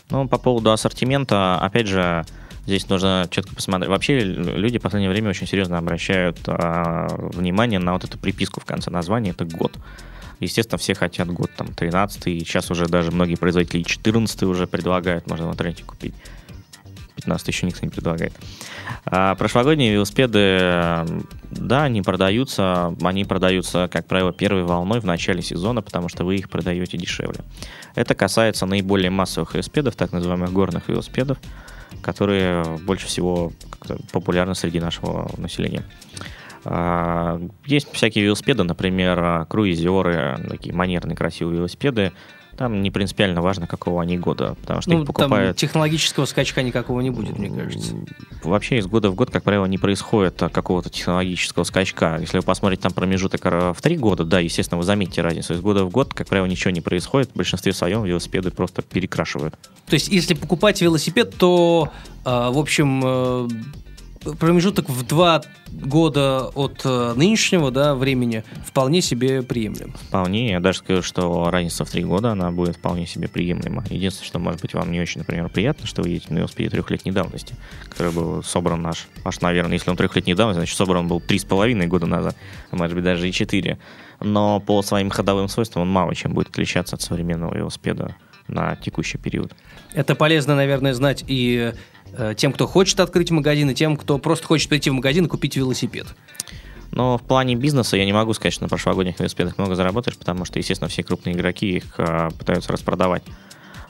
Ну, 0.10 0.28
по 0.28 0.38
поводу 0.38 0.72
ассортимента, 0.72 1.58
опять 1.58 1.88
же, 1.88 2.26
здесь 2.66 2.90
нужно 2.90 3.28
четко 3.30 3.56
посмотреть. 3.56 3.90
Вообще 3.90 4.20
люди 4.20 4.80
в 4.80 4.82
последнее 4.82 5.10
время 5.10 5.30
очень 5.30 5.48
серьезно 5.48 5.78
обращают 5.78 6.40
а, 6.48 7.08
внимание 7.34 7.80
на 7.80 7.94
вот 7.94 8.04
эту 8.04 8.18
приписку 8.18 8.60
в 8.60 8.66
конце 8.66 8.90
названия, 8.90 9.32
это 9.32 9.46
год. 9.46 9.74
Естественно, 10.42 10.80
все 10.80 10.96
хотят 10.96 11.30
год 11.30 11.52
там 11.56 11.68
13 11.68 12.28
и 12.28 12.40
сейчас 12.40 12.72
уже 12.72 12.88
даже 12.88 13.12
многие 13.12 13.36
производители 13.36 13.84
14 13.84 14.44
уже 14.44 14.68
предлагают, 14.68 15.28
можно 15.28 15.48
в 15.48 15.52
интернете 15.52 15.84
купить. 15.84 16.16
15 17.16 17.48
еще 17.48 17.68
никто 17.68 17.86
не 17.86 17.92
предлагает. 17.92 18.34
А 19.06 19.36
прошлогодние 19.36 19.94
велосипеды, 19.94 21.06
да, 21.52 21.84
они 21.84 22.02
продаются, 22.02 22.96
они 23.02 23.24
продаются, 23.24 23.88
как 23.92 24.08
правило, 24.08 24.34
первой 24.34 24.64
волной 24.64 25.00
в 25.00 25.06
начале 25.06 25.44
сезона, 25.44 25.84
потому 25.84 26.10
что 26.10 26.24
вы 26.24 26.38
их 26.38 26.50
продаете 26.50 26.98
дешевле. 26.98 27.42
Это 27.94 28.16
касается 28.16 28.66
наиболее 28.66 29.12
массовых 29.12 29.54
велосипедов, 29.54 29.96
так 29.96 30.12
называемых 30.12 30.52
горных 30.52 30.90
велосипедов, 30.90 31.38
которые 32.02 32.64
больше 32.80 33.06
всего 33.06 33.52
популярны 34.12 34.56
среди 34.56 34.80
нашего 34.80 35.30
населения. 35.38 35.84
А, 36.66 37.42
есть 37.66 37.92
всякие 37.92 38.26
велосипеды, 38.26 38.64
например, 38.64 39.46
круизеры, 39.46 40.38
такие 40.50 40.74
манерные 40.74 41.16
красивые 41.16 41.58
велосипеды, 41.58 42.12
там 42.62 42.84
не 42.84 42.92
принципиально 42.92 43.42
важно, 43.42 43.66
какого 43.66 44.04
они 44.04 44.20
года, 44.20 44.56
потому 44.62 44.82
что 44.82 44.92
ну, 44.92 45.02
их 45.02 45.08
покупают... 45.08 45.58
Там 45.58 45.68
технологического 45.68 46.26
скачка 46.26 46.62
никакого 46.62 47.02
не 47.02 47.10
будет, 47.10 47.40
мне 47.40 47.50
кажется. 47.50 47.96
Вообще 48.44 48.78
из 48.78 48.86
года 48.86 49.10
в 49.10 49.16
год, 49.16 49.32
как 49.32 49.44
правило, 49.44 49.66
не 49.66 49.80
происходит 49.80 50.44
а, 50.44 50.50
какого-то 50.50 50.92
технологического 50.92 51.64
скачка. 51.64 52.18
Если 52.20 52.38
вы 52.38 52.44
посмотрите 52.44 52.84
там 52.84 52.92
промежуток 52.92 53.44
в 53.44 53.78
три 53.82 53.98
года, 53.98 54.26
да, 54.26 54.40
естественно, 54.40 54.78
вы 54.78 54.84
заметите 54.84 55.22
разницу. 55.22 55.56
Из 55.56 55.62
года 55.62 55.86
в 55.86 55.90
год, 55.90 56.14
как 56.14 56.28
правило, 56.28 56.46
ничего 56.46 56.70
не 56.70 56.82
происходит. 56.82 57.32
В 57.32 57.36
большинстве 57.36 57.74
своем 57.74 58.04
велосипеды 58.04 58.52
просто 58.52 58.84
перекрашивают. 58.84 59.56
То 59.88 59.96
есть, 59.96 60.10
если 60.10 60.36
покупать 60.36 60.82
велосипед, 60.82 61.34
то, 61.36 61.92
а, 62.26 62.52
в 62.52 62.60
общем, 62.60 63.02
э, 63.04 63.48
промежуток 64.40 64.90
в 64.90 65.06
два 65.06 65.42
года 65.72 66.48
от 66.54 66.82
э, 66.84 67.14
нынешнего 67.16 67.72
да, 67.72 67.96
времени 67.96 68.44
вполне 68.66 69.02
себе 69.02 69.42
приемлем. 69.42 69.94
Вполне. 69.94 70.52
Я 70.52 70.60
даже 70.60 70.80
скажу, 70.80 71.02
что 71.02 71.50
разница 71.50 71.86
в 71.86 71.90
три 71.90 72.04
года, 72.04 72.32
она 72.32 72.52
будет 72.52 72.76
вполне 72.76 73.08
себе 73.08 73.28
приемлема. 73.28 73.84
Единственное, 73.90 74.28
что, 74.28 74.40
может 74.40 74.62
быть, 74.62 74.74
вам 74.74 74.92
не 74.92 75.00
очень, 75.00 75.20
например, 75.20 75.50
приятно, 75.50 75.88
что 75.88 76.02
вы 76.02 76.10
едете 76.10 76.34
на 76.34 76.40
велосипеде 76.40 76.70
трехлетней 76.70 77.12
давности, 77.12 77.56
который 77.90 78.12
был 78.12 78.44
собран 78.44 78.82
наш, 78.82 79.08
аж, 79.24 79.42
наверное, 79.42 79.74
если 79.74 79.90
он 79.90 79.98
трехлетней 79.98 80.34
давности, 80.34 80.60
значит, 80.60 80.78
собран 80.78 81.08
был 81.08 81.20
три 81.20 81.40
с 81.40 81.46
половиной 81.46 81.88
года 81.88 82.06
назад, 82.06 82.36
а 82.70 82.76
может 82.76 82.96
быть, 82.96 83.04
даже 83.04 83.28
и 83.28 83.32
четыре. 83.32 83.80
Но 84.20 84.60
по 84.60 84.82
своим 84.84 85.10
ходовым 85.10 85.48
свойствам 85.48 85.84
он 85.84 85.90
мало 85.90 86.14
чем 86.16 86.34
будет 86.34 86.50
отличаться 86.50 86.96
от 86.96 87.02
современного 87.02 87.56
велосипеда 87.56 88.16
на 88.48 88.76
текущий 88.76 89.18
период. 89.18 89.54
Это 89.94 90.16
полезно, 90.16 90.56
наверное, 90.56 90.94
знать 90.94 91.24
и 91.28 91.74
тем, 92.38 92.54
кто 92.54 92.68
хочет 92.68 93.00
открыть 93.00 93.32
магазин, 93.32 93.70
и 93.70 93.74
тем, 93.74 93.98
кто 93.98 94.18
просто 94.18 94.46
хочет 94.48 94.70
прийти 94.70 94.90
в 94.90 94.94
магазин 94.94 95.26
и 95.26 95.28
купить 95.28 95.56
велосипед. 95.56 96.08
Но 96.92 97.18
в 97.18 97.22
плане 97.22 97.56
бизнеса 97.56 97.96
я 97.96 98.06
не 98.06 98.14
могу 98.14 98.34
сказать, 98.34 98.54
что 98.54 98.64
на 98.64 98.70
прошлогодних 98.70 99.18
велосипедах 99.20 99.58
много 99.58 99.76
заработаешь, 99.76 100.18
потому 100.18 100.46
что, 100.46 100.60
естественно, 100.60 100.90
все 100.90 101.04
крупные 101.04 101.36
игроки 101.36 101.78
их 101.78 101.94
а, 101.98 102.30
пытаются 102.32 102.74
распродавать. 102.74 103.24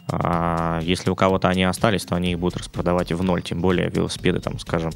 А, 0.08 0.80
если 0.84 1.10
у 1.10 1.16
кого-то 1.16 1.50
они 1.50 1.64
остались, 1.64 2.06
то 2.06 2.16
они 2.16 2.34
их 2.34 2.40
будут 2.40 2.58
распродавать 2.58 3.12
в 3.12 3.24
ноль, 3.24 3.42
тем 3.42 3.60
более 3.60 3.90
велосипеды, 3.90 4.40
там, 4.40 4.60
скажем, 4.60 4.92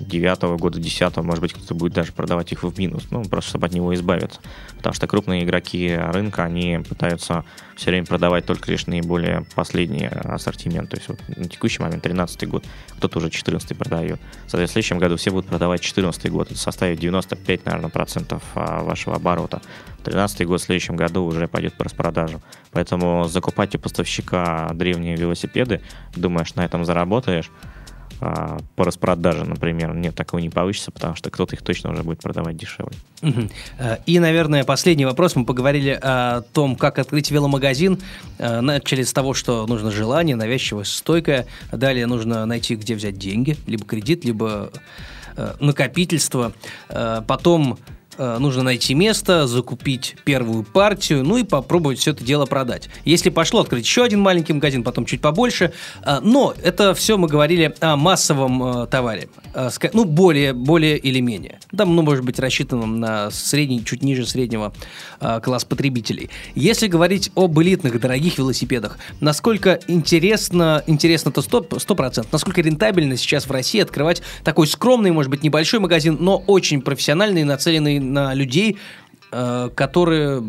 9 0.00 0.58
года, 0.58 0.80
10 0.80 1.16
может 1.18 1.40
быть, 1.40 1.52
кто-то 1.52 1.74
будет 1.74 1.92
даже 1.92 2.12
продавать 2.12 2.52
их 2.52 2.62
в 2.62 2.78
минус, 2.78 3.04
ну, 3.10 3.22
просто 3.24 3.50
чтобы 3.50 3.66
от 3.66 3.72
него 3.72 3.94
избавиться. 3.94 4.40
Потому 4.76 4.94
что 4.94 5.06
крупные 5.06 5.44
игроки 5.44 5.94
рынка, 5.96 6.44
они 6.44 6.80
пытаются 6.88 7.44
все 7.76 7.90
время 7.90 8.06
продавать 8.06 8.44
только 8.46 8.70
лишь 8.70 8.86
наиболее 8.86 9.44
последний 9.54 10.06
ассортимент. 10.06 10.90
То 10.90 10.96
есть 10.96 11.08
вот 11.08 11.20
на 11.28 11.48
текущий 11.48 11.80
момент 11.82 12.02
13 12.02 12.48
год, 12.48 12.64
кто-то 12.96 13.18
уже 13.18 13.30
14 13.30 13.76
продает. 13.76 14.20
Соответственно, 14.46 14.66
в 14.66 14.70
следующем 14.70 14.98
году 14.98 15.16
все 15.16 15.30
будут 15.30 15.46
продавать 15.46 15.80
14 15.80 16.30
год. 16.30 16.50
Это 16.50 16.58
составит 16.58 16.98
95, 16.98 17.66
наверное, 17.66 17.90
процентов 17.90 18.42
а, 18.54 18.82
вашего 18.82 19.16
оборота. 19.16 19.62
13 20.04 20.46
год 20.46 20.60
в 20.60 20.64
следующем 20.64 20.96
году 20.96 21.24
уже 21.24 21.48
пойдет 21.48 21.74
по 21.74 21.84
распродажу. 21.84 22.40
Поэтому 22.72 23.24
закупать 23.28 23.74
у 23.74 23.78
поставщика 23.78 24.70
древние 24.74 25.16
велосипеды, 25.16 25.80
думаешь, 26.14 26.54
на 26.54 26.64
этом 26.64 26.84
заработаешь, 26.84 27.50
а, 28.20 28.58
по 28.76 28.84
распродаже, 28.84 29.44
например. 29.44 29.94
Нет, 29.94 30.14
такого 30.14 30.40
не 30.40 30.50
получится, 30.50 30.90
потому 30.90 31.14
что 31.14 31.30
кто-то 31.30 31.54
их 31.54 31.62
точно 31.62 31.92
уже 31.92 32.02
будет 32.02 32.20
продавать 32.20 32.56
дешевле. 32.56 32.96
Э, 33.78 33.98
и, 34.06 34.18
наверное, 34.18 34.64
последний 34.64 35.04
вопрос. 35.04 35.36
Мы 35.36 35.44
поговорили 35.44 35.98
о 36.00 36.42
том, 36.52 36.76
как 36.76 36.98
открыть 36.98 37.30
веломагазин. 37.30 37.98
Э, 38.38 38.60
начали 38.60 39.02
с 39.02 39.12
того, 39.12 39.34
что 39.34 39.66
нужно 39.66 39.90
желание, 39.90 40.36
навязчивое, 40.36 40.84
стойкое. 40.84 41.46
Далее 41.70 42.06
нужно 42.06 42.44
найти, 42.46 42.74
где 42.74 42.94
взять 42.94 43.18
деньги, 43.18 43.56
либо 43.66 43.84
кредит, 43.84 44.24
либо 44.24 44.70
э, 45.36 45.54
накопительство. 45.60 46.52
Потом 46.88 47.78
нужно 48.18 48.62
найти 48.62 48.94
место, 48.94 49.46
закупить 49.46 50.16
первую 50.24 50.64
партию, 50.64 51.24
ну 51.24 51.36
и 51.36 51.44
попробовать 51.44 51.98
все 51.98 52.10
это 52.10 52.24
дело 52.24 52.46
продать. 52.46 52.88
Если 53.04 53.30
пошло, 53.30 53.60
открыть 53.60 53.84
еще 53.84 54.04
один 54.04 54.20
маленький 54.20 54.52
магазин, 54.52 54.82
потом 54.82 55.04
чуть 55.04 55.20
побольше. 55.20 55.72
Э, 56.04 56.18
но 56.22 56.54
это 56.62 56.94
все 56.94 57.16
мы 57.16 57.28
говорили 57.28 57.74
о 57.80 57.96
массовом 57.96 58.62
э, 58.62 58.86
товаре. 58.86 59.28
Ну, 59.92 60.04
более, 60.04 60.52
более 60.52 60.98
или 60.98 61.20
менее. 61.20 61.58
Там, 61.76 61.96
ну, 61.96 62.02
может 62.02 62.24
быть, 62.24 62.38
рассчитанном 62.38 63.00
на 63.00 63.30
средний, 63.30 63.84
чуть 63.84 64.02
ниже 64.02 64.26
среднего 64.26 64.72
класс 65.42 65.64
потребителей. 65.64 66.30
Если 66.54 66.86
говорить 66.86 67.32
об 67.34 67.58
элитных, 67.60 67.98
дорогих 67.98 68.38
велосипедах, 68.38 68.98
насколько 69.20 69.80
интересно, 69.88 70.84
интересно-то 70.86 71.40
100%, 71.40 71.70
100%, 71.70 72.26
насколько 72.30 72.60
рентабельно 72.60 73.16
сейчас 73.16 73.46
в 73.46 73.50
России 73.50 73.80
открывать 73.80 74.22
такой 74.44 74.66
скромный, 74.68 75.10
может 75.10 75.30
быть, 75.30 75.42
небольшой 75.42 75.80
магазин, 75.80 76.18
но 76.20 76.38
очень 76.46 76.80
профессиональный, 76.80 77.42
нацеленный 77.42 77.98
на 78.12 78.34
людей, 78.34 78.78
э, 79.32 79.70
которые 79.74 80.42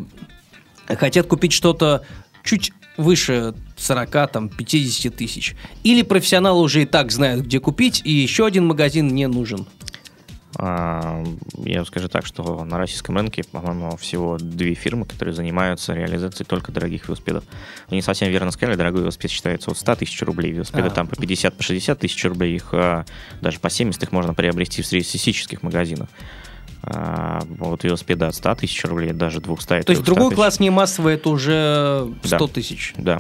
хотят 0.88 1.28
купить 1.28 1.54
что-то 1.54 2.04
чуть 2.44 2.72
выше 2.98 3.54
40, 3.78 4.32
там, 4.32 4.50
50 4.50 5.16
тысяч. 5.16 5.56
Или 5.84 6.02
профессионалы 6.02 6.62
уже 6.62 6.84
и 6.84 6.86
так 6.86 7.12
знают, 7.12 7.46
где 7.46 7.60
купить, 7.60 8.02
и 8.04 8.12
еще 8.12 8.46
один 8.46 8.68
магазин 8.68 9.08
не 9.08 9.28
нужен. 9.28 9.68
А, 10.58 11.24
я 11.64 11.86
скажу 11.86 12.10
так, 12.10 12.26
что 12.26 12.66
на 12.66 12.78
российском 12.78 13.16
рынке, 13.16 13.44
по-моему, 13.50 13.96
всего 13.98 14.38
две 14.38 14.74
фирмы, 14.74 15.06
которые 15.06 15.34
занимаются 15.34 15.94
реализацией 15.94 16.46
только 16.46 16.72
дорогих 16.72 17.08
велосипедов. 17.08 17.44
Вы 17.90 17.98
не 17.98 18.02
совсем 18.02 18.30
верно 18.30 18.52
сказали, 18.52 18.76
дорогой 18.76 19.02
велосипед 19.02 19.32
считается 19.32 19.72
от 19.72 19.78
100 19.78 19.96
тысяч 19.96 20.22
рублей. 20.24 20.52
Велосипеды 20.52 20.88
а. 20.88 20.92
там 20.92 21.08
по 21.08 21.16
50, 21.16 21.56
по 21.56 21.64
60 21.64 22.00
тысяч 22.00 22.26
рублей, 22.26 22.56
их 22.56 22.74
а, 22.74 23.06
даже 23.42 23.60
по 23.60 23.70
70 23.70 24.02
их 24.02 24.12
можно 24.12 24.34
приобрести 24.34 24.82
в 24.82 24.88
среднестатистических 24.88 25.62
магазинах. 25.62 26.10
А, 26.82 27.42
вот 27.58 27.84
велосипеды 27.84 28.26
от 28.26 28.36
100 28.36 28.56
тысяч 28.56 28.84
рублей, 28.86 29.12
даже 29.12 29.42
200 29.42 29.84
То 29.84 29.92
есть 29.92 30.04
другой 30.04 30.30
тысяч. 30.30 30.36
класс 30.36 30.60
не 30.60 30.70
массовый, 30.70 31.16
это 31.16 31.30
уже 31.30 32.14
100 32.24 32.38
да, 32.38 32.48
тысяч? 32.54 32.94
Да. 32.98 33.18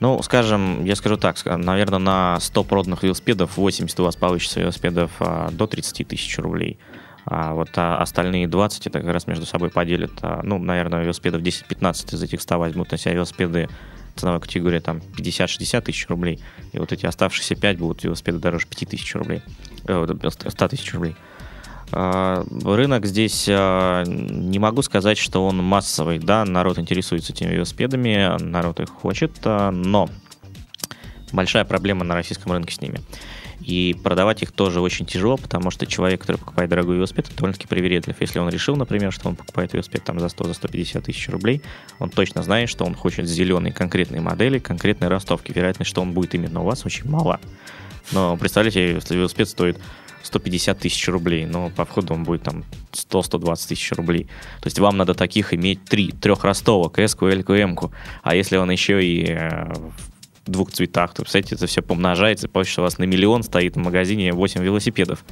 Ну, 0.00 0.20
скажем, 0.22 0.84
я 0.84 0.96
скажу 0.96 1.16
так, 1.16 1.36
наверное, 1.44 2.00
на 2.00 2.40
100 2.40 2.64
проданных 2.64 3.02
велосипедов 3.04 3.56
80 3.56 4.00
у 4.00 4.04
вас 4.04 4.16
получится 4.16 4.60
велосипедов 4.60 5.12
а, 5.20 5.50
до 5.50 5.66
30 5.66 6.08
тысяч 6.08 6.36
рублей. 6.38 6.78
А 7.26 7.54
вот 7.54 7.70
а 7.76 7.98
остальные 7.98 8.46
20 8.46 8.86
это 8.86 9.00
как 9.00 9.12
раз 9.12 9.26
между 9.26 9.46
собой 9.46 9.70
поделят. 9.70 10.12
А, 10.22 10.40
ну, 10.42 10.58
наверное, 10.58 11.02
велосипедов 11.02 11.42
10-15 11.42 12.14
из 12.14 12.22
этих 12.22 12.40
100 12.40 12.58
возьмут 12.58 12.90
на 12.90 12.98
себя 12.98 13.14
велосипеды 13.14 13.68
ценовая 14.16 14.40
категория 14.40 14.80
там 14.80 15.00
50-60 15.16 15.80
тысяч 15.82 16.08
рублей. 16.08 16.40
И 16.72 16.78
вот 16.78 16.92
эти 16.92 17.06
оставшиеся 17.06 17.54
5 17.54 17.78
будут 17.78 18.02
велосипеды 18.02 18.38
дороже 18.38 18.66
5 18.66 18.88
тысяч 18.88 19.14
рублей. 19.14 19.42
100 19.82 20.18
э, 20.44 20.68
тысяч 20.68 20.92
рублей. 20.94 21.16
А, 21.92 22.44
рынок 22.64 23.06
здесь 23.06 23.46
а, 23.48 24.04
не 24.04 24.58
могу 24.58 24.82
сказать, 24.82 25.18
что 25.18 25.46
он 25.46 25.58
массовый. 25.62 26.18
Да, 26.18 26.44
народ 26.44 26.78
интересуется 26.78 27.32
этими 27.32 27.52
велосипедами, 27.54 28.42
народ 28.42 28.80
их 28.80 28.88
хочет, 28.90 29.32
а, 29.44 29.70
но 29.70 30.08
большая 31.32 31.64
проблема 31.64 32.04
на 32.04 32.14
российском 32.14 32.52
рынке 32.52 32.74
с 32.74 32.80
ними. 32.80 33.00
И 33.60 33.96
продавать 34.02 34.42
их 34.42 34.52
тоже 34.52 34.80
очень 34.80 35.06
тяжело, 35.06 35.36
потому 35.36 35.70
что 35.70 35.86
человек, 35.86 36.20
который 36.20 36.36
покупает 36.36 36.70
дорогой 36.70 36.96
велосипед, 36.96 37.30
довольно-таки 37.36 37.66
привередлив. 37.66 38.14
Если 38.20 38.38
он 38.38 38.48
решил, 38.48 38.76
например, 38.76 39.12
что 39.12 39.28
он 39.28 39.34
покупает 39.34 39.72
велосипед 39.72 40.04
там 40.04 40.20
за 40.20 40.26
100-150 40.26 40.92
за 40.92 41.00
тысяч 41.00 41.28
рублей, 41.28 41.62
он 41.98 42.10
точно 42.10 42.42
знает, 42.42 42.68
что 42.68 42.84
он 42.84 42.94
хочет 42.94 43.26
зеленые 43.26 43.72
конкретные 43.72 44.20
модели, 44.20 44.58
конкретной 44.58 45.08
ростовки. 45.08 45.52
Вероятность, 45.52 45.90
что 45.90 46.02
он 46.02 46.12
будет 46.12 46.34
именно 46.34 46.60
у 46.60 46.64
вас, 46.64 46.84
очень 46.84 47.08
мала. 47.08 47.40
Но 48.12 48.36
представляете, 48.36 48.94
если 48.94 49.16
велосипед 49.16 49.48
стоит 49.48 49.78
150 50.26 50.78
тысяч 50.78 51.08
рублей, 51.08 51.46
но 51.46 51.70
по 51.70 51.84
входу 51.84 52.14
он 52.14 52.24
будет 52.24 52.42
там 52.42 52.64
100-120 52.92 53.68
тысяч 53.68 53.92
рублей. 53.92 54.24
То 54.60 54.66
есть 54.66 54.78
вам 54.78 54.96
надо 54.96 55.14
таких 55.14 55.54
иметь 55.54 55.84
три, 55.84 56.10
трех 56.12 56.44
ростовок, 56.44 56.98
S, 56.98 57.16
L, 57.20 57.44
M. 57.48 57.78
А 58.22 58.34
если 58.34 58.56
он 58.56 58.70
еще 58.70 59.04
и 59.04 59.24
э, 59.28 59.72
в 60.44 60.50
двух 60.50 60.72
цветах, 60.72 61.14
то, 61.14 61.22
представляете, 61.22 61.54
это 61.54 61.66
все 61.66 61.82
помножается, 61.82 62.48
получится 62.48 62.80
у 62.80 62.84
вас 62.84 62.98
на 62.98 63.04
миллион 63.04 63.42
стоит 63.42 63.76
в 63.76 63.78
магазине 63.78 64.32
8 64.32 64.62
велосипедов. 64.62 65.24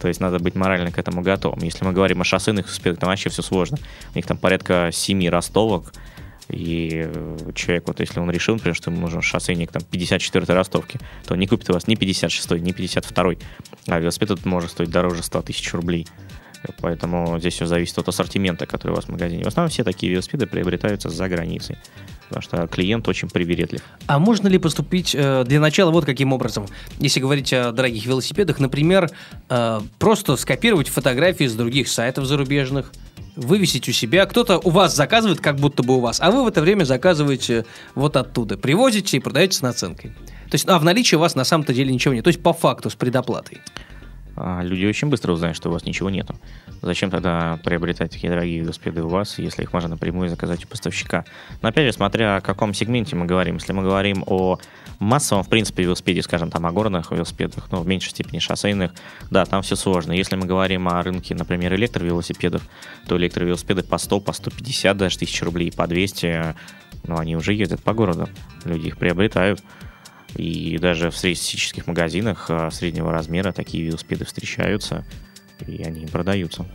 То 0.00 0.08
есть 0.08 0.20
надо 0.20 0.38
быть 0.38 0.54
морально 0.54 0.90
к 0.90 0.98
этому 0.98 1.20
готовым. 1.20 1.62
Если 1.62 1.84
мы 1.84 1.92
говорим 1.92 2.22
о 2.22 2.24
шоссейных 2.24 2.66
велосипедах, 2.66 3.00
там 3.00 3.10
вообще 3.10 3.28
все 3.28 3.42
сложно. 3.42 3.78
У 4.14 4.16
них 4.16 4.26
там 4.26 4.38
порядка 4.38 4.90
7 4.92 5.28
ростовок, 5.28 5.92
и 6.50 7.04
э, 7.06 7.36
человек, 7.54 7.84
вот 7.86 8.00
если 8.00 8.20
он 8.20 8.30
решил, 8.30 8.54
например, 8.54 8.74
что 8.74 8.90
ему 8.90 9.00
нужен 9.00 9.22
шоссейник 9.22 9.70
там 9.70 9.82
54 9.82 10.44
ростовки, 10.54 10.98
то 11.26 11.34
он 11.34 11.40
не 11.40 11.46
купит 11.46 11.70
у 11.70 11.72
вас 11.72 11.86
ни 11.86 11.94
56 11.94 12.50
ни 12.52 12.72
52 12.72 13.32
а 13.86 13.98
велосипед 13.98 14.30
этот 14.30 14.46
может 14.46 14.70
стоить 14.70 14.90
дороже 14.90 15.22
100 15.22 15.42
тысяч 15.42 15.72
рублей. 15.72 16.06
Поэтому 16.80 17.38
здесь 17.38 17.54
все 17.54 17.66
зависит 17.66 17.96
от 17.98 18.08
ассортимента, 18.08 18.66
который 18.66 18.92
у 18.92 18.94
вас 18.94 19.06
в 19.06 19.08
магазине. 19.08 19.44
В 19.44 19.46
основном 19.46 19.70
все 19.70 19.84
такие 19.84 20.12
велосипеды 20.12 20.46
приобретаются 20.46 21.08
за 21.08 21.28
границей, 21.28 21.78
потому 22.28 22.42
что 22.42 22.66
клиент 22.66 23.08
очень 23.08 23.30
привередлив. 23.30 23.80
А 24.06 24.18
можно 24.18 24.48
ли 24.48 24.58
поступить 24.58 25.14
э, 25.14 25.44
для 25.44 25.60
начала 25.60 25.90
вот 25.90 26.04
каким 26.04 26.32
образом? 26.32 26.66
Если 26.98 27.20
говорить 27.20 27.52
о 27.52 27.72
дорогих 27.72 28.04
велосипедах, 28.04 28.58
например, 28.58 29.10
э, 29.48 29.80
просто 29.98 30.36
скопировать 30.36 30.88
фотографии 30.88 31.46
с 31.46 31.54
других 31.54 31.88
сайтов 31.88 32.26
зарубежных, 32.26 32.92
вывесить 33.40 33.88
у 33.88 33.92
себя. 33.92 34.26
Кто-то 34.26 34.58
у 34.58 34.70
вас 34.70 34.94
заказывает, 34.94 35.40
как 35.40 35.56
будто 35.56 35.82
бы 35.82 35.96
у 35.96 36.00
вас, 36.00 36.20
а 36.20 36.30
вы 36.30 36.44
в 36.44 36.46
это 36.46 36.60
время 36.60 36.84
заказываете 36.84 37.64
вот 37.94 38.16
оттуда. 38.16 38.56
Привозите 38.56 39.16
и 39.16 39.20
продаете 39.20 39.56
с 39.56 39.62
наценкой. 39.62 40.10
То 40.50 40.54
есть, 40.54 40.68
а 40.68 40.78
в 40.78 40.84
наличии 40.84 41.16
у 41.16 41.20
вас 41.20 41.34
на 41.34 41.44
самом-то 41.44 41.72
деле 41.72 41.92
ничего 41.92 42.14
нет. 42.14 42.24
То 42.24 42.28
есть, 42.28 42.42
по 42.42 42.52
факту, 42.52 42.90
с 42.90 42.94
предоплатой. 42.94 43.58
а, 44.36 44.62
люди 44.62 44.84
очень 44.84 45.08
быстро 45.08 45.32
узнают, 45.32 45.56
что 45.56 45.68
у 45.68 45.72
вас 45.72 45.84
ничего 45.84 46.10
нету. 46.10 46.34
Зачем 46.82 47.10
тогда 47.10 47.58
приобретать 47.62 48.10
такие 48.10 48.30
дорогие 48.30 48.60
велосипеды 48.60 49.02
у 49.02 49.08
вас, 49.08 49.38
если 49.38 49.62
их 49.62 49.72
можно 49.72 49.90
напрямую 49.90 50.30
заказать 50.30 50.64
у 50.64 50.68
поставщика? 50.68 51.24
Но 51.60 51.68
опять 51.68 51.86
же, 51.86 51.92
смотря 51.92 52.36
о 52.36 52.40
каком 52.40 52.72
сегменте 52.72 53.16
мы 53.16 53.26
говорим. 53.26 53.56
Если 53.56 53.72
мы 53.72 53.82
говорим 53.82 54.24
о 54.26 54.58
массовом, 54.98 55.44
в 55.44 55.48
принципе, 55.48 55.82
велосипеде, 55.82 56.22
скажем, 56.22 56.50
там 56.50 56.64
о 56.64 56.72
горных 56.72 57.10
велосипедах, 57.10 57.68
ну, 57.70 57.80
в 57.80 57.86
меньшей 57.86 58.10
степени 58.10 58.38
шоссейных, 58.38 58.92
да, 59.30 59.44
там 59.44 59.62
все 59.62 59.76
сложно. 59.76 60.12
Если 60.12 60.36
мы 60.36 60.46
говорим 60.46 60.88
о 60.88 61.02
рынке, 61.02 61.34
например, 61.34 61.74
электровелосипедов, 61.74 62.62
то 63.06 63.16
электровелосипеды 63.18 63.82
по 63.82 63.98
100, 63.98 64.20
по 64.20 64.32
150 64.32 64.96
даже 64.96 65.18
тысяч 65.18 65.42
рублей, 65.42 65.72
по 65.72 65.86
200, 65.86 66.54
ну, 67.04 67.18
они 67.18 67.36
уже 67.36 67.52
ездят 67.52 67.82
по 67.82 67.92
городу. 67.92 68.28
Люди 68.64 68.88
их 68.88 68.96
приобретают. 68.96 69.62
И 70.36 70.78
даже 70.78 71.10
в 71.10 71.16
среднестатистических 71.16 71.86
магазинах 71.86 72.46
а, 72.48 72.70
среднего 72.70 73.12
размера 73.12 73.52
такие 73.52 73.84
велосипеды 73.84 74.24
встречаются, 74.24 75.04
и 75.66 75.82
они 75.82 76.06
продаются. 76.06 76.66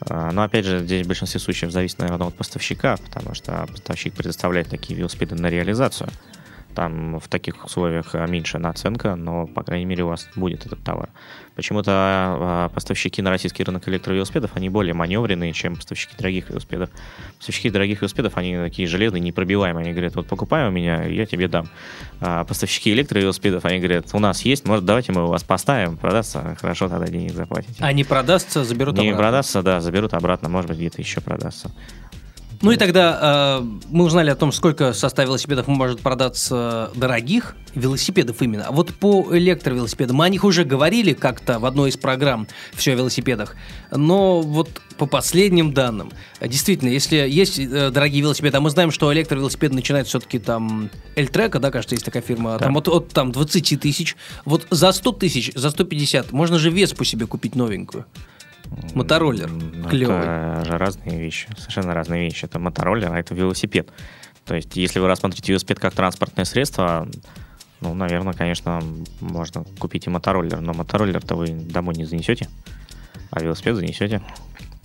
А, 0.00 0.30
но 0.32 0.42
опять 0.42 0.64
же, 0.64 0.80
здесь 0.80 1.04
в 1.04 1.08
большинстве 1.08 1.40
случаев 1.40 1.72
зависит, 1.72 1.98
наверное, 1.98 2.28
от 2.28 2.34
поставщика, 2.34 2.96
потому 2.96 3.34
что 3.34 3.66
поставщик 3.70 4.14
предоставляет 4.14 4.68
такие 4.68 4.98
велосипеды 4.98 5.34
на 5.34 5.48
реализацию. 5.48 6.08
Там 6.74 7.18
в 7.18 7.28
таких 7.28 7.64
условиях 7.64 8.14
а, 8.14 8.26
меньше 8.26 8.58
наценка, 8.58 9.16
но, 9.16 9.46
по 9.46 9.62
крайней 9.62 9.84
мере, 9.84 10.04
у 10.04 10.08
вас 10.08 10.28
будет 10.36 10.66
этот 10.66 10.82
товар. 10.82 11.10
Почему-то 11.56 11.92
а, 11.92 12.68
поставщики 12.68 13.20
на 13.22 13.30
российский 13.30 13.64
рынок 13.64 13.88
электровелосипедов, 13.88 14.52
они 14.54 14.68
более 14.68 14.94
маневренные, 14.94 15.52
чем 15.52 15.76
поставщики 15.76 16.14
дорогих 16.16 16.48
велосипедов. 16.50 16.90
Поставщики 17.38 17.70
дорогих 17.70 18.00
велосипедов, 18.00 18.36
они 18.36 18.56
такие 18.56 18.86
железные, 18.86 19.20
непробиваемые. 19.20 19.84
Они 19.84 19.92
говорят, 19.92 20.14
вот 20.14 20.26
покупай 20.26 20.68
у 20.68 20.70
меня, 20.70 21.04
я 21.04 21.26
тебе 21.26 21.48
дам. 21.48 21.68
А 22.20 22.44
поставщики 22.44 22.92
электровелосипедов, 22.92 23.64
они 23.64 23.78
говорят, 23.78 24.06
у 24.12 24.18
нас 24.18 24.42
есть, 24.42 24.66
может, 24.66 24.84
давайте 24.84 25.12
мы 25.12 25.24
у 25.24 25.28
вас 25.28 25.42
поставим, 25.42 25.96
продастся, 25.96 26.56
хорошо, 26.60 26.88
тогда 26.88 27.06
денег 27.06 27.32
заплатите. 27.32 27.76
А 27.80 27.92
не 27.92 28.04
продастся, 28.04 28.64
заберут 28.64 28.94
не 28.94 29.00
обратно? 29.00 29.10
Не 29.10 29.18
продастся, 29.18 29.62
да, 29.62 29.80
заберут 29.80 30.14
обратно, 30.14 30.48
может 30.48 30.70
быть, 30.70 30.78
где-то 30.78 31.00
еще 31.00 31.20
продастся. 31.20 31.70
Ну 32.62 32.72
и 32.72 32.76
тогда 32.76 33.60
э, 33.62 33.64
мы 33.90 34.04
узнали 34.04 34.28
о 34.28 34.34
том, 34.34 34.52
сколько 34.52 34.92
состав 34.92 35.24
велосипедов 35.24 35.66
может 35.66 36.00
продаться 36.00 36.90
дорогих 36.94 37.56
велосипедов 37.74 38.42
именно. 38.42 38.66
А 38.66 38.72
вот 38.72 38.94
по 38.94 39.34
электровелосипедам 39.34 40.16
мы 40.16 40.26
о 40.26 40.28
них 40.28 40.44
уже 40.44 40.64
говорили 40.64 41.14
как-то 41.14 41.58
в 41.58 41.64
одной 41.64 41.88
из 41.88 41.96
программ 41.96 42.46
«Все 42.74 42.92
о 42.92 42.96
велосипедах». 42.96 43.56
Но 43.90 44.42
вот 44.42 44.68
по 44.98 45.06
последним 45.06 45.72
данным, 45.72 46.12
действительно, 46.42 46.90
если 46.90 47.16
есть 47.16 47.58
э, 47.58 47.90
дорогие 47.90 48.20
велосипеды, 48.20 48.58
а 48.58 48.60
мы 48.60 48.68
знаем, 48.68 48.90
что 48.90 49.10
электровелосипеды 49.10 49.74
начинают 49.74 50.08
все-таки 50.08 50.38
там 50.38 50.90
Эльтрека, 51.16 51.60
да, 51.60 51.70
кажется, 51.70 51.94
есть 51.94 52.04
такая 52.04 52.22
фирма, 52.22 52.58
да. 52.58 52.66
там 52.66 52.76
от, 52.76 52.88
от 52.88 53.08
там 53.08 53.32
20 53.32 53.80
тысяч. 53.80 54.16
Вот 54.44 54.66
за 54.68 54.92
100 54.92 55.12
тысяч, 55.12 55.50
за 55.54 55.70
150 55.70 56.32
можно 56.32 56.58
же 56.58 56.68
Веспу 56.68 57.04
себе 57.04 57.26
купить 57.26 57.54
новенькую. 57.54 58.04
Мотороллер. 58.94 59.50
Клевый. 59.88 60.16
Это 60.18 60.64
же 60.64 60.78
разные 60.78 61.18
вещи. 61.18 61.48
Совершенно 61.56 61.94
разные 61.94 62.24
вещи. 62.24 62.44
Это 62.44 62.58
мотороллер, 62.58 63.12
а 63.12 63.18
это 63.18 63.34
велосипед. 63.34 63.90
То 64.44 64.54
есть, 64.54 64.76
если 64.76 64.98
вы 64.98 65.06
рассмотрите 65.06 65.52
велосипед 65.52 65.78
как 65.78 65.94
транспортное 65.94 66.44
средство, 66.44 67.08
ну, 67.80 67.94
наверное, 67.94 68.32
конечно, 68.32 68.82
можно 69.20 69.64
купить 69.78 70.06
и 70.06 70.10
мотороллер. 70.10 70.60
Но 70.60 70.72
мотороллер-то 70.74 71.36
вы 71.36 71.48
домой 71.48 71.94
не 71.94 72.04
занесете, 72.04 72.48
а 73.30 73.40
велосипед 73.40 73.76
занесете. 73.76 74.22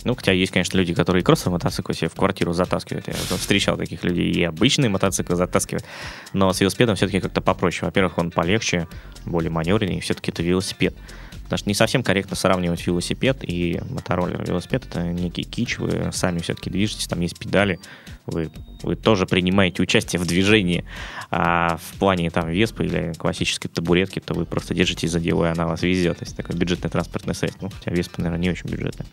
Ну, 0.04 0.14
хотя 0.14 0.30
есть, 0.30 0.52
конечно, 0.52 0.78
люди, 0.78 0.94
которые 0.94 1.24
кроссовый 1.24 1.54
мотоцикл 1.54 1.92
себе 1.92 2.08
в 2.08 2.14
квартиру 2.14 2.52
затаскивают. 2.52 3.08
Я 3.08 3.14
встречал 3.14 3.76
таких 3.76 4.04
людей 4.04 4.30
и 4.30 4.44
обычные 4.44 4.88
мотоциклы 4.88 5.34
затаскивают. 5.34 5.84
Но 6.32 6.52
с 6.52 6.60
велосипедом 6.60 6.94
все-таки 6.94 7.18
как-то 7.18 7.40
попроще. 7.40 7.86
Во-первых, 7.88 8.18
он 8.18 8.30
полегче, 8.30 8.86
более 9.24 9.50
маневренный, 9.50 9.96
и 9.96 10.00
все-таки 10.00 10.30
это 10.30 10.44
велосипед. 10.44 10.94
Потому 11.46 11.58
что 11.58 11.68
не 11.68 11.74
совсем 11.74 12.02
корректно 12.02 12.34
сравнивать 12.34 12.84
велосипед 12.84 13.38
и 13.42 13.80
мотороллер. 13.88 14.44
Велосипед 14.44 14.84
это 14.86 15.04
некий 15.04 15.44
кич, 15.44 15.78
вы 15.78 16.10
сами 16.12 16.40
все-таки 16.40 16.70
движетесь, 16.70 17.06
там 17.06 17.20
есть 17.20 17.38
педали, 17.38 17.78
вы, 18.26 18.50
вы 18.82 18.96
тоже 18.96 19.26
принимаете 19.26 19.80
участие 19.80 20.20
в 20.20 20.26
движении. 20.26 20.84
А 21.30 21.76
в 21.76 21.98
плане 21.98 22.30
там 22.30 22.48
веспы 22.48 22.84
или 22.84 23.12
классической 23.16 23.68
табуретки, 23.68 24.18
то 24.18 24.34
вы 24.34 24.44
просто 24.44 24.74
держитесь 24.74 25.12
за 25.12 25.20
дело, 25.20 25.46
и 25.46 25.48
она 25.48 25.66
вас 25.66 25.82
везет. 25.82 26.18
То 26.18 26.24
есть 26.24 26.36
такое 26.36 26.56
бюджетное 26.56 26.90
транспортное 26.90 27.34
средство. 27.34 27.66
Ну, 27.66 27.70
хотя 27.70 27.92
веспа, 27.92 28.22
наверное, 28.22 28.42
не 28.42 28.50
очень 28.50 28.68
бюджетная. 28.68 29.06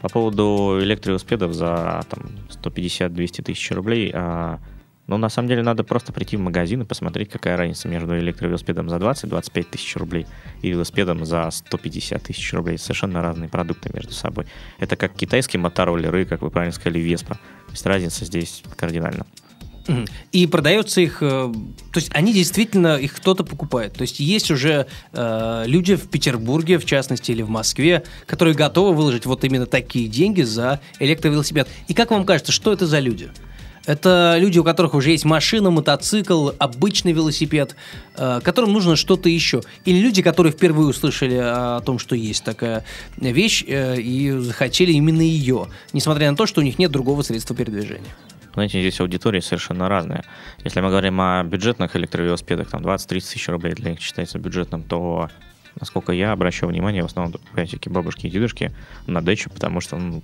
По 0.00 0.08
поводу 0.08 0.78
электровелосипедов 0.80 1.52
за 1.52 2.04
там, 2.08 2.30
150-200 2.62 3.42
тысяч 3.42 3.70
рублей, 3.72 4.12
а, 4.14 4.60
ну, 5.06 5.16
на 5.18 5.28
самом 5.28 5.48
деле, 5.48 5.62
надо 5.62 5.84
просто 5.84 6.12
прийти 6.12 6.36
в 6.36 6.40
магазин 6.40 6.82
и 6.82 6.84
посмотреть, 6.84 7.30
какая 7.30 7.56
разница 7.56 7.88
между 7.88 8.18
электровелосипедом 8.18 8.88
за 8.88 8.96
20-25 8.96 9.66
тысяч 9.70 9.96
рублей 9.96 10.26
и 10.62 10.70
велосипедом 10.70 11.24
за 11.24 11.48
150 11.50 12.22
тысяч 12.22 12.52
рублей. 12.52 12.76
Совершенно 12.76 13.22
разные 13.22 13.48
продукты 13.48 13.90
между 13.94 14.12
собой. 14.12 14.46
Это 14.78 14.96
как 14.96 15.14
китайские 15.14 15.60
мотороллеры, 15.60 16.24
как 16.24 16.42
вы 16.42 16.50
правильно 16.50 16.74
сказали, 16.74 16.98
Веспа. 16.98 17.34
То 17.34 17.72
есть 17.72 17.86
разница 17.86 18.24
здесь 18.24 18.62
кардинальна. 18.76 19.26
И 20.32 20.48
продается 20.48 21.00
их, 21.00 21.18
э, 21.20 21.52
то 21.92 22.00
есть 22.00 22.10
они 22.12 22.32
действительно, 22.32 22.96
их 22.96 23.14
кто-то 23.14 23.44
покупает. 23.44 23.92
То 23.92 24.02
есть 24.02 24.18
есть 24.18 24.50
уже 24.50 24.88
э, 25.12 25.62
люди 25.66 25.94
в 25.94 26.08
Петербурге, 26.08 26.78
в 26.78 26.84
частности, 26.84 27.30
или 27.30 27.42
в 27.42 27.48
Москве, 27.48 28.02
которые 28.26 28.56
готовы 28.56 28.96
выложить 28.96 29.26
вот 29.26 29.44
именно 29.44 29.66
такие 29.66 30.08
деньги 30.08 30.42
за 30.42 30.80
электровелосипед. 30.98 31.68
И 31.86 31.94
как 31.94 32.10
вам 32.10 32.24
кажется, 32.24 32.50
что 32.50 32.72
это 32.72 32.86
за 32.86 32.98
люди? 32.98 33.30
Это 33.86 34.36
люди, 34.38 34.58
у 34.58 34.64
которых 34.64 34.94
уже 34.94 35.12
есть 35.12 35.24
машина, 35.24 35.70
мотоцикл, 35.70 36.50
обычный 36.58 37.12
велосипед, 37.12 37.76
э, 38.16 38.40
которым 38.42 38.72
нужно 38.72 38.96
что-то 38.96 39.28
еще. 39.28 39.62
Или 39.84 40.00
люди, 40.00 40.22
которые 40.22 40.52
впервые 40.52 40.88
услышали 40.88 41.36
о 41.36 41.80
том, 41.80 41.98
что 41.98 42.16
есть 42.16 42.44
такая 42.44 42.84
вещь, 43.16 43.64
э, 43.66 44.00
и 44.00 44.30
захотели 44.32 44.92
именно 44.92 45.22
ее, 45.22 45.68
несмотря 45.92 46.30
на 46.30 46.36
то, 46.36 46.46
что 46.46 46.60
у 46.60 46.64
них 46.64 46.78
нет 46.78 46.90
другого 46.90 47.22
средства 47.22 47.54
передвижения. 47.54 48.14
Знаете, 48.54 48.80
здесь 48.80 48.98
аудитория 49.00 49.42
совершенно 49.42 49.88
разная. 49.88 50.24
Если 50.64 50.80
мы 50.80 50.88
говорим 50.88 51.20
о 51.20 51.44
бюджетных 51.44 51.94
электровелосипедах, 51.94 52.70
там 52.70 52.82
20-30 52.82 53.20
тысяч 53.20 53.48
рублей 53.48 53.74
для 53.74 53.90
них 53.90 54.00
считается 54.00 54.38
бюджетным, 54.38 54.82
то 54.82 55.28
насколько 55.78 56.12
я 56.12 56.32
обращаю 56.32 56.72
внимание, 56.72 57.02
в 57.02 57.06
основном 57.06 57.34
опять-таки 57.52 57.90
бабушки 57.90 58.26
и 58.26 58.30
дедушки 58.30 58.72
на 59.06 59.20
дачу, 59.20 59.50
потому 59.50 59.80
что 59.80 59.96
ну, 59.96 60.22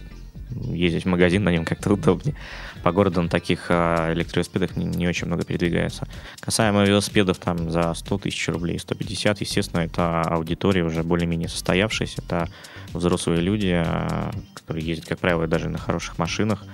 ездить 0.72 1.04
в 1.04 1.08
магазин 1.08 1.44
на 1.44 1.50
нем 1.50 1.64
как-то 1.64 1.92
удобнее. 1.92 2.34
По 2.82 2.92
городу 2.92 3.22
на 3.22 3.28
таких 3.28 3.66
а, 3.68 4.12
электровелосипедах 4.12 4.76
не, 4.76 4.84
не 4.84 5.08
очень 5.08 5.26
много 5.26 5.44
передвигается. 5.44 6.06
Касаемо 6.40 6.84
велосипедов 6.84 7.38
там 7.38 7.70
за 7.70 7.94
100 7.94 8.18
тысяч 8.18 8.48
рублей, 8.48 8.78
150, 8.78 9.40
естественно, 9.40 9.80
это 9.80 10.22
аудитория 10.22 10.84
уже 10.84 11.02
более-менее 11.02 11.48
состоявшаяся. 11.48 12.22
Это 12.22 12.48
взрослые 12.92 13.40
люди, 13.40 13.72
а, 13.84 14.30
которые 14.54 14.84
ездят, 14.86 15.06
как 15.06 15.18
правило, 15.18 15.46
даже 15.46 15.68
на 15.68 15.78
хороших 15.78 16.18
машинах, 16.18 16.64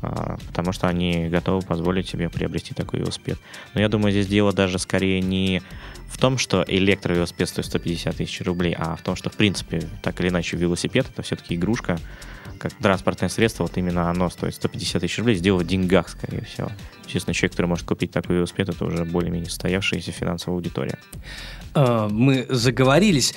а, 0.00 0.36
потому 0.48 0.72
что 0.72 0.88
они 0.88 1.28
готовы 1.28 1.62
позволить 1.62 2.08
себе 2.08 2.28
приобрести 2.28 2.74
такой 2.74 3.00
велосипед. 3.00 3.38
Но 3.74 3.80
я 3.80 3.88
думаю, 3.88 4.12
здесь 4.12 4.26
дело 4.26 4.52
даже 4.52 4.78
скорее 4.78 5.20
не 5.20 5.62
в 6.12 6.18
том, 6.18 6.36
что 6.36 6.62
электровелосипед 6.68 7.48
стоит 7.48 7.66
150 7.66 8.16
тысяч 8.16 8.42
рублей, 8.42 8.76
а 8.78 8.96
в 8.96 9.02
том, 9.02 9.16
что, 9.16 9.30
в 9.30 9.36
принципе, 9.36 9.88
так 10.02 10.20
или 10.20 10.28
иначе, 10.28 10.58
велосипед— 10.58 11.06
это 11.10 11.22
все-таки 11.22 11.54
игрушка, 11.54 11.98
как 12.58 12.74
транспортное 12.74 13.30
средство, 13.30 13.64
вот 13.64 13.76
именно 13.76 14.10
оно 14.10 14.28
стоит 14.28 14.54
150 14.54 15.00
тысяч 15.00 15.18
рублей, 15.18 15.36
сделать 15.36 15.66
в 15.66 15.68
деньгах, 15.68 16.08
скорее 16.10 16.44
всего. 16.44 16.70
Честно, 17.06 17.32
человек, 17.32 17.52
который 17.52 17.66
может 17.66 17.86
купить 17.86 18.12
такой 18.12 18.36
велосипед, 18.36 18.68
это 18.68 18.84
уже 18.84 19.04
более-менее 19.04 19.48
состоявшаяся 19.48 20.12
финансовая 20.12 20.58
аудитория. 20.58 20.98
А, 21.74 22.08
мы 22.08 22.46
заговорились. 22.50 23.34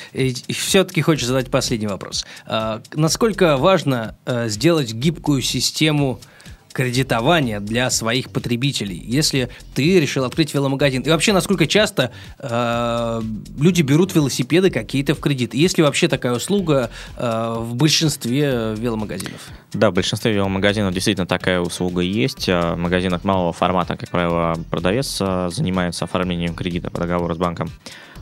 Все-таки 0.50 1.02
хочется 1.02 1.30
задать 1.30 1.50
последний 1.50 1.88
вопрос. 1.88 2.26
А, 2.46 2.82
насколько 2.94 3.58
важно 3.58 4.18
э, 4.26 4.50
сделать 4.50 4.94
гибкую 4.94 5.42
систему 5.42 6.20
кредитования 6.76 7.62
для 7.62 7.90
своих 7.90 8.30
потребителей, 8.30 9.02
если 9.08 9.50
ты 9.74 9.98
решил 10.02 10.26
открыть 10.26 10.54
веломагазин. 10.54 11.04
И 11.04 11.10
вообще, 11.10 11.32
насколько 11.32 11.68
часто 11.68 12.12
э, 12.38 13.22
люди 13.58 13.82
берут 13.82 14.14
велосипеды 14.14 14.70
какие-то 14.70 15.16
в 15.16 15.22
кредит? 15.22 15.54
Есть 15.54 15.78
ли 15.78 15.86
вообще 15.86 16.10
такая 16.10 16.34
услуга 16.34 16.90
э, 17.16 17.56
в 17.60 17.76
большинстве 17.76 18.76
веломагазинов? 18.78 19.48
Да, 19.74 19.90
в 19.90 19.94
большинстве 19.94 20.34
веломагазинов 20.34 20.94
действительно 20.94 21.26
такая 21.26 21.62
услуга 21.62 22.02
есть. 22.02 22.48
В 22.48 22.76
магазинах 22.76 23.24
малого 23.24 23.54
формата, 23.54 23.96
как 23.96 24.10
правило, 24.10 24.56
продавец 24.70 25.18
э, 25.22 25.50
занимается 25.54 26.04
оформлением 26.04 26.56
кредита 26.56 26.92
по 26.92 27.00
договору 27.00 27.36
с 27.36 27.38
банком. 27.38 27.72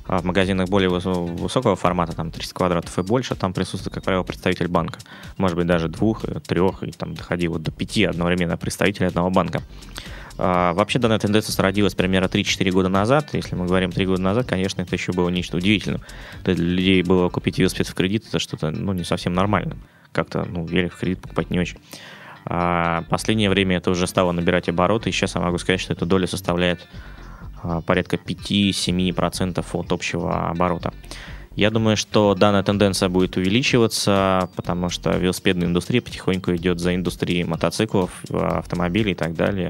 А 0.06 0.20
в 0.20 0.26
магазинах 0.26 0.70
более 0.70 0.90
высокого 0.90 1.76
формата, 1.76 2.14
там 2.14 2.32
300 2.32 2.54
квадратов 2.54 3.00
и 3.00 3.02
больше, 3.02 3.36
там 3.36 3.54
присутствует, 3.54 3.94
как 3.94 4.04
правило, 4.04 4.24
представитель 4.24 4.68
банка. 4.68 5.00
Может 5.38 5.56
быть, 5.58 5.66
даже 5.66 5.88
двух, 5.88 6.26
э, 6.26 6.40
трех, 6.42 6.84
и 6.84 6.92
там 6.92 7.16
доходило 7.16 7.58
до 7.58 7.72
пяти 7.72 8.04
одновременно 8.04 8.58
представителей 8.58 9.08
одного 9.08 9.30
банка. 9.30 9.62
А, 10.38 10.74
вообще 10.74 11.00
данная 11.00 11.20
тенденция 11.20 11.54
зародилась 11.54 11.96
примерно 11.96 12.28
3-4 12.28 12.72
года 12.72 12.90
назад. 12.90 13.30
Если 13.34 13.56
мы 13.56 13.66
говорим 13.66 13.92
3 13.92 14.06
года 14.06 14.22
назад, 14.22 14.48
конечно, 14.48 14.82
это 14.82 14.96
еще 14.96 15.14
было 15.14 15.30
нечто 15.30 15.58
удивительным. 15.58 16.02
То 16.44 16.52
есть 16.52 16.62
для 16.62 16.72
людей 16.72 17.04
было 17.04 17.30
купить 17.30 17.58
велосипед 17.60 17.88
в 17.88 17.94
кредит, 17.94 18.26
это 18.28 18.40
что-то 18.40 18.72
ну, 18.72 18.94
не 18.94 19.04
совсем 19.04 19.34
нормальным. 19.34 19.82
Как-то, 20.12 20.46
ну, 20.46 20.66
велик 20.66 20.94
в 20.94 21.00
кредит 21.00 21.22
покупать 21.22 21.50
не 21.50 21.60
очень. 21.60 21.78
А 22.46 23.04
последнее 23.10 23.50
время 23.50 23.78
это 23.78 23.92
уже 23.92 24.06
стало 24.06 24.32
набирать 24.32 24.68
обороты, 24.68 25.10
и 25.10 25.14
сейчас 25.14 25.36
я 25.36 25.42
могу 25.42 25.58
сказать, 25.58 25.80
что 25.80 25.94
эта 25.94 26.06
доля 26.06 26.28
составляет 26.28 26.88
порядка 27.86 28.18
5-7% 28.18 29.66
от 29.74 29.92
общего 29.92 30.50
оборота. 30.50 30.94
Я 31.56 31.70
думаю, 31.70 31.98
что 31.98 32.34
данная 32.34 32.64
тенденция 32.64 33.10
будет 33.10 33.38
увеличиваться, 33.38 34.50
потому 34.56 34.90
что 34.90 35.12
велосипедная 35.12 35.68
индустрия 35.68 36.02
потихоньку 36.02 36.56
идет 36.56 36.80
за 36.80 36.96
индустрией 36.96 37.44
мотоциклов, 37.44 38.24
автомобилей 38.32 39.12
и 39.12 39.16
так 39.16 39.36
далее. 39.36 39.70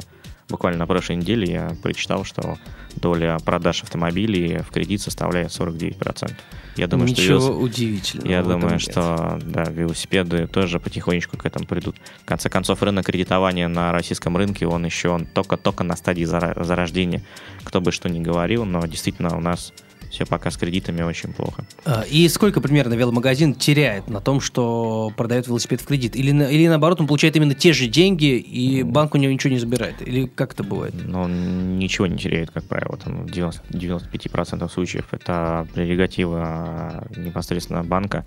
Буквально 0.53 0.77
на 0.77 0.85
прошлой 0.85 1.15
неделе 1.15 1.51
я 1.51 1.75
прочитал, 1.81 2.23
что 2.23 2.59
доля 2.95 3.39
продаж 3.43 3.81
автомобилей 3.81 4.59
в 4.59 4.69
кредит 4.69 5.01
составляет 5.01 5.49
49%. 5.49 6.31
Я 6.75 6.85
думаю, 6.85 7.09
Ничего 7.09 7.39
что 7.39 7.47
велос... 7.53 7.63
удивительного. 7.63 8.29
Я 8.29 8.43
думаю, 8.43 8.79
что 8.79 9.39
да, 9.43 9.63
велосипеды 9.63 10.45
тоже 10.45 10.79
потихонечку 10.79 11.37
к 11.37 11.47
этому 11.47 11.65
придут. 11.65 11.95
В 12.21 12.25
конце 12.25 12.49
концов, 12.49 12.83
рынок 12.83 13.07
кредитования 13.07 13.67
на 13.67 13.91
российском 13.91 14.37
рынке, 14.37 14.67
он 14.67 14.85
еще 14.85 15.09
он 15.09 15.25
только-только 15.25 15.83
на 15.83 15.95
стадии 15.95 16.23
зарождения. 16.23 17.23
Кто 17.63 17.81
бы 17.81 17.91
что 17.91 18.07
ни 18.07 18.19
говорил, 18.19 18.63
но 18.63 18.85
действительно 18.85 19.35
у 19.35 19.39
нас 19.39 19.73
все 20.13 20.25
пока 20.25 20.51
с 20.51 20.57
кредитами 20.57 21.01
очень 21.01 21.33
плохо. 21.33 21.65
А, 21.85 22.03
и 22.09 22.27
сколько 22.29 22.61
примерно 22.61 22.93
веломагазин 22.93 23.55
теряет 23.55 24.07
на 24.09 24.21
том, 24.21 24.41
что 24.41 25.11
продает 25.17 25.47
велосипед 25.47 25.81
в 25.81 25.85
кредит? 25.85 26.15
Или, 26.15 26.29
или 26.29 26.67
наоборот, 26.67 27.01
он 27.01 27.07
получает 27.07 27.35
именно 27.35 27.55
те 27.55 27.73
же 27.73 27.87
деньги, 27.87 28.37
и 28.37 28.83
банк 28.83 29.15
у 29.15 29.17
него 29.17 29.33
ничего 29.33 29.51
не 29.51 29.59
забирает? 29.59 30.07
Или 30.07 30.27
как 30.27 30.53
это 30.53 30.63
бывает? 30.63 30.93
Ну, 31.03 31.23
он 31.23 31.79
ничего 31.79 32.05
не 32.05 32.17
теряет, 32.17 32.51
как 32.51 32.63
правило. 32.65 32.97
Там 32.97 33.25
в 33.25 33.31
90, 33.31 33.61
95% 33.69 34.71
случаев 34.71 35.05
это 35.11 35.67
прерогатива 35.73 37.05
непосредственно 37.15 37.83
банка 37.83 38.25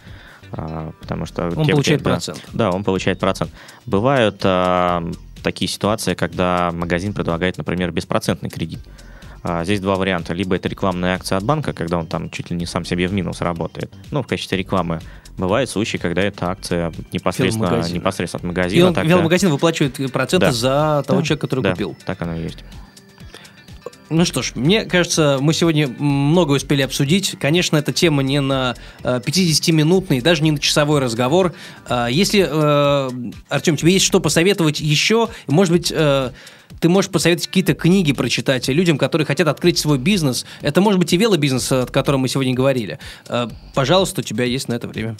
а, 0.52 0.92
потому 1.00 1.26
что... 1.26 1.46
Он 1.56 1.66
те, 1.66 1.72
получает 1.72 2.00
те, 2.00 2.04
процент. 2.04 2.40
Да, 2.52 2.70
да, 2.70 2.76
он 2.76 2.84
получает 2.84 3.18
процент. 3.18 3.50
Бывают 3.84 4.40
а, 4.44 5.04
такие 5.42 5.68
ситуации, 5.68 6.14
когда 6.14 6.70
магазин 6.72 7.14
предлагает, 7.14 7.58
например, 7.58 7.92
беспроцентный 7.92 8.50
кредит. 8.50 8.80
А, 9.48 9.64
здесь 9.64 9.80
два 9.80 9.94
варианта. 9.94 10.34
Либо 10.34 10.56
это 10.56 10.68
рекламная 10.68 11.14
акция 11.14 11.38
от 11.38 11.44
банка, 11.44 11.72
когда 11.72 11.98
он 11.98 12.06
там 12.06 12.30
чуть 12.30 12.50
ли 12.50 12.56
не 12.56 12.66
сам 12.66 12.84
себе 12.84 13.06
в 13.06 13.12
минус 13.12 13.40
работает. 13.40 13.92
Ну, 14.10 14.22
в 14.22 14.26
качестве 14.26 14.58
рекламы. 14.58 15.00
Бывают 15.38 15.70
случаи, 15.70 15.98
когда 15.98 16.22
это 16.22 16.50
акция 16.50 16.92
непосредственно, 17.12 17.88
непосредственно 17.88 18.40
от 18.40 18.44
магазина. 18.44 18.80
И 18.80 18.82
он, 18.82 18.94
тогда... 18.94 19.08
веломагазин 19.08 19.50
выплачивает 19.50 20.12
проценты 20.12 20.46
да. 20.46 20.52
за 20.52 21.04
того 21.06 21.20
да. 21.20 21.26
человека, 21.26 21.46
который 21.46 21.60
да. 21.60 21.70
купил. 21.72 21.96
так 22.04 22.20
оно 22.22 22.34
и 22.34 22.42
есть. 22.42 22.64
Ну 24.08 24.24
что 24.24 24.42
ж, 24.42 24.52
мне 24.54 24.84
кажется, 24.84 25.38
мы 25.40 25.52
сегодня 25.52 25.88
много 25.88 26.52
успели 26.52 26.82
обсудить. 26.82 27.34
Конечно, 27.40 27.76
эта 27.76 27.92
тема 27.92 28.22
не 28.22 28.40
на 28.40 28.76
50-минутный, 29.02 30.18
э, 30.18 30.22
даже 30.22 30.44
не 30.44 30.52
на 30.52 30.58
часовой 30.58 31.00
разговор. 31.00 31.54
А, 31.88 32.06
если, 32.06 32.46
э, 32.48 33.10
Артем, 33.48 33.76
тебе 33.76 33.92
есть 33.92 34.04
что 34.04 34.20
посоветовать 34.20 34.78
еще, 34.80 35.28
может 35.48 35.72
быть, 35.72 35.92
э, 35.94 36.30
ты 36.78 36.88
можешь 36.88 37.10
посоветовать 37.10 37.48
какие-то 37.48 37.74
книги 37.74 38.12
прочитать 38.12 38.68
людям, 38.68 38.96
которые 38.96 39.26
хотят 39.26 39.48
открыть 39.48 39.78
свой 39.78 39.98
бизнес. 39.98 40.46
Это 40.62 40.80
может 40.80 41.00
быть 41.00 41.12
и 41.12 41.16
велобизнес, 41.16 41.72
о 41.72 41.86
котором 41.86 42.20
мы 42.20 42.28
сегодня 42.28 42.54
говорили. 42.54 42.98
Пожалуйста, 43.74 44.20
у 44.20 44.24
тебя 44.24 44.44
есть 44.44 44.68
на 44.68 44.74
это 44.74 44.86
время. 44.88 45.16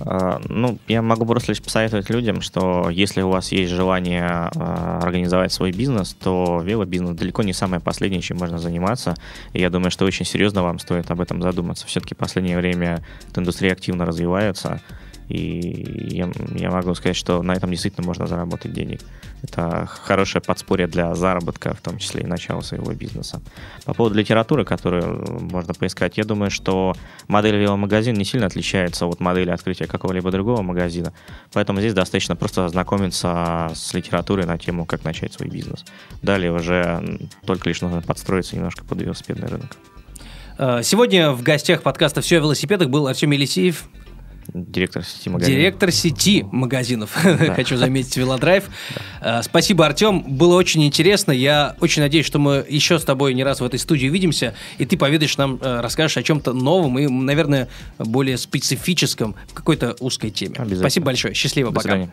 А, 0.00 0.40
ну, 0.48 0.78
я 0.88 1.02
могу 1.02 1.26
просто 1.26 1.52
лишь 1.52 1.62
посоветовать 1.62 2.10
людям, 2.10 2.40
что 2.40 2.88
если 2.90 3.22
у 3.22 3.30
вас 3.30 3.52
есть 3.52 3.72
желание 3.72 4.24
а, 4.26 5.00
организовать 5.02 5.52
свой 5.52 5.72
бизнес, 5.72 6.14
то 6.14 6.60
велобизнес 6.64 7.16
далеко 7.16 7.42
не 7.42 7.52
самое 7.52 7.80
последнее, 7.80 8.22
чем 8.22 8.38
можно 8.38 8.58
заниматься. 8.58 9.14
И 9.52 9.60
я 9.60 9.70
думаю, 9.70 9.90
что 9.90 10.04
очень 10.04 10.24
серьезно 10.24 10.62
вам 10.62 10.78
стоит 10.78 11.10
об 11.10 11.20
этом 11.20 11.42
задуматься. 11.42 11.86
Все-таки 11.86 12.14
в 12.14 12.18
последнее 12.18 12.56
время 12.56 13.04
эта 13.28 13.40
индустрия 13.40 13.72
активно 13.72 14.06
развивается. 14.06 14.80
И 15.30 16.16
я, 16.16 16.28
я 16.56 16.70
могу 16.70 16.92
сказать, 16.96 17.16
что 17.16 17.40
на 17.42 17.52
этом 17.52 17.70
действительно 17.70 18.04
можно 18.04 18.26
заработать 18.26 18.72
денег. 18.72 19.00
Это 19.42 19.86
хорошее 19.86 20.42
подспорье 20.42 20.88
для 20.88 21.14
заработка, 21.14 21.72
в 21.74 21.80
том 21.80 21.98
числе 21.98 22.22
и 22.22 22.26
начала 22.26 22.62
своего 22.62 22.92
бизнеса. 22.92 23.40
По 23.84 23.94
поводу 23.94 24.16
литературы, 24.16 24.64
которую 24.64 25.40
можно 25.40 25.72
поискать, 25.72 26.18
я 26.18 26.24
думаю, 26.24 26.50
что 26.50 26.94
модель 27.28 27.56
веломагазин 27.56 28.14
не 28.14 28.24
сильно 28.24 28.46
отличается 28.46 29.06
от 29.06 29.20
модели 29.20 29.50
открытия 29.50 29.86
какого-либо 29.86 30.32
другого 30.32 30.62
магазина. 30.62 31.12
Поэтому 31.52 31.78
здесь 31.78 31.94
достаточно 31.94 32.34
просто 32.34 32.64
ознакомиться 32.64 33.70
с 33.72 33.94
литературой 33.94 34.46
на 34.46 34.58
тему, 34.58 34.84
как 34.84 35.04
начать 35.04 35.32
свой 35.32 35.48
бизнес. 35.48 35.84
Далее 36.22 36.52
уже 36.52 37.20
только 37.46 37.68
лишь 37.68 37.80
нужно 37.82 38.02
подстроиться 38.02 38.56
немножко 38.56 38.84
под 38.84 39.00
велосипедный 39.00 39.46
рынок. 39.46 39.76
Э, 40.58 40.82
сегодня 40.82 41.30
в 41.30 41.42
гостях 41.42 41.82
подкаста 41.82 42.20
«Все 42.20 42.38
о 42.38 42.40
велосипедах» 42.40 42.90
был 42.90 43.06
Артем 43.06 43.30
Елисеев, 43.30 43.84
Директор 44.52 45.04
сети 45.04 45.30
магазинов. 45.30 45.58
Директор 45.58 45.92
сети 45.92 46.44
магазинов, 46.50 47.10
да. 47.24 47.54
хочу 47.54 47.76
заметить, 47.76 48.16
Велодрайв. 48.16 48.64
Да. 49.20 49.42
Спасибо, 49.42 49.86
Артем, 49.86 50.22
было 50.22 50.56
очень 50.56 50.84
интересно. 50.84 51.32
Я 51.32 51.76
очень 51.80 52.02
надеюсь, 52.02 52.26
что 52.26 52.38
мы 52.38 52.64
еще 52.68 52.98
с 52.98 53.04
тобой 53.04 53.34
не 53.34 53.44
раз 53.44 53.60
в 53.60 53.64
этой 53.64 53.78
студии 53.78 54.08
увидимся, 54.08 54.54
и 54.78 54.86
ты 54.86 54.96
поведаешь 54.96 55.36
нам, 55.36 55.58
э, 55.60 55.80
расскажешь 55.80 56.16
о 56.16 56.22
чем-то 56.22 56.52
новом 56.52 56.98
и, 56.98 57.06
наверное, 57.06 57.68
более 57.98 58.38
специфическом 58.38 59.34
в 59.48 59.54
какой-то 59.54 59.96
узкой 60.00 60.30
теме. 60.30 60.56
Спасибо 60.76 61.06
большое. 61.06 61.34
Счастливо, 61.34 61.70
До 61.70 61.76
пока. 61.76 61.88
Свидания. 61.90 62.12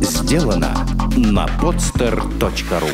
Сделано 0.00 0.86
на 1.16 1.46
podster.ru 1.60 2.90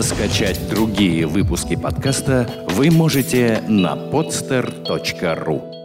Скачать 0.00 0.68
другие 0.68 1.26
выпуски 1.26 1.74
подкаста 1.74 2.48
вы 2.68 2.90
можете 2.90 3.62
на 3.66 3.94
podster.ru 3.94 5.75